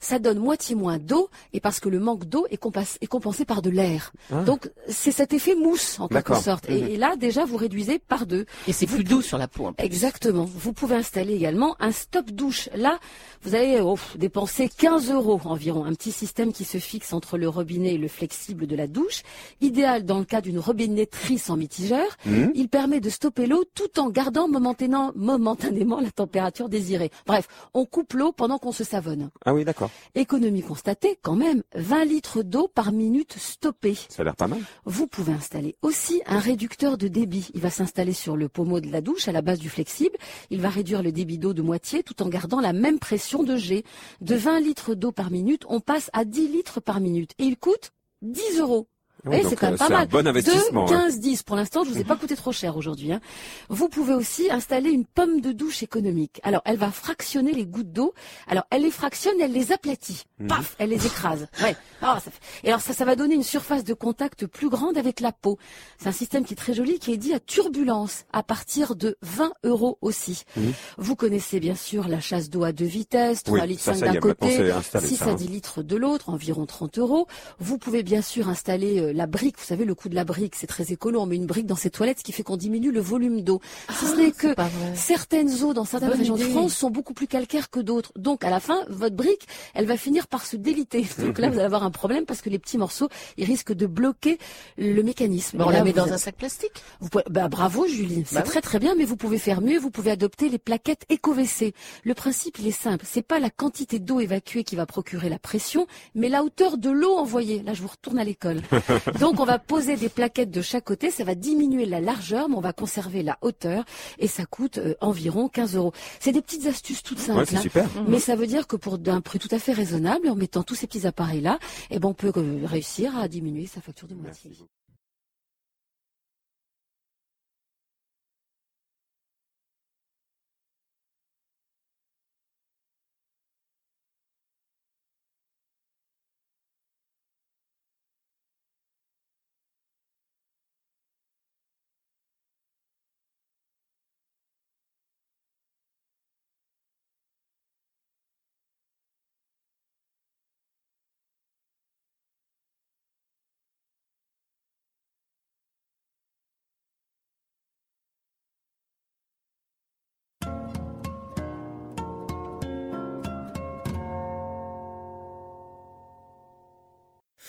Ça 0.00 0.18
donne 0.18 0.38
moitié 0.38 0.74
moins 0.74 0.98
d'eau 0.98 1.30
et 1.52 1.60
parce 1.60 1.80
que 1.80 1.88
le 1.88 1.98
manque 2.00 2.26
d'eau 2.26 2.46
est, 2.50 2.58
compensé 2.58 3.44
par 3.46 3.62
de 3.62 3.70
l'air. 3.70 4.12
Ah. 4.32 4.42
Donc 4.42 4.70
c'est 4.88 5.12
cet 5.12 5.32
effet 5.32 5.54
mousse 5.54 5.98
en 6.00 6.08
quelque 6.08 6.34
sorte. 6.36 6.68
Et, 6.68 6.80
Mhm. 6.82 6.88
et 6.88 6.96
là 6.96 7.16
déjà 7.16 7.44
vous 7.44 7.56
réduisez 7.56 7.98
par 7.98 8.26
deux. 8.26 8.44
Et 8.68 8.72
c'est 8.72 8.86
plus 8.86 9.04
doux 9.04 9.22
sur 9.22 9.38
la 9.38 9.48
peau. 9.48 9.66
en 9.66 9.72
plus. 9.72 9.84
Exactement. 9.84 10.44
Vous 10.44 10.72
pouvez 10.74 10.96
installer 10.96 11.34
également 11.34 11.76
un 11.80 11.92
stop 11.92 12.30
douche. 12.30 12.68
Là, 12.74 12.98
vous 13.42 13.54
allez 13.54 13.80
oh, 13.82 13.96
dépenser 14.16 14.68
15 14.68 15.10
euros 15.10 15.40
environ. 15.44 15.84
Un 15.84 15.94
petit 15.94 16.12
système 16.12 16.52
qui 16.52 16.64
se 16.64 16.78
fixe 16.78 17.12
entre 17.14 17.38
le 17.38 17.48
robinet 17.48 17.94
et 17.94 17.98
le 17.98 18.08
flexible 18.08 18.66
de 18.66 18.76
la 18.76 18.86
douche. 18.86 19.22
Idéal 19.62 20.04
dans 20.04 20.18
le 20.18 20.24
cas 20.26 20.40
d'une 20.42 20.58
robinetterie 20.58 21.38
sans 21.38 21.56
mitigeur. 21.56 22.06
Mhm. 22.26 22.52
Il 22.54 22.68
permet 22.68 23.00
de 23.00 23.08
stopper 23.08 23.46
l'eau 23.46 23.64
tout 23.74 23.98
en 23.98 24.09
gardant 24.10 24.48
momentanément, 24.48 25.12
momentanément 25.14 26.00
la 26.00 26.10
température 26.10 26.68
désirée. 26.68 27.10
Bref, 27.26 27.48
on 27.74 27.86
coupe 27.86 28.12
l'eau 28.14 28.32
pendant 28.32 28.58
qu'on 28.58 28.72
se 28.72 28.84
savonne. 28.84 29.30
Ah 29.44 29.54
oui, 29.54 29.64
d'accord. 29.64 29.90
Économie 30.14 30.62
constatée 30.62 31.18
quand 31.22 31.36
même, 31.36 31.62
20 31.74 32.04
litres 32.04 32.42
d'eau 32.42 32.68
par 32.68 32.92
minute 32.92 33.38
stoppée. 33.38 33.96
Ça 34.08 34.22
a 34.22 34.24
l'air 34.24 34.36
pas 34.36 34.48
mal. 34.48 34.60
Vous 34.84 35.06
pouvez 35.06 35.32
installer 35.32 35.76
aussi 35.82 36.22
un 36.26 36.38
réducteur 36.38 36.98
de 36.98 37.08
débit. 37.08 37.50
Il 37.54 37.60
va 37.60 37.70
s'installer 37.70 38.12
sur 38.12 38.36
le 38.36 38.48
pommeau 38.48 38.80
de 38.80 38.90
la 38.90 39.00
douche 39.00 39.28
à 39.28 39.32
la 39.32 39.42
base 39.42 39.58
du 39.58 39.68
flexible. 39.68 40.16
Il 40.50 40.60
va 40.60 40.68
réduire 40.68 41.02
le 41.02 41.12
débit 41.12 41.38
d'eau 41.38 41.54
de 41.54 41.62
moitié 41.62 42.02
tout 42.02 42.22
en 42.22 42.28
gardant 42.28 42.60
la 42.60 42.72
même 42.72 42.98
pression 42.98 43.42
de 43.42 43.56
jet. 43.56 43.84
De 44.20 44.34
20 44.34 44.60
litres 44.60 44.94
d'eau 44.94 45.12
par 45.12 45.30
minute, 45.30 45.64
on 45.68 45.80
passe 45.80 46.10
à 46.12 46.24
10 46.24 46.48
litres 46.48 46.80
par 46.80 47.00
minute. 47.00 47.32
Et 47.38 47.44
il 47.44 47.56
coûte 47.56 47.92
10 48.22 48.58
euros. 48.60 48.86
Oui, 49.26 49.42
c'est 49.48 49.56
quand 49.56 49.66
même 49.66 49.74
euh, 49.74 49.78
pas 49.78 49.86
c'est 49.86 49.92
un 49.94 49.98
mal. 49.98 50.08
bon 50.08 50.26
investissement, 50.26 50.84
De 50.86 50.94
hein. 50.94 51.02
15, 51.04 51.20
10. 51.20 51.42
Pour 51.42 51.56
l'instant, 51.56 51.84
je 51.84 51.90
vous 51.90 51.98
ai 51.98 52.04
pas 52.04 52.16
coûté 52.16 52.36
trop 52.36 52.52
cher 52.52 52.76
aujourd'hui. 52.76 53.12
hein. 53.12 53.20
Vous 53.68 53.88
pouvez 53.88 54.14
aussi 54.14 54.50
installer 54.50 54.90
une 54.90 55.04
pomme 55.04 55.40
de 55.40 55.52
douche 55.52 55.82
économique. 55.82 56.40
Alors, 56.42 56.62
elle 56.64 56.76
va 56.76 56.90
fractionner 56.90 57.52
les 57.52 57.66
gouttes 57.66 57.92
d'eau. 57.92 58.14
Alors, 58.48 58.64
elle 58.70 58.82
les 58.82 58.90
fractionne, 58.90 59.40
elle 59.40 59.52
les 59.52 59.72
aplatit. 59.72 60.24
Mhm. 60.38 60.48
Paf, 60.48 60.74
elle 60.78 60.90
les 60.90 61.06
écrase. 61.06 61.46
Ouais. 61.62 61.76
Ah, 62.02 62.20
ça 62.24 62.30
fait- 62.30 62.40
Et 62.64 62.68
alors, 62.68 62.80
ça, 62.80 62.92
ça 62.92 63.04
va 63.04 63.16
donner 63.16 63.34
une 63.34 63.42
surface 63.42 63.84
de 63.84 63.94
contact 63.94 64.46
plus 64.46 64.68
grande 64.68 64.96
avec 64.96 65.20
la 65.20 65.32
peau. 65.32 65.58
C'est 65.98 66.08
un 66.08 66.12
système 66.12 66.44
qui 66.44 66.54
est 66.54 66.56
très 66.56 66.74
joli, 66.74 66.98
qui 66.98 67.12
est 67.12 67.16
dit 67.18 67.34
à 67.34 67.40
turbulence, 67.40 68.24
à 68.32 68.42
partir 68.42 68.96
de 68.96 69.16
20 69.22 69.52
euros 69.64 69.98
aussi. 70.00 70.44
Mhm. 70.56 70.72
Vous 70.98 71.16
connaissez 71.16 71.60
bien 71.60 71.74
sûr 71.74 72.08
la 72.08 72.20
chasse 72.20 72.48
d'eau 72.50 72.64
à 72.64 72.72
deux 72.72 72.84
vitesses, 72.86 73.42
3 73.42 73.60
Oui, 73.60 73.68
litres 73.68 73.82
ça, 73.82 73.92
5 73.94 74.00
ça 74.00 74.06
y 74.06 74.12
d'un 74.14 74.20
côté, 74.20 74.56
c'est 74.56 74.70
installé, 74.70 75.06
6 75.08 75.16
ça, 75.16 75.24
à 75.26 75.28
hein. 75.30 75.34
10 75.34 75.48
litres 75.48 75.82
de 75.82 75.96
l'autre, 75.96 76.28
environ 76.30 76.66
30 76.66 76.98
euros. 76.98 77.26
Vous 77.58 77.78
pouvez 77.78 78.02
bien 78.02 78.22
sûr 78.22 78.48
installer 78.48 79.09
euh, 79.10 79.12
la 79.14 79.26
brique, 79.26 79.58
vous 79.58 79.64
savez 79.64 79.84
le 79.84 79.94
coût 79.94 80.08
de 80.08 80.14
la 80.14 80.24
brique, 80.24 80.54
c'est 80.56 80.66
très 80.66 80.92
écolo, 80.92 81.20
on 81.20 81.26
met 81.26 81.36
une 81.36 81.46
brique 81.46 81.66
dans 81.66 81.76
ses 81.76 81.90
toilettes, 81.90 82.18
ce 82.20 82.24
qui 82.24 82.32
fait 82.32 82.42
qu'on 82.42 82.56
diminue 82.56 82.90
le 82.92 83.00
volume 83.00 83.42
d'eau. 83.42 83.60
Si 83.92 84.06
ce 84.06 84.16
n'est 84.16 84.32
que 84.32 84.54
certaines 84.94 85.62
eaux 85.62 85.74
dans 85.74 85.84
certaines 85.84 86.10
Bonne 86.10 86.18
régions 86.18 86.36
de. 86.36 86.42
France 86.44 86.74
sont 86.74 86.90
beaucoup 86.90 87.14
plus 87.14 87.26
calcaires 87.26 87.70
que 87.70 87.80
d'autres. 87.80 88.12
Donc 88.16 88.44
à 88.44 88.50
la 88.50 88.60
fin, 88.60 88.84
votre 88.88 89.16
brique, 89.16 89.46
elle 89.74 89.86
va 89.86 89.96
finir 89.96 90.26
par 90.28 90.44
se 90.46 90.56
déliter. 90.56 91.06
Donc 91.18 91.38
là, 91.38 91.48
vous 91.48 91.54
allez 91.56 91.64
avoir 91.66 91.82
un 91.84 91.90
problème 91.90 92.24
parce 92.26 92.40
que 92.42 92.50
les 92.50 92.58
petits 92.58 92.78
morceaux, 92.78 93.08
ils 93.36 93.44
risquent 93.44 93.72
de 93.72 93.86
bloquer 93.86 94.38
le 94.78 95.02
mécanisme. 95.02 95.58
Mais 95.58 95.64
on 95.64 95.70
Et 95.70 95.72
la 95.72 95.78
là, 95.80 95.84
met 95.84 95.92
dans 95.92 96.02
avez- 96.04 96.12
un 96.12 96.18
sac 96.18 96.36
plastique? 96.36 96.72
vous 97.00 97.08
pouvez- 97.08 97.24
bah, 97.30 97.48
bravo 97.48 97.86
Julie, 97.86 98.24
c'est 98.26 98.34
Bah 98.36 98.42
oui. 98.44 98.50
très 98.50 98.60
très 98.60 98.78
bien, 98.78 98.94
mais 98.96 99.04
vous 99.04 99.16
pouvez 99.16 99.38
faire 99.38 99.60
mieux. 99.60 99.78
Vous 99.78 99.90
pouvez 99.90 100.10
adopter 100.10 100.48
les 100.48 100.58
plaquettes 100.58 101.04
éco-WC. 101.08 101.72
Le 102.04 102.14
principe 102.14 102.58
il 102.58 102.66
est 102.66 102.70
simple, 102.70 103.04
c'est 103.08 103.22
pas 103.22 103.38
la 103.40 103.50
quantité 103.50 103.98
d'eau 103.98 104.20
évacuée 104.20 104.64
qui 104.64 104.76
va 104.76 104.86
procurer 104.86 105.28
la 105.28 105.38
pression, 105.38 105.86
mais 106.14 106.28
la 106.28 106.42
hauteur 106.44 106.78
de 106.78 106.90
l'eau 106.90 107.14
envoyée. 107.16 107.62
Là, 107.62 107.74
je 107.74 107.82
vous 107.82 107.88
retourne 107.88 108.18
à 108.18 108.24
l'école. 108.24 108.60
Donc 109.20 109.40
on 109.40 109.44
va 109.44 109.58
poser 109.58 109.96
des 109.96 110.08
plaquettes 110.08 110.50
de 110.50 110.62
chaque 110.62 110.84
côté, 110.84 111.10
ça 111.10 111.24
va 111.24 111.34
diminuer 111.34 111.86
la 111.86 112.00
largeur, 112.00 112.48
mais 112.48 112.56
on 112.56 112.60
va 112.60 112.72
conserver 112.72 113.22
la 113.22 113.38
hauteur, 113.42 113.84
et 114.18 114.28
ça 114.28 114.46
coûte 114.46 114.78
euh, 114.78 114.94
environ 115.00 115.48
15 115.48 115.76
euros. 115.76 115.92
C'est 116.18 116.32
des 116.32 116.42
petites 116.42 116.66
astuces 116.66 117.02
toutes 117.02 117.18
simples, 117.18 117.40
Ouais, 117.40 117.46
c'est 117.46 117.56
hein. 117.56 117.62
super. 117.62 117.86
mais 118.08 118.18
ça 118.18 118.36
veut 118.36 118.46
dire 118.46 118.66
que 118.66 118.76
pour 118.76 118.98
d'un 118.98 119.20
prix 119.20 119.38
tout 119.38 119.48
à 119.50 119.58
fait 119.58 119.72
raisonnable, 119.72 120.28
en 120.28 120.34
mettant 120.34 120.62
tous 120.62 120.74
ces 120.74 120.86
petits 120.86 121.06
appareils 121.06 121.40
là, 121.40 121.58
eh 121.90 121.98
ben 121.98 122.08
on 122.08 122.14
peut 122.14 122.32
euh, 122.36 122.60
réussir 122.64 123.16
à 123.16 123.28
diminuer 123.28 123.66
sa 123.66 123.80
facture 123.80 124.08
de 124.08 124.14
moitié. 124.14 124.50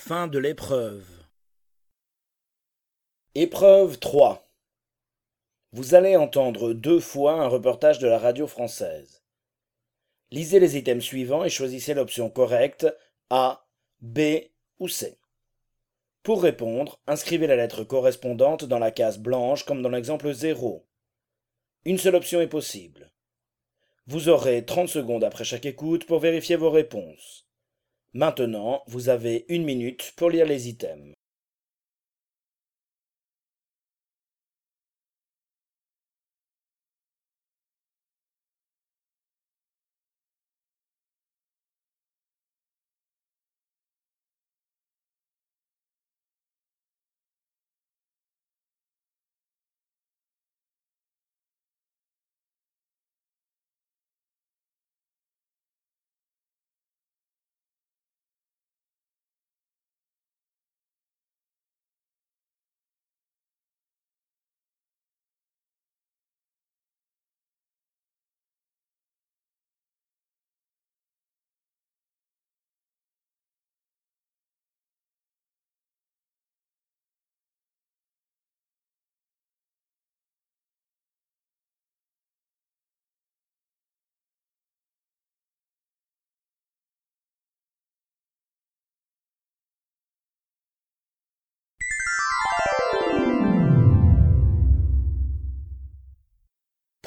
Fin 0.03 0.27
de 0.27 0.39
l'épreuve. 0.39 1.05
Épreuve 3.35 3.99
3. 3.99 4.51
Vous 5.73 5.93
allez 5.93 6.15
entendre 6.15 6.73
deux 6.73 6.99
fois 6.99 7.33
un 7.33 7.47
reportage 7.47 7.99
de 7.99 8.07
la 8.07 8.17
radio 8.17 8.47
française. 8.47 9.21
Lisez 10.31 10.59
les 10.59 10.75
items 10.75 11.03
suivants 11.03 11.43
et 11.43 11.51
choisissez 11.51 11.93
l'option 11.93 12.31
correcte 12.31 12.87
A, 13.29 13.67
B 14.01 14.19
ou 14.79 14.87
C. 14.87 15.19
Pour 16.23 16.41
répondre, 16.41 16.99
inscrivez 17.05 17.45
la 17.45 17.55
lettre 17.55 17.83
correspondante 17.83 18.65
dans 18.65 18.79
la 18.79 18.89
case 18.89 19.19
blanche 19.19 19.65
comme 19.65 19.83
dans 19.83 19.89
l'exemple 19.89 20.33
0. 20.33 20.83
Une 21.85 21.99
seule 21.99 22.15
option 22.15 22.41
est 22.41 22.47
possible. 22.47 23.11
Vous 24.07 24.29
aurez 24.29 24.65
30 24.65 24.89
secondes 24.89 25.23
après 25.23 25.43
chaque 25.43 25.67
écoute 25.67 26.07
pour 26.07 26.19
vérifier 26.19 26.55
vos 26.55 26.71
réponses. 26.71 27.50
Maintenant, 28.13 28.83
vous 28.87 29.07
avez 29.07 29.45
une 29.47 29.63
minute 29.63 30.11
pour 30.17 30.29
lire 30.29 30.45
les 30.45 30.67
items. 30.67 31.13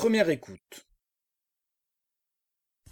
Première 0.04 0.28
écoute. 0.28 0.86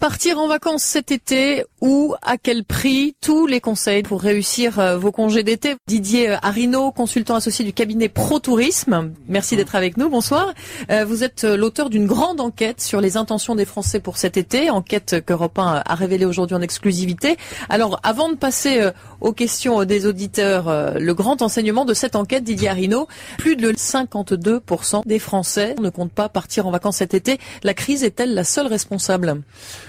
Partir 0.03 0.41
en 0.41 0.49
vacances 0.49 0.83
cet 0.83 1.13
été 1.13 1.63
ou 1.81 2.17
à 2.23 2.37
quel 2.37 2.65
prix 2.65 3.15
Tous 3.21 3.47
les 3.47 3.61
conseils 3.61 4.03
pour 4.03 4.21
réussir 4.21 4.81
euh, 4.81 4.99
vos 4.99 5.13
congés 5.13 5.45
d'été? 5.45 5.77
Didier 5.87 6.31
euh, 6.31 6.37
Arino, 6.43 6.91
consultant 6.91 7.37
associé 7.37 7.65
du 7.65 7.73
cabinet 7.73 8.09
Pro 8.09 8.41
Tourisme. 8.41 9.13
Merci 9.29 9.55
d'être 9.55 9.77
avec 9.77 9.97
nous. 9.97 10.09
Bonsoir. 10.09 10.55
Euh, 10.91 11.05
vous 11.05 11.23
êtes 11.23 11.45
l'auteur 11.45 11.89
d'une 11.89 12.09
grande 12.09 12.41
enquête 12.41 12.81
sur 12.81 13.01
les 13.01 13.17
intentions 13.17 13.55
des 13.55 13.65
Français 13.65 14.01
pour 14.01 14.17
cet 14.17 14.37
été, 14.37 14.71
enquête 14.71 15.25
qu'Europe 15.25 15.57
1 15.61 15.85
a 15.87 15.95
révélée 15.95 16.25
aujourd'hui 16.25 16.57
en 16.57 16.63
exclusivité. 16.63 17.37
Alors, 17.69 18.01
avant 18.03 18.29
de 18.29 18.35
passer 18.35 18.91
aux 19.21 19.33
questions 19.33 19.85
des 19.85 20.07
auditeurs, 20.07 20.99
le 20.99 21.15
grand 21.15 21.43
enseignement 21.43 21.85
de 21.85 21.95
cette 21.95 22.17
enquête, 22.17 22.43
Didier 22.43 22.71
Arino, 22.71 23.07
plus 23.39 23.55
de 23.55 23.71
52% 23.71 25.07
des 25.07 25.21
Français 25.21 25.77
ne 25.81 25.91
comptent 25.91 26.13
pas 26.13 26.29
partir 26.29 26.67
en 26.67 26.73
vacances 26.73 26.97
cet 26.97 27.15
été. 27.15 27.39
La 27.63 27.75
crise 27.75 28.03
est-elle 28.03 28.35
la 28.35 28.43
seule 28.43 28.67
responsable? 28.67 29.43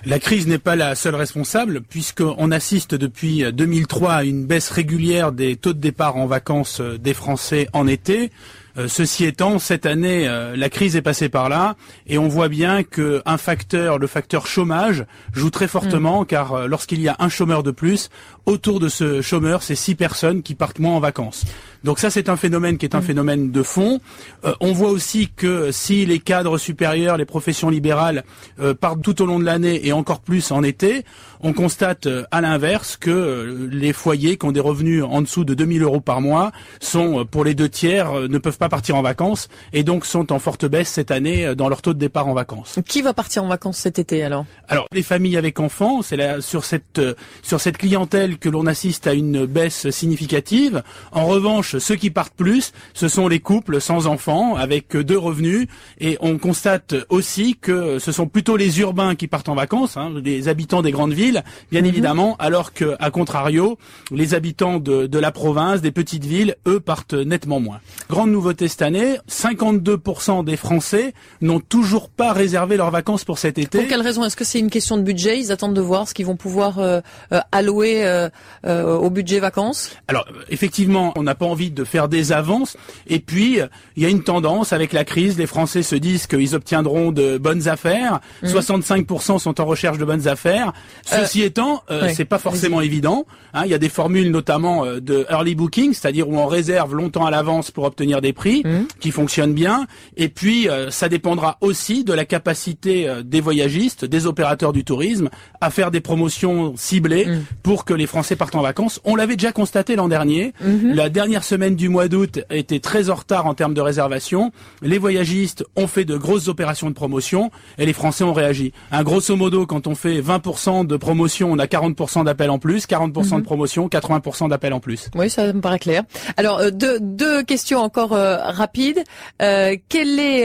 La 0.06 0.20
crise 0.20 0.47
n'est 0.47 0.58
pas 0.58 0.76
la 0.76 0.95
seule 0.95 1.16
responsable, 1.16 1.82
puisqu'on 1.82 2.51
assiste 2.51 2.93
depuis 2.93 3.43
2003 3.51 4.14
à 4.14 4.24
une 4.24 4.45
baisse 4.45 4.70
régulière 4.70 5.32
des 5.32 5.56
taux 5.56 5.74
de 5.74 5.80
départ 5.80 6.18
en 6.18 6.26
vacances 6.26 6.82
euh, 6.82 6.97
des 6.97 7.14
Français 7.14 7.70
en 7.72 7.88
été. 7.88 8.30
Euh, 8.78 8.88
ceci 8.89 9.24
étant, 9.24 9.60
cette 9.60 9.86
année, 9.86 10.28
euh, 10.28 10.58
la 10.58 10.70
crise 10.70 10.97
est 10.97 11.01
passée 11.01 11.30
par 11.30 11.47
là 11.47 11.76
et 12.06 12.18
on 12.18 12.28
voit 12.28 12.49
bien 12.49 12.84
qu'un 12.84 13.38
facteur, 13.38 13.97
le 13.97 14.08
facteur 14.08 14.45
chômage, 14.45 15.06
joue 15.32 15.51
très 15.51 15.68
fortement 15.68 16.24
mm. 16.24 16.26
car 16.26 16.68
lorsqu'il 16.68 16.99
y 17.01 17.08
a 17.08 17.16
un 17.20 17.30
chômeur 17.30 17.64
de 17.64 17.72
plus, 17.72 18.10
autour 18.45 18.80
de 18.82 18.89
ce 18.89 19.22
chômeur, 19.22 19.64
c'est 19.64 19.76
six 19.76 19.95
personnes 19.95 20.43
qui 20.43 20.56
partent 20.56 20.80
moins 20.80 20.95
en 20.95 20.99
vacances. 20.99 21.45
Donc 21.84 21.99
ça, 21.99 22.09
c'est 22.09 22.29
un 22.29 22.38
phénomène 22.38 22.77
qui 22.77 22.86
est 22.86 22.95
un 22.95 22.99
mm. 22.99 23.03
phénomène 23.03 23.51
de 23.51 23.63
fond. 23.63 23.99
Euh, 24.45 24.53
on 24.61 24.71
voit 24.71 24.89
aussi 24.89 25.29
que 25.29 25.71
si 25.71 26.05
les 26.05 26.19
cadres 26.19 26.57
supérieurs, 26.57 27.17
les 27.17 27.25
professions 27.25 27.69
libérales 27.69 28.23
euh, 28.59 28.73
partent 28.73 29.01
tout 29.01 29.21
au 29.21 29.25
long 29.25 29.39
de 29.39 29.43
l'année 29.43 29.86
et 29.86 29.91
encore 29.91 30.21
plus 30.21 30.51
en 30.51 30.63
été, 30.63 31.03
on 31.41 31.51
constate 31.51 32.07
euh, 32.07 32.23
à 32.31 32.39
l'inverse 32.39 32.95
que 32.95 33.67
les 33.69 33.91
foyers 33.91 34.38
qui 34.38 34.45
ont 34.45 34.51
des 34.51 34.61
revenus 34.61 35.03
en 35.03 35.21
dessous 35.21 35.43
de 35.43 35.53
2000 35.53 35.84
euros 35.84 35.99
par 35.99 36.21
mois 36.21 36.51
sont, 36.79 37.25
pour 37.25 37.43
les 37.43 37.53
deux 37.53 37.69
tiers, 37.69 38.13
ne 38.13 38.38
peuvent 38.38 38.57
pas 38.57 38.69
partir 38.69 38.95
en 38.95 39.01
vacances 39.01 39.49
et 39.73 39.84
donc 39.84 40.05
sont 40.05 40.31
en 40.31 40.39
forte 40.39 40.65
baisse 40.65 40.89
cette 40.89 41.11
année 41.11 41.53
dans 41.55 41.67
leur 41.67 41.81
taux 41.81 41.93
de 41.93 41.99
départ 41.99 42.27
en 42.27 42.34
vacances. 42.34 42.79
Qui 42.88 43.01
va 43.01 43.13
partir 43.13 43.43
en 43.43 43.47
vacances 43.47 43.77
cet 43.77 43.99
été 43.99 44.23
alors? 44.23 44.45
Alors 44.69 44.88
les 44.91 45.03
familles 45.03 45.38
avec 45.38 45.59
enfants, 45.59 46.01
c'est 46.01 46.15
là 46.15 46.39
sur 46.39 46.63
cette 46.63 47.01
sur 47.41 47.59
cette 47.59 47.77
clientèle 47.77 48.38
que 48.38 48.49
l'on 48.49 48.65
assiste 48.65 49.07
à 49.07 49.13
une 49.13 49.45
baisse 49.45 49.89
significative. 49.89 50.84
En 51.11 51.25
revanche 51.25 51.72
ceux 51.80 51.95
qui 51.95 52.09
partent 52.09 52.34
plus, 52.36 52.71
ce 52.93 53.07
sont 53.07 53.28
les 53.28 53.39
couples 53.39 53.82
sans 53.82 54.07
enfants 54.07 54.55
avec 54.55 54.95
deux 54.95 55.17
revenus. 55.17 55.67
Et 55.99 56.17
on 56.21 56.38
constate 56.38 56.95
aussi 57.09 57.55
que 57.59 57.99
ce 57.99 58.11
sont 58.11 58.28
plutôt 58.28 58.57
les 58.57 58.80
urbains 58.80 59.15
qui 59.15 59.28
partent 59.28 59.49
en 59.49 59.55
vacances, 59.55 59.97
hein, 59.97 60.11
les 60.24 60.47
habitants 60.47 60.82
des 60.82 60.91
grandes 60.91 61.13
villes, 61.13 61.43
bien 61.71 61.82
mhm. 61.82 61.88
évidemment, 61.88 62.36
alors 62.39 62.74
que, 62.74 62.95
à 62.99 63.11
contrario, 63.11 63.78
les 64.11 64.34
habitants 64.34 64.80
de, 64.80 65.07
de 65.07 65.19
la 65.19 65.32
province, 65.32 65.82
des 65.82 65.91
petites 65.91 66.26
villes, 66.26 66.55
eux, 66.67 66.80
partent 66.80 67.13
nettement 67.13 67.59
moins. 67.59 67.80
Grande 68.09 68.32
nouveauté 68.32 68.67
cette 68.67 68.82
année, 68.82 69.17
52% 69.30 70.43
des 70.43 70.57
Français 70.57 71.13
n'ont 71.41 71.59
toujours 71.59 72.09
pas 72.09 72.34
réservé 72.34 72.78
leurs 72.78 72.91
vacances 72.91 73.24
pour 73.24 73.38
cet 73.38 73.57
été. 73.57 73.80
Pour 73.80 73.88
quelle 73.88 74.01
raison 74.01 74.24
Est-ce 74.24 74.36
que 74.36 74.43
c'est 74.43 74.59
une 74.59 74.69
question 74.69 74.97
de 74.97 75.01
budget? 75.01 75.39
Ils 75.39 75.51
attendent 75.51 75.74
de 75.74 75.82
voir 75.82 76.07
ce 76.07 76.13
qu'ils 76.13 76.26
vont 76.26 76.36
pouvoir 76.36 76.80
euh, 76.80 77.01
euh, 77.32 77.39
allouer 77.51 78.03
euh, 78.05 78.97
au 78.97 79.09
budget 79.09 79.39
vacances? 79.39 79.91
Alors, 80.07 80.28
effectivement, 80.49 81.13
on 81.15 81.24
n'a 81.24 81.36
pas 81.36 81.45
envie 81.45 81.62
de 81.72 81.84
faire 81.84 82.07
des 82.07 82.32
avances. 82.32 82.78
Et 83.07 83.20
puis, 83.20 83.59
il 83.95 84.03
y 84.03 84.05
a 84.05 84.09
une 84.09 84.24
tendance 84.24 84.74
avec 84.74 84.93
la 84.93 85.03
crise. 85.05 85.38
Les 85.38 85.47
Français 85.47 85.84
se 85.84 85.95
disent 85.95 86.28
qu'ils 86.28 86.55
obtiendront 86.55 87.11
de 87.11 87.38
bonnes 87.38 87.68
affaires. 87.68 88.20
65% 88.43 89.34
mhm. 89.34 89.39
sont 89.39 89.61
en 89.61 89.66
recherche 89.66 89.97
de 89.97 90.05
bonnes 90.05 90.28
affaires. 90.28 90.74
Ceci 91.05 91.41
euh, 91.41 91.45
étant, 91.45 91.84
euh, 91.91 92.09
c'est 92.14 92.26
pas 92.26 92.39
forcément 92.39 92.82
évident. 92.82 93.26
Hein. 93.53 93.64
il 93.66 93.72
y 93.72 93.74
a 93.74 93.78
des 93.78 93.89
formules 93.89 94.32
notamment 94.32 94.86
euh, 94.86 94.99
de 94.99 95.26
early 95.30 95.55
booking, 95.55 95.93
c'est-à-dire 95.93 96.28
où 96.28 96.38
on 96.38 96.47
réserve 96.47 96.95
longtemps 96.95 97.26
à 97.26 97.32
l'avance 97.32 97.72
pour 97.72 97.84
obtenir 97.84 98.22
des 98.22 98.34
prix, 98.34 98.64
mhm. 98.66 98.88
qui 98.99 99.11
fonctionnent 99.11 99.53
bien. 99.53 99.88
Et 100.18 100.30
puis, 100.30 100.68
ça 100.89 101.09
dépendra 101.09 101.57
aussi 101.61 102.03
de 102.03 102.14
la 102.14 102.26
capacité 102.26 103.09
des 103.24 103.41
voyagistes, 103.41 104.05
des 104.05 104.26
opérateurs 104.26 104.74
du 104.74 104.84
tourisme, 104.84 105.30
à 105.61 105.70
faire 105.70 105.91
des 105.91 106.01
promotions 106.01 106.74
ciblées 106.76 107.26
mhm. 107.26 107.43
pour 107.61 107.86
que 107.86 107.93
les 107.93 108.07
Français 108.07 108.36
partent 108.36 108.55
en 108.55 108.61
vacances. 108.61 108.99
On 109.03 109.16
l'avait 109.16 109.36
déjà 109.36 109.51
constaté 109.51 109.95
l'an 109.95 110.07
dernier. 110.07 110.53
La 110.84 111.09
dernière 111.09 111.43
semaine 111.43 111.53
du 111.54 111.89
mois 111.89 112.08
d'août 112.08 112.39
était 112.49 112.80
très 112.80 113.10
en 113.10 113.16
retard 113.16 113.45
en 113.45 113.54
termes 113.54 113.74
de 113.74 113.82
réservation. 113.82 114.51
Les 114.82 114.97
voyagistes 114.97 115.64
ont 115.76 115.88
fait 115.88 116.04
de 116.04 116.18
grosses 116.18 116.47
opérations 116.47 116.89
de 116.89 116.95
promotion 116.95 117.51
et 117.78 117.86
les 117.86 117.93
Français 117.93 118.24
ont 118.24 118.34
réagi. 118.34 118.74
Un 118.91 119.04
grosso 119.04 119.36
modo, 119.36 119.66
quand 119.66 119.88
on 119.88 119.95
fait 119.95 120.20
20% 120.20 120.88
de 120.88 120.97
promotion, 120.97 121.51
on 121.51 121.60
a 121.60 121.66
40% 121.66 122.26
d'appels 122.26 122.49
en 122.49 122.60
plus, 122.60 122.88
40% 122.88 123.30
de 123.30 123.36
mhm. 123.36 123.43
promotion, 123.43 123.88
80% 123.88 124.49
d'appels 124.49 124.74
en 124.74 124.80
plus. 124.80 125.10
Oui, 125.16 125.30
ça 125.30 125.54
me 125.54 125.62
paraît 125.62 125.80
clair. 125.80 126.04
Alors 126.38 126.60
euh, 126.60 126.72
deux, 126.72 126.99
deux 126.99 127.43
questions 127.43 127.80
encore 127.80 128.14
euh, 128.14 128.38
rapides. 128.38 129.04
Euh, 129.41 129.76
quel 129.89 130.20
est 130.20 130.43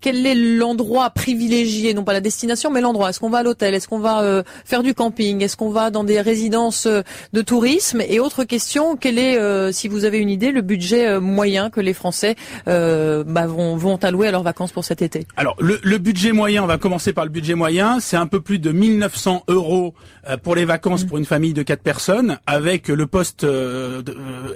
quel 0.00 0.26
est 0.26 0.34
l'endroit 0.34 1.10
privilégié, 1.10 1.94
non 1.94 2.04
pas 2.04 2.12
la 2.12 2.20
destination, 2.20 2.70
mais 2.70 2.80
l'endroit? 2.80 3.10
Est-ce 3.10 3.20
qu'on 3.20 3.30
va 3.30 3.38
à 3.38 3.42
l'hôtel? 3.42 3.74
Est-ce 3.74 3.88
qu'on 3.88 3.98
va 3.98 4.42
faire 4.64 4.82
du 4.82 4.94
camping? 4.94 5.42
Est-ce 5.42 5.56
qu'on 5.56 5.70
va 5.70 5.90
dans 5.90 6.04
des 6.04 6.20
résidences 6.20 6.86
de 6.86 7.42
tourisme? 7.42 8.02
Et 8.08 8.18
autre 8.20 8.44
question, 8.44 8.96
quel 8.96 9.18
est, 9.18 9.72
si 9.72 9.88
vous 9.88 10.04
avez 10.04 10.18
une 10.22 10.30
idée, 10.30 10.52
le 10.52 10.62
budget 10.62 11.06
euh, 11.06 11.20
moyen 11.20 11.70
que 11.70 11.80
les 11.80 11.92
Français 11.92 12.36
euh, 12.68 13.24
bah, 13.26 13.46
vont, 13.46 13.76
vont 13.76 13.96
allouer 13.96 14.28
à 14.28 14.30
leurs 14.30 14.42
vacances 14.42 14.72
pour 14.72 14.84
cet 14.84 15.02
été 15.02 15.26
Alors, 15.36 15.56
le, 15.60 15.78
le, 15.82 15.98
budget 15.98 16.32
moyen, 16.32 16.62
on 16.62 16.66
va 16.66 16.78
commencer 16.78 17.12
par 17.12 17.24
le 17.24 17.30
budget 17.30 17.54
moyen, 17.54 18.00
c'est 18.00 18.16
un 18.16 18.26
peu 18.26 18.40
plus 18.40 18.58
de 18.58 18.72
1900 18.72 19.44
euros 19.48 19.94
euh, 20.28 20.36
pour 20.36 20.54
les 20.54 20.64
vacances 20.64 21.04
mmh. 21.04 21.08
pour 21.08 21.18
une 21.18 21.24
famille 21.24 21.52
de 21.52 21.62
quatre 21.62 21.82
personnes, 21.82 22.38
avec 22.46 22.88
le 22.88 23.06
poste 23.06 23.44
euh, 23.44 24.02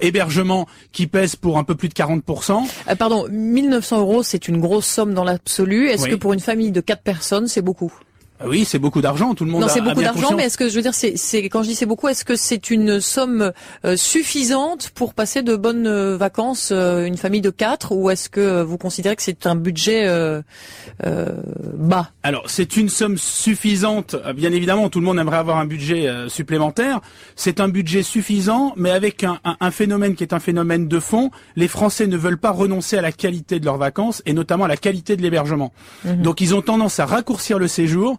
hébergement 0.00 0.66
qui 0.92 1.06
pèse 1.06 1.36
pour 1.36 1.58
un 1.58 1.64
peu 1.64 1.74
plus 1.74 1.88
de 1.88 1.94
40%. 1.94 2.96
pardon, 2.98 3.26
1900 3.30 4.00
euros, 4.00 4.22
c'est 4.22 4.48
une 4.48 4.60
grosse 4.60 4.86
somme 4.86 5.14
dans 5.14 5.24
l'absolu. 5.24 5.88
Est-ce 5.88 6.08
que 6.08 6.14
pour 6.14 6.32
une 6.32 6.40
famille 6.40 6.70
de 6.70 6.80
quatre 6.80 7.02
personnes, 7.02 7.48
c'est 7.48 7.62
beaucoup? 7.62 7.92
Oui, 8.44 8.64
c'est 8.64 8.78
beaucoup 8.78 9.00
d'argent. 9.00 9.34
Tout 9.34 9.44
le 9.44 9.50
monde. 9.50 9.62
Non, 9.62 9.68
c'est 9.68 9.80
beaucoup 9.80 10.02
d'argent, 10.02 10.34
mais 10.36 10.44
est-ce 10.44 10.58
que 10.58 10.68
je 10.68 10.74
veux 10.74 10.82
dire, 10.82 10.94
c'est, 10.94 11.14
quand 11.44 11.62
je 11.62 11.68
dis 11.68 11.74
c'est 11.74 11.86
beaucoup, 11.86 12.08
est-ce 12.08 12.24
que 12.24 12.36
c'est 12.36 12.70
une 12.70 13.00
somme 13.00 13.52
euh, 13.84 13.96
suffisante 13.96 14.90
pour 14.90 15.14
passer 15.14 15.42
de 15.42 15.56
bonnes 15.56 15.86
euh, 15.86 16.16
vacances, 16.16 16.70
euh, 16.72 17.04
une 17.04 17.16
famille 17.16 17.40
de 17.40 17.50
quatre, 17.50 17.92
ou 17.92 18.10
est-ce 18.10 18.28
que 18.28 18.62
vous 18.62 18.78
considérez 18.78 19.16
que 19.16 19.22
c'est 19.22 19.46
un 19.46 19.56
budget 19.56 20.06
bas? 21.74 22.10
Alors, 22.22 22.44
c'est 22.48 22.76
une 22.76 22.88
somme 22.88 23.16
suffisante. 23.16 24.16
Bien 24.34 24.52
évidemment, 24.52 24.88
tout 24.90 25.00
le 25.00 25.06
monde 25.06 25.18
aimerait 25.18 25.38
avoir 25.38 25.58
un 25.58 25.66
budget 25.66 26.08
supplémentaire. 26.28 27.00
C'est 27.36 27.60
un 27.60 27.68
budget 27.68 28.02
suffisant, 28.02 28.72
mais 28.76 28.90
avec 28.90 29.24
un, 29.24 29.38
un, 29.44 29.70
phénomène 29.70 30.14
qui 30.14 30.24
est 30.24 30.32
un 30.32 30.40
phénomène 30.40 30.88
de 30.88 31.00
fond. 31.00 31.30
Les 31.54 31.68
Français 31.68 32.06
ne 32.06 32.16
veulent 32.16 32.38
pas 32.38 32.50
renoncer 32.50 32.98
à 32.98 33.02
la 33.02 33.12
qualité 33.12 33.60
de 33.60 33.64
leurs 33.64 33.78
vacances 33.78 34.22
et 34.26 34.32
notamment 34.32 34.64
à 34.64 34.68
la 34.68 34.76
qualité 34.76 35.16
de 35.16 35.22
l'hébergement. 35.22 35.72
Mhm. 36.04 36.22
Donc, 36.22 36.40
ils 36.40 36.54
ont 36.54 36.62
tendance 36.62 37.00
à 37.00 37.06
raccourcir 37.06 37.58
le 37.58 37.68
séjour 37.68 38.18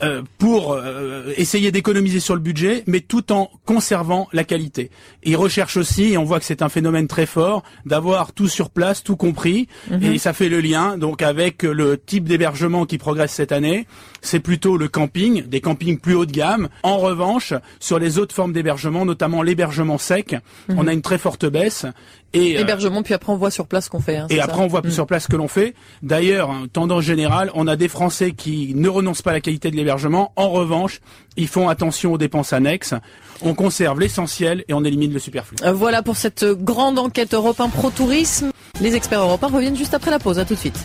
euh, 0.00 0.22
pour 0.38 0.74
euh, 0.74 1.32
essayer 1.36 1.72
d'économiser 1.72 2.20
sur 2.20 2.36
le 2.36 2.40
budget, 2.40 2.84
mais 2.86 3.00
tout 3.00 3.32
en 3.32 3.50
conservant 3.66 4.28
la 4.32 4.44
qualité. 4.44 4.90
ils 5.24 5.36
recherchent 5.36 5.76
aussi, 5.76 6.12
et 6.12 6.18
on 6.18 6.22
voit 6.22 6.38
que 6.38 6.44
c'est 6.44 6.62
un 6.62 6.68
phénomène 6.68 7.08
très 7.08 7.26
fort, 7.26 7.64
d'avoir 7.84 8.32
tout 8.32 8.46
sur 8.46 8.70
place, 8.70 9.02
tout 9.02 9.16
compris, 9.16 9.66
mhm. 9.90 10.04
et 10.04 10.18
ça 10.18 10.32
fait 10.32 10.48
le 10.48 10.60
lien 10.60 10.96
donc 10.98 11.20
avec 11.20 11.64
le 11.64 11.98
type 11.98 12.28
d'hébergement 12.28 12.86
qui 12.86 12.96
progresse 12.96 13.32
cette 13.32 13.50
année. 13.50 13.88
C'est 14.20 14.38
plutôt 14.38 14.76
le 14.76 14.86
camping, 14.86 15.42
des 15.42 15.60
campings 15.60 15.98
plus 15.98 16.14
haut 16.14 16.26
de 16.26 16.32
gamme. 16.32 16.68
En 16.84 16.98
revanche, 16.98 17.52
sur 17.80 17.98
les 17.98 18.18
autres 18.18 18.36
formes 18.36 18.52
d'hébergement, 18.52 19.04
notamment 19.04 19.42
l'hébergement 19.42 19.98
sec, 19.98 20.36
mhm. 20.68 20.78
on 20.78 20.86
a 20.86 20.92
une 20.92 21.02
très 21.02 21.18
forte 21.18 21.44
baisse. 21.44 21.86
Et, 22.34 22.56
euh, 22.56 22.60
Hébergement, 22.60 23.02
puis 23.02 23.14
après 23.14 23.32
on 23.32 23.36
voit 23.36 23.50
sur 23.50 23.66
place 23.66 23.88
qu'on 23.88 24.00
fait. 24.00 24.16
Hein, 24.16 24.26
et 24.30 24.40
après 24.40 24.60
on 24.60 24.66
voit 24.66 24.82
mm. 24.82 24.90
sur 24.90 25.06
place 25.06 25.24
ce 25.24 25.28
que 25.28 25.36
l'on 25.36 25.48
fait. 25.48 25.74
D'ailleurs, 26.02 26.50
tendance 26.72 27.04
générale, 27.04 27.50
on 27.54 27.66
a 27.66 27.76
des 27.76 27.88
Français 27.88 28.32
qui 28.32 28.74
ne 28.74 28.88
renoncent 28.88 29.22
pas 29.22 29.30
à 29.30 29.34
la 29.34 29.40
qualité 29.40 29.70
de 29.70 29.76
l'hébergement. 29.76 30.32
En 30.36 30.50
revanche, 30.50 31.00
ils 31.36 31.48
font 31.48 31.68
attention 31.68 32.12
aux 32.12 32.18
dépenses 32.18 32.52
annexes. 32.52 32.94
On 33.42 33.54
conserve 33.54 34.00
l'essentiel 34.00 34.64
et 34.68 34.74
on 34.74 34.84
élimine 34.84 35.12
le 35.12 35.18
superflu. 35.18 35.56
Euh, 35.62 35.72
voilà 35.72 36.02
pour 36.02 36.16
cette 36.16 36.44
grande 36.44 36.98
enquête 36.98 37.34
Europe 37.34 37.62
Pro 37.72 37.90
Tourisme. 37.90 38.50
Les 38.80 38.94
experts 38.94 39.20
européens 39.20 39.48
reviennent 39.48 39.76
juste 39.76 39.94
après 39.94 40.10
la 40.10 40.18
pause. 40.18 40.38
À 40.38 40.44
tout 40.44 40.54
de 40.54 40.58
suite. 40.58 40.78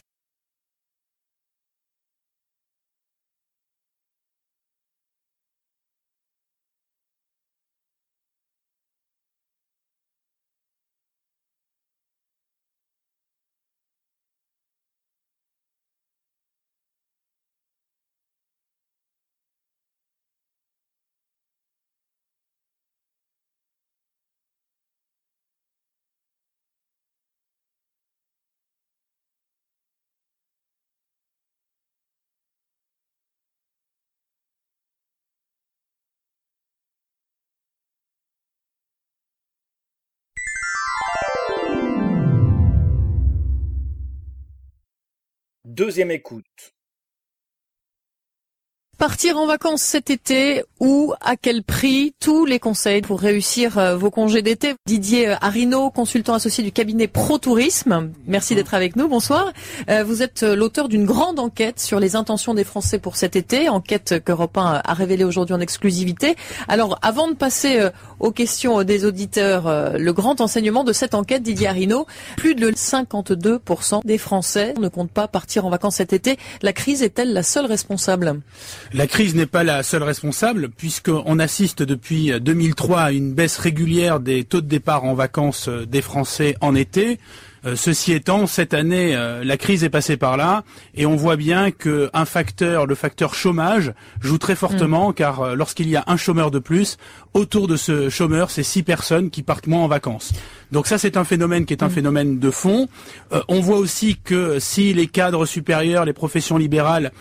Deuxième 45.75 46.11
écoute. 46.11 46.75
Partir 49.03 49.37
en 49.37 49.47
vacances 49.47 49.81
cet 49.81 50.09
été 50.09 50.63
ou 50.79 51.13
à 51.19 51.35
quel 51.35 51.61
prix 51.61 52.15
Tous 52.21 52.45
les 52.45 52.57
conseils 52.57 53.01
pour 53.01 53.19
réussir 53.19 53.77
euh, 53.77 53.97
vos 53.97 54.09
congés 54.09 54.41
d'été? 54.41 54.75
Didier 54.85 55.27
euh, 55.27 55.35
Arino, 55.41 55.89
consultant 55.89 56.35
associé 56.35 56.63
du 56.63 56.71
cabinet 56.71 57.07
Pro 57.07 57.37
Tourisme. 57.37 58.11
Merci 58.27 58.55
d'être 58.55 58.73
avec 58.73 58.95
nous. 58.95 59.09
Bonsoir. 59.09 59.51
Euh, 59.89 60.05
vous 60.05 60.23
êtes 60.23 60.43
l'auteur 60.43 60.87
d'une 60.87 61.03
grande 61.03 61.37
enquête 61.39 61.81
sur 61.81 61.99
les 61.99 62.15
intentions 62.15 62.53
des 62.53 62.63
Français 62.63 62.97
pour 62.97 63.17
cet 63.17 63.35
été, 63.35 63.67
enquête 63.67 64.23
qu'Europe 64.23 64.57
1 64.57 64.81
a 64.85 64.93
révélée 64.93 65.25
aujourd'hui 65.25 65.53
en 65.53 65.59
exclusivité. 65.59 66.37
Alors, 66.69 66.97
avant 67.01 67.27
de 67.27 67.33
passer 67.33 67.89
aux 68.21 68.31
questions 68.31 68.83
des 68.83 69.03
auditeurs, 69.03 69.97
le 69.97 70.13
grand 70.13 70.39
enseignement 70.39 70.85
de 70.85 70.93
cette 70.93 71.13
enquête, 71.13 71.43
Didier 71.43 71.67
Arino, 71.67 72.07
plus 72.37 72.55
de 72.55 72.71
52% 72.71 74.05
des 74.05 74.17
Français 74.17 74.73
ne 74.79 74.87
comptent 74.87 75.11
pas 75.11 75.27
partir 75.27 75.65
en 75.65 75.69
vacances 75.69 75.95
cet 75.95 76.13
été. 76.13 76.37
La 76.61 76.71
crise 76.71 77.03
est-elle 77.03 77.33
la 77.33 77.43
seule 77.43 77.65
responsable? 77.65 78.39
La 78.93 79.07
crise 79.07 79.35
n'est 79.35 79.45
pas 79.45 79.63
la 79.63 79.83
seule 79.83 80.03
responsable, 80.03 80.69
puisqu'on 80.69 81.39
assiste 81.39 81.81
depuis 81.83 82.31
2003 82.39 83.01
à 83.01 83.11
une 83.11 83.33
baisse 83.33 83.57
régulière 83.57 84.19
des 84.19 84.43
taux 84.43 84.61
de 84.61 84.67
départ 84.67 85.03
en 85.03 85.15
vacances 85.15 85.67
des 85.67 86.01
Français 86.01 86.55
en 86.61 86.75
été. 86.75 87.19
Euh, 87.65 87.75
ceci 87.75 88.11
étant, 88.11 88.45
cette 88.45 88.73
année, 88.73 89.15
euh, 89.15 89.43
la 89.43 89.55
crise 89.55 89.83
est 89.83 89.89
passée 89.89 90.17
par 90.17 90.35
là 90.35 90.63
et 90.95 91.05
on 91.05 91.15
voit 91.15 91.37
bien 91.37 91.71
qu'un 91.71 92.25
facteur, 92.25 92.85
le 92.85 92.95
facteur 92.95 93.33
chômage, 93.33 93.93
joue 94.21 94.37
très 94.37 94.55
fortement 94.55 95.09
mm. 95.09 95.13
car 95.13 95.41
euh, 95.41 95.55
lorsqu'il 95.55 95.87
y 95.87 95.95
a 95.95 96.03
un 96.07 96.17
chômeur 96.17 96.51
de 96.51 96.59
plus, 96.59 96.97
autour 97.33 97.67
de 97.67 97.77
ce 97.77 98.09
chômeur, 98.09 98.51
c'est 98.51 98.63
six 98.63 98.83
personnes 98.83 99.29
qui 99.29 99.43
partent 99.43 99.67
moins 99.67 99.83
en 99.83 99.87
vacances. 99.87 100.33
Donc 100.73 100.87
ça, 100.87 100.97
c'est 100.97 101.15
un 101.15 101.23
phénomène 101.23 101.65
qui 101.65 101.73
est 101.73 101.83
un 101.83 101.87
mm. 101.87 101.91
phénomène 101.91 102.39
de 102.39 102.51
fond. 102.51 102.89
on 103.47 103.61
voit 103.61 103.77
aussi 103.77 104.17
que 104.21 104.59
si 104.59 104.93
les 104.93 105.07
cadres 105.07 105.45
supérieurs, 105.45 106.03
les 106.03 106.13
professions 106.13 106.57
libérales 106.57 107.11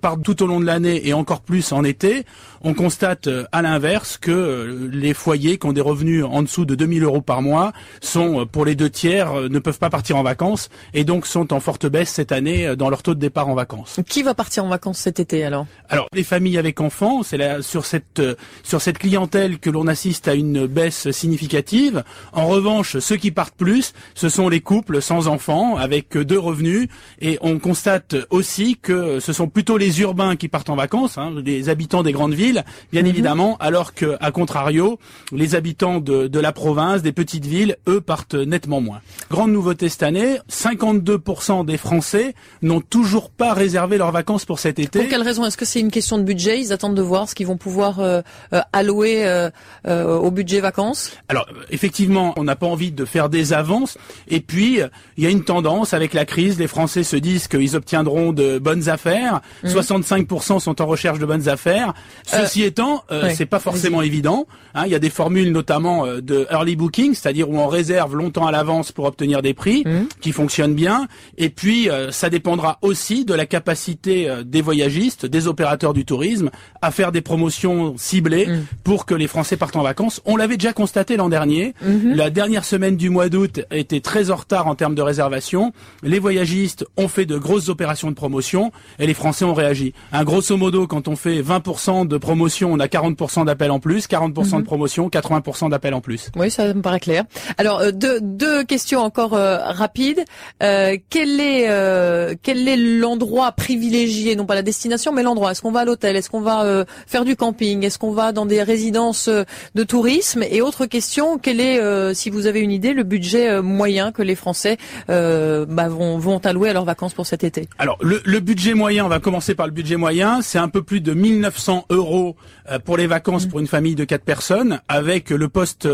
partent 0.00 0.22
tout 0.22 0.42
au 0.42 0.46
long 0.46 0.60
de 0.60 0.66
l'année 0.66 1.08
et 1.08 1.14
encore 1.14 1.40
plus 1.40 1.72
en 1.72 1.84
été, 1.84 2.24
on 2.62 2.74
constate 2.74 3.28
à 3.52 3.62
l'inverse 3.62 4.18
que 4.18 4.88
les 4.92 5.14
foyers 5.14 5.58
qui 5.58 5.66
ont 5.66 5.72
des 5.72 5.80
revenus 5.80 6.24
en 6.24 6.42
dessous 6.42 6.64
de 6.64 6.74
2000 6.74 7.04
euros 7.04 7.22
par 7.22 7.42
mois 7.42 7.72
sont, 8.00 8.46
pour 8.46 8.64
les 8.64 8.74
deux 8.74 8.90
tiers, 8.90 9.32
ne 9.48 9.58
peuvent 9.58 9.78
pas 9.78 9.90
partir 9.90 10.16
en 10.16 10.22
vacances 10.22 10.68
et 10.94 11.04
donc 11.04 11.26
sont 11.26 11.52
en 11.52 11.60
forte 11.60 11.86
baisse 11.86 12.10
cette 12.10 12.32
année 12.32 12.66
euh, 12.66 12.76
dans 12.76 12.90
leur 12.90 13.02
taux 13.02 13.14
de 13.14 13.20
départ 13.20 13.48
en 13.48 13.54
vacances. 13.54 14.00
Qui 14.08 14.22
va 14.22 14.34
partir 14.34 14.64
en 14.64 14.68
vacances 14.68 14.98
cet 14.98 15.20
été 15.20 15.44
alors? 15.44 15.66
Alors 15.88 16.08
les 16.12 16.24
familles 16.24 16.58
avec 16.58 16.80
enfants, 16.80 17.22
c'est 17.22 17.36
là 17.36 17.62
sur 17.62 17.84
cette 17.84 18.20
euh, 18.20 18.34
sur 18.62 18.80
cette 18.80 18.98
clientèle 18.98 19.58
que 19.58 19.70
l'on 19.70 19.86
assiste 19.86 20.28
à 20.28 20.34
une 20.34 20.66
baisse 20.66 21.10
significative. 21.10 22.04
En 22.32 22.46
revanche, 22.46 22.95
ceux 23.00 23.16
qui 23.16 23.30
partent 23.30 23.56
plus, 23.56 23.92
ce 24.14 24.28
sont 24.28 24.48
les 24.48 24.60
couples 24.60 25.02
sans 25.02 25.28
enfants 25.28 25.76
avec 25.76 26.16
deux 26.16 26.38
revenus 26.38 26.88
et 27.20 27.38
on 27.40 27.58
constate 27.58 28.16
aussi 28.30 28.76
que 28.76 29.20
ce 29.20 29.32
sont 29.32 29.48
plutôt 29.48 29.78
les 29.78 30.00
urbains 30.00 30.36
qui 30.36 30.48
partent 30.48 30.70
en 30.70 30.76
vacances, 30.76 31.18
hein, 31.18 31.32
les 31.44 31.68
habitants 31.68 32.02
des 32.02 32.12
grandes 32.12 32.34
villes, 32.34 32.64
bien 32.92 33.02
mhm. 33.02 33.08
évidemment, 33.08 33.56
alors 33.58 33.94
que 33.94 34.16
à 34.20 34.30
contrario, 34.30 34.98
les 35.32 35.54
habitants 35.54 36.00
de, 36.00 36.26
de 36.26 36.40
la 36.40 36.52
province, 36.52 37.02
des 37.02 37.12
petites 37.12 37.46
villes, 37.46 37.76
eux 37.88 38.00
partent 38.00 38.34
nettement 38.34 38.80
moins. 38.80 39.00
Grande 39.30 39.52
nouveauté 39.52 39.88
cette 39.88 40.02
année, 40.02 40.38
52% 40.50 41.64
des 41.64 41.76
Français 41.76 42.34
n'ont 42.62 42.80
toujours 42.80 43.30
pas 43.30 43.54
réservé 43.54 43.98
leurs 43.98 44.12
vacances 44.12 44.44
pour 44.44 44.58
cet 44.58 44.78
été. 44.78 45.00
Pour 45.00 45.08
quelle 45.08 45.22
raison? 45.22 45.44
Est-ce 45.44 45.56
que 45.56 45.64
c'est 45.64 45.80
une 45.80 45.90
question 45.90 46.18
de 46.18 46.22
budget? 46.22 46.60
Ils 46.60 46.72
attendent 46.72 46.96
de 46.96 47.02
voir 47.02 47.28
ce 47.28 47.34
qu'ils 47.34 47.46
vont 47.46 47.56
pouvoir 47.56 48.00
euh, 48.00 48.22
euh, 48.52 48.60
allouer 48.72 49.24
euh, 49.26 49.50
au 49.84 50.30
budget 50.30 50.60
vacances? 50.60 51.12
Alors, 51.28 51.46
effectivement, 51.70 52.34
on 52.36 52.44
n'a 52.44 52.56
pas 52.56 52.66
envie 52.66 52.85
de 52.94 53.04
faire 53.04 53.28
des 53.28 53.52
avances. 53.52 53.98
Et 54.28 54.40
puis, 54.40 54.80
il 55.16 55.24
y 55.24 55.26
a 55.26 55.30
une 55.30 55.44
tendance 55.44 55.94
avec 55.94 56.14
la 56.14 56.24
crise. 56.24 56.58
Les 56.58 56.66
Français 56.66 57.02
se 57.02 57.16
disent 57.16 57.48
qu'ils 57.48 57.76
obtiendront 57.76 58.32
de 58.32 58.58
bonnes 58.58 58.88
affaires. 58.88 59.40
65% 59.64 60.56
mmh. 60.56 60.60
sont 60.60 60.82
en 60.82 60.86
recherche 60.86 61.18
de 61.18 61.26
bonnes 61.26 61.48
affaires. 61.48 61.94
Ceci 62.26 62.62
étant, 62.62 63.04
c'est 63.34 63.46
pas 63.46 63.60
forcément 63.60 64.02
évident. 64.02 64.46
Hein. 64.74 64.82
il 64.86 64.92
y 64.92 64.94
a 64.94 64.98
des 64.98 65.10
formules 65.10 65.52
notamment 65.52 66.06
de 66.06 66.46
early 66.50 66.76
booking, 66.76 67.14
c'est-à-dire 67.14 67.48
où 67.48 67.58
on 67.58 67.66
réserve 67.66 68.14
longtemps 68.14 68.46
à 68.46 68.52
l'avance 68.52 68.92
pour 68.92 69.06
obtenir 69.06 69.42
des 69.42 69.54
prix 69.54 69.84
Mmh. 69.86 70.06
qui 70.20 70.32
fonctionne 70.32 70.74
bien. 70.74 71.06
Et 71.38 71.48
puis, 71.48 71.90
euh, 71.90 72.10
ça 72.10 72.30
dépendra 72.30 72.78
aussi 72.82 73.24
de 73.24 73.34
la 73.34 73.46
capacité 73.46 74.28
euh, 74.28 74.42
des 74.42 74.60
voyagistes, 74.60 75.26
des 75.26 75.46
opérateurs 75.46 75.92
du 75.92 76.04
tourisme, 76.04 76.50
à 76.82 76.90
faire 76.90 77.12
des 77.12 77.20
promotions 77.20 77.94
ciblées 77.96 78.46
mmh. 78.46 78.60
pour 78.84 79.06
que 79.06 79.14
les 79.14 79.26
Français 79.26 79.56
partent 79.56 79.76
en 79.76 79.82
vacances. 79.82 80.20
On 80.24 80.36
l'avait 80.36 80.56
déjà 80.56 80.72
constaté 80.72 81.16
l'an 81.16 81.28
dernier. 81.28 81.74
Mmh. 81.82 82.12
La 82.14 82.30
dernière 82.30 82.64
semaine 82.66 82.96
du 82.96 83.10
mois 83.10 83.28
d'août 83.28 83.60
était 83.70 84.00
très 84.00 84.30
en 84.30 84.36
retard 84.36 84.66
en 84.66 84.74
termes 84.74 84.94
de 84.94 85.02
réservation. 85.02 85.72
Les 86.02 86.18
voyagistes 86.18 86.84
ont 86.96 87.08
fait 87.08 87.26
de 87.26 87.38
grosses 87.38 87.68
opérations 87.68 88.10
de 88.10 88.16
promotion 88.16 88.72
et 88.98 89.06
les 89.06 89.14
Français 89.14 89.44
ont 89.44 89.54
réagi. 89.54 89.94
Un 90.12 90.24
grosso 90.24 90.56
modo, 90.56 90.86
quand 90.86 91.08
on 91.08 91.16
fait 91.16 91.40
20% 91.40 92.06
de 92.06 92.18
promotion, 92.18 92.72
on 92.72 92.80
a 92.80 92.86
40% 92.86 93.46
d'appels 93.46 93.70
en 93.70 93.80
plus, 93.80 94.06
40% 94.06 94.58
de 94.58 94.64
promotion, 94.64 95.08
80% 95.08 95.70
d'appels 95.70 95.94
en 95.94 96.00
plus. 96.00 96.30
Oui, 96.36 96.50
ça 96.50 96.74
me 96.74 96.82
paraît 96.82 97.00
clair. 97.00 97.24
Alors, 97.56 97.80
euh, 97.80 97.90
deux, 97.92 98.20
deux 98.20 98.64
questions 98.64 99.00
encore 99.00 99.30
rapide. 99.30 100.24
Euh, 100.62 100.96
quel 101.10 101.40
est 101.40 101.66
euh, 101.68 102.34
quel 102.42 102.66
est 102.68 102.76
l'endroit 102.76 103.52
privilégié, 103.52 104.36
non 104.36 104.46
pas 104.46 104.54
la 104.54 104.62
destination, 104.62 105.12
mais 105.12 105.22
l'endroit? 105.22 105.52
Est-ce 105.52 105.62
qu'on 105.62 105.72
va 105.72 105.80
à 105.80 105.84
l'hôtel? 105.84 106.16
Est-ce 106.16 106.30
qu'on 106.30 106.40
va 106.40 106.64
euh, 106.64 106.84
faire 107.06 107.24
du 107.24 107.36
camping? 107.36 107.84
Est-ce 107.84 107.98
qu'on 107.98 108.12
va 108.12 108.32
dans 108.32 108.46
des 108.46 108.62
résidences 108.62 109.28
de 109.28 109.84
tourisme? 109.84 110.44
Et 110.50 110.62
autre 110.62 110.86
question, 110.86 111.38
quel 111.38 111.60
est, 111.60 112.14
si 112.14 112.30
vous 112.30 112.46
avez 112.46 112.55
une 112.60 112.70
idée, 112.70 112.92
le 112.92 113.02
budget 113.02 113.60
moyen 113.62 114.12
que 114.12 114.22
les 114.22 114.34
Français 114.34 114.76
bah, 115.08 115.88
vont, 115.88 116.18
vont 116.18 116.38
allouer 116.38 116.70
à 116.70 116.72
leurs 116.72 116.84
vacances 116.84 117.14
pour 117.14 117.26
cet 117.26 117.44
été? 117.44 117.68
Alors 117.78 117.98
le, 118.00 118.20
le, 118.24 118.40
budget 118.40 118.74
moyen, 118.74 119.04
on 119.04 119.08
va 119.08 119.20
commencer 119.20 119.54
par 119.54 119.66
le 119.66 119.72
budget 119.72 119.96
moyen, 119.96 120.42
c'est 120.42 120.58
un 120.58 120.68
peu 120.68 120.82
plus 120.82 121.00
de 121.00 121.14
1900 121.14 121.86
euros 121.90 122.36
pour 122.84 122.96
les 122.96 123.06
vacances 123.06 123.46
mmh. 123.46 123.48
pour 123.48 123.60
une 123.60 123.66
famille 123.66 123.94
de 123.94 124.04
quatre 124.04 124.24
personnes, 124.24 124.80
avec 124.88 125.30
le 125.30 125.48
poste 125.48 125.88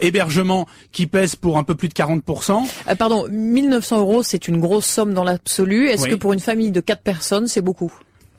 hébergement 0.00 0.66
qui 0.92 1.06
pèse 1.06 1.36
pour 1.36 1.58
un 1.58 1.64
peu 1.64 1.74
plus 1.74 1.88
de 1.88 1.94
40%. 1.94 2.66
Euh, 2.88 2.94
pardon, 2.94 3.26
1900 3.30 3.98
euros, 3.98 4.22
c'est 4.22 4.48
une 4.48 4.60
grosse 4.60 4.86
somme 4.86 5.14
dans 5.14 5.24
l'absolu. 5.24 5.88
Est-ce 5.88 6.08
que 6.08 6.14
pour 6.14 6.32
une 6.32 6.40
famille 6.40 6.70
de 6.70 6.80
quatre 6.80 7.02
personnes, 7.02 7.46
c'est 7.46 7.62
beaucoup? 7.62 7.92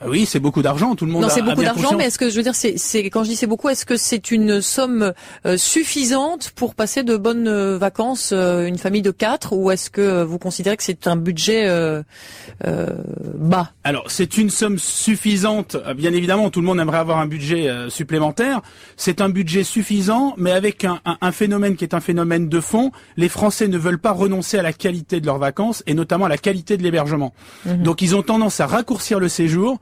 Oui, 0.05 0.25
c'est 0.25 0.39
beaucoup 0.39 0.61
d'argent. 0.61 0.95
Tout 0.95 1.05
le 1.05 1.11
monde. 1.11 1.23
Non, 1.23 1.29
c'est 1.29 1.41
beaucoup 1.41 1.61
d'argent, 1.61 1.95
mais 1.95 2.05
est-ce 2.05 2.17
que 2.17 2.29
je 2.29 2.35
veux 2.35 2.43
dire, 2.43 2.55
c'est, 2.55 3.03
quand 3.05 3.23
je 3.23 3.29
dis 3.29 3.35
c'est 3.35 3.47
beaucoup, 3.47 3.69
est-ce 3.69 3.85
que 3.85 3.97
c'est 3.97 4.31
une 4.31 4.61
somme 4.61 5.13
euh, 5.45 5.57
suffisante 5.57 6.51
pour 6.51 6.75
passer 6.75 7.03
de 7.03 7.17
bonnes 7.17 7.47
euh, 7.47 7.77
vacances, 7.77 8.31
euh, 8.33 8.65
une 8.65 8.77
famille 8.77 9.01
de 9.01 9.11
quatre, 9.11 9.53
ou 9.53 9.71
est-ce 9.71 9.89
que 9.89 10.23
vous 10.23 10.39
considérez 10.39 10.77
que 10.77 10.83
c'est 10.83 11.07
un 11.07 11.15
budget 11.15 11.67
bas? 13.35 13.71
Alors, 13.83 14.09
c'est 14.09 14.37
une 14.37 14.49
somme 14.49 14.77
suffisante. 14.77 15.75
Bien 15.95 16.13
évidemment, 16.13 16.49
tout 16.49 16.61
le 16.61 16.67
monde 16.67 16.79
aimerait 16.79 16.99
avoir 16.99 17.19
un 17.19 17.27
budget 17.27 17.69
supplémentaire. 17.89 18.61
C'est 18.95 19.21
un 19.21 19.29
budget 19.29 19.63
suffisant, 19.63 20.33
mais 20.37 20.51
avec 20.51 20.85
un, 20.85 21.01
un, 21.21 21.31
phénomène 21.31 21.75
qui 21.75 21.83
est 21.83 21.93
un 21.93 21.99
phénomène 21.99 22.47
de 22.47 22.59
fond. 22.59 22.91
Les 23.17 23.29
Français 23.29 23.67
ne 23.67 23.77
veulent 23.77 23.99
pas 23.99 24.11
renoncer 24.11 24.57
à 24.57 24.61
la 24.61 24.73
qualité 24.73 25.19
de 25.19 25.25
leurs 25.25 25.37
vacances 25.37 25.83
et 25.87 25.93
notamment 25.93 26.25
à 26.25 26.29
la 26.29 26.37
qualité 26.37 26.77
de 26.77 26.83
l'hébergement. 26.83 27.33
Mhm. 27.65 27.83
Donc, 27.83 28.01
ils 28.01 28.15
ont 28.15 28.23
tendance 28.23 28.59
à 28.59 28.67
raccourcir 28.67 29.19
le 29.19 29.29
séjour 29.29 29.79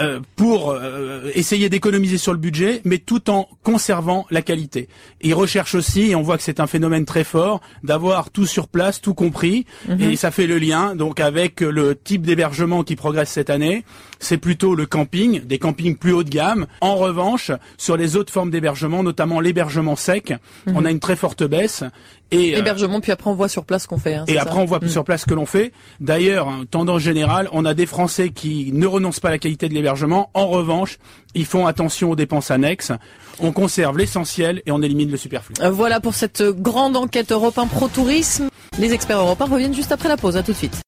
euh, 0.00 0.20
pour 0.36 0.70
euh, 0.70 1.30
essayer 1.34 1.68
d'économiser 1.68 2.18
sur 2.18 2.32
le 2.32 2.38
budget, 2.38 2.80
mais 2.84 2.98
tout 2.98 3.30
en 3.30 3.48
conservant 3.64 4.26
la 4.30 4.42
qualité. 4.42 4.88
ils 5.22 5.34
recherchent 5.34 5.74
aussi, 5.74 6.10
et 6.10 6.14
on 6.14 6.22
voit 6.22 6.36
que 6.36 6.44
c'est 6.44 6.60
un 6.60 6.68
phénomène 6.68 7.04
très 7.04 7.24
fort, 7.24 7.60
d'avoir 7.82 8.30
tout 8.30 8.46
sur 8.46 8.68
place, 8.68 9.00
tout 9.00 9.14
compris, 9.14 9.66
mhm. 9.88 10.00
et 10.00 10.16
ça 10.16 10.30
fait 10.30 10.46
le 10.46 10.58
lien 10.58 10.94
donc 10.94 11.18
avec 11.18 11.60
le 11.60 11.96
type 11.96 12.22
d'hébergement 12.22 12.84
qui 12.84 12.94
progresse 12.94 13.30
cette 13.30 13.50
année. 13.50 13.84
C'est 14.20 14.38
plutôt 14.38 14.76
le 14.76 14.86
camping, 14.86 15.44
des 15.44 15.58
campings 15.58 15.96
plus 15.96 16.12
haut 16.12 16.24
de 16.24 16.30
gamme. 16.30 16.66
En 16.80 16.94
revanche, 16.94 17.50
sur 17.76 17.96
les 17.96 18.14
autres 18.14 18.32
formes 18.32 18.50
d'hébergement, 18.50 19.02
notamment 19.02 19.40
l'hébergement 19.40 19.96
sec, 19.96 20.32
mhm. 20.66 20.76
on 20.76 20.84
a 20.84 20.90
une 20.92 21.00
très 21.00 21.16
forte 21.16 21.42
baisse. 21.42 21.82
Et, 22.30 22.54
euh, 22.54 22.58
Hébergement, 22.58 23.00
puis 23.00 23.12
après 23.12 23.30
on 23.30 23.34
voit 23.34 23.48
sur 23.48 23.64
place 23.64 23.84
ce 23.84 23.88
qu'on 23.88 23.98
fait. 23.98 24.14
Hein, 24.14 24.24
et 24.28 24.38
après 24.38 24.58
on 24.58 24.64
voit 24.64 24.80
mm. 24.80 24.88
sur 24.88 25.04
place 25.04 25.22
ce 25.22 25.26
que 25.26 25.34
l'on 25.34 25.46
fait. 25.46 25.72
D'ailleurs, 26.00 26.48
tendance 26.70 27.00
générale, 27.00 27.48
on 27.52 27.64
a 27.64 27.74
des 27.74 27.86
Français 27.86 28.30
qui 28.30 28.70
ne 28.72 28.86
renoncent 28.86 29.20
pas 29.20 29.28
à 29.28 29.32
la 29.32 29.38
qualité 29.38 29.68
de 29.68 29.74
l'hébergement. 29.74 30.30
En 30.34 30.48
revanche, 30.48 30.98
ils 31.34 31.46
font 31.46 31.66
attention 31.66 32.10
aux 32.10 32.16
dépenses 32.16 32.50
annexes. 32.50 32.92
On 33.40 33.52
conserve 33.52 33.96
l'essentiel 33.96 34.62
et 34.66 34.72
on 34.72 34.82
élimine 34.82 35.10
le 35.10 35.16
superflu. 35.16 35.54
Euh, 35.62 35.70
voilà 35.70 36.00
pour 36.00 36.14
cette 36.14 36.42
grande 36.42 36.96
enquête 36.96 37.32
Europe 37.32 37.58
1 37.58 37.66
Pro 37.66 37.88
Tourisme. 37.88 38.48
Les 38.78 38.92
experts 38.92 39.18
européens 39.18 39.46
reviennent 39.46 39.74
juste 39.74 39.92
après 39.92 40.08
la 40.08 40.16
pause. 40.16 40.36
À 40.36 40.42
tout 40.42 40.52
de 40.52 40.56
suite. 40.56 40.80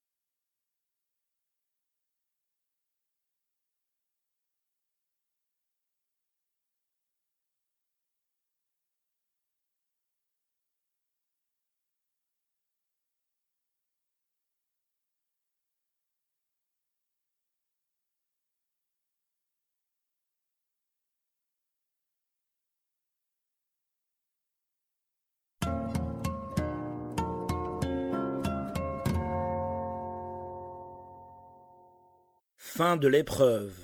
Fin 32.81 32.97
de 32.97 33.09
l'épreuve. 33.09 33.77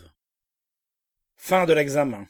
Fin 1.36 1.66
de 1.66 1.74
l'examen. 1.74 2.26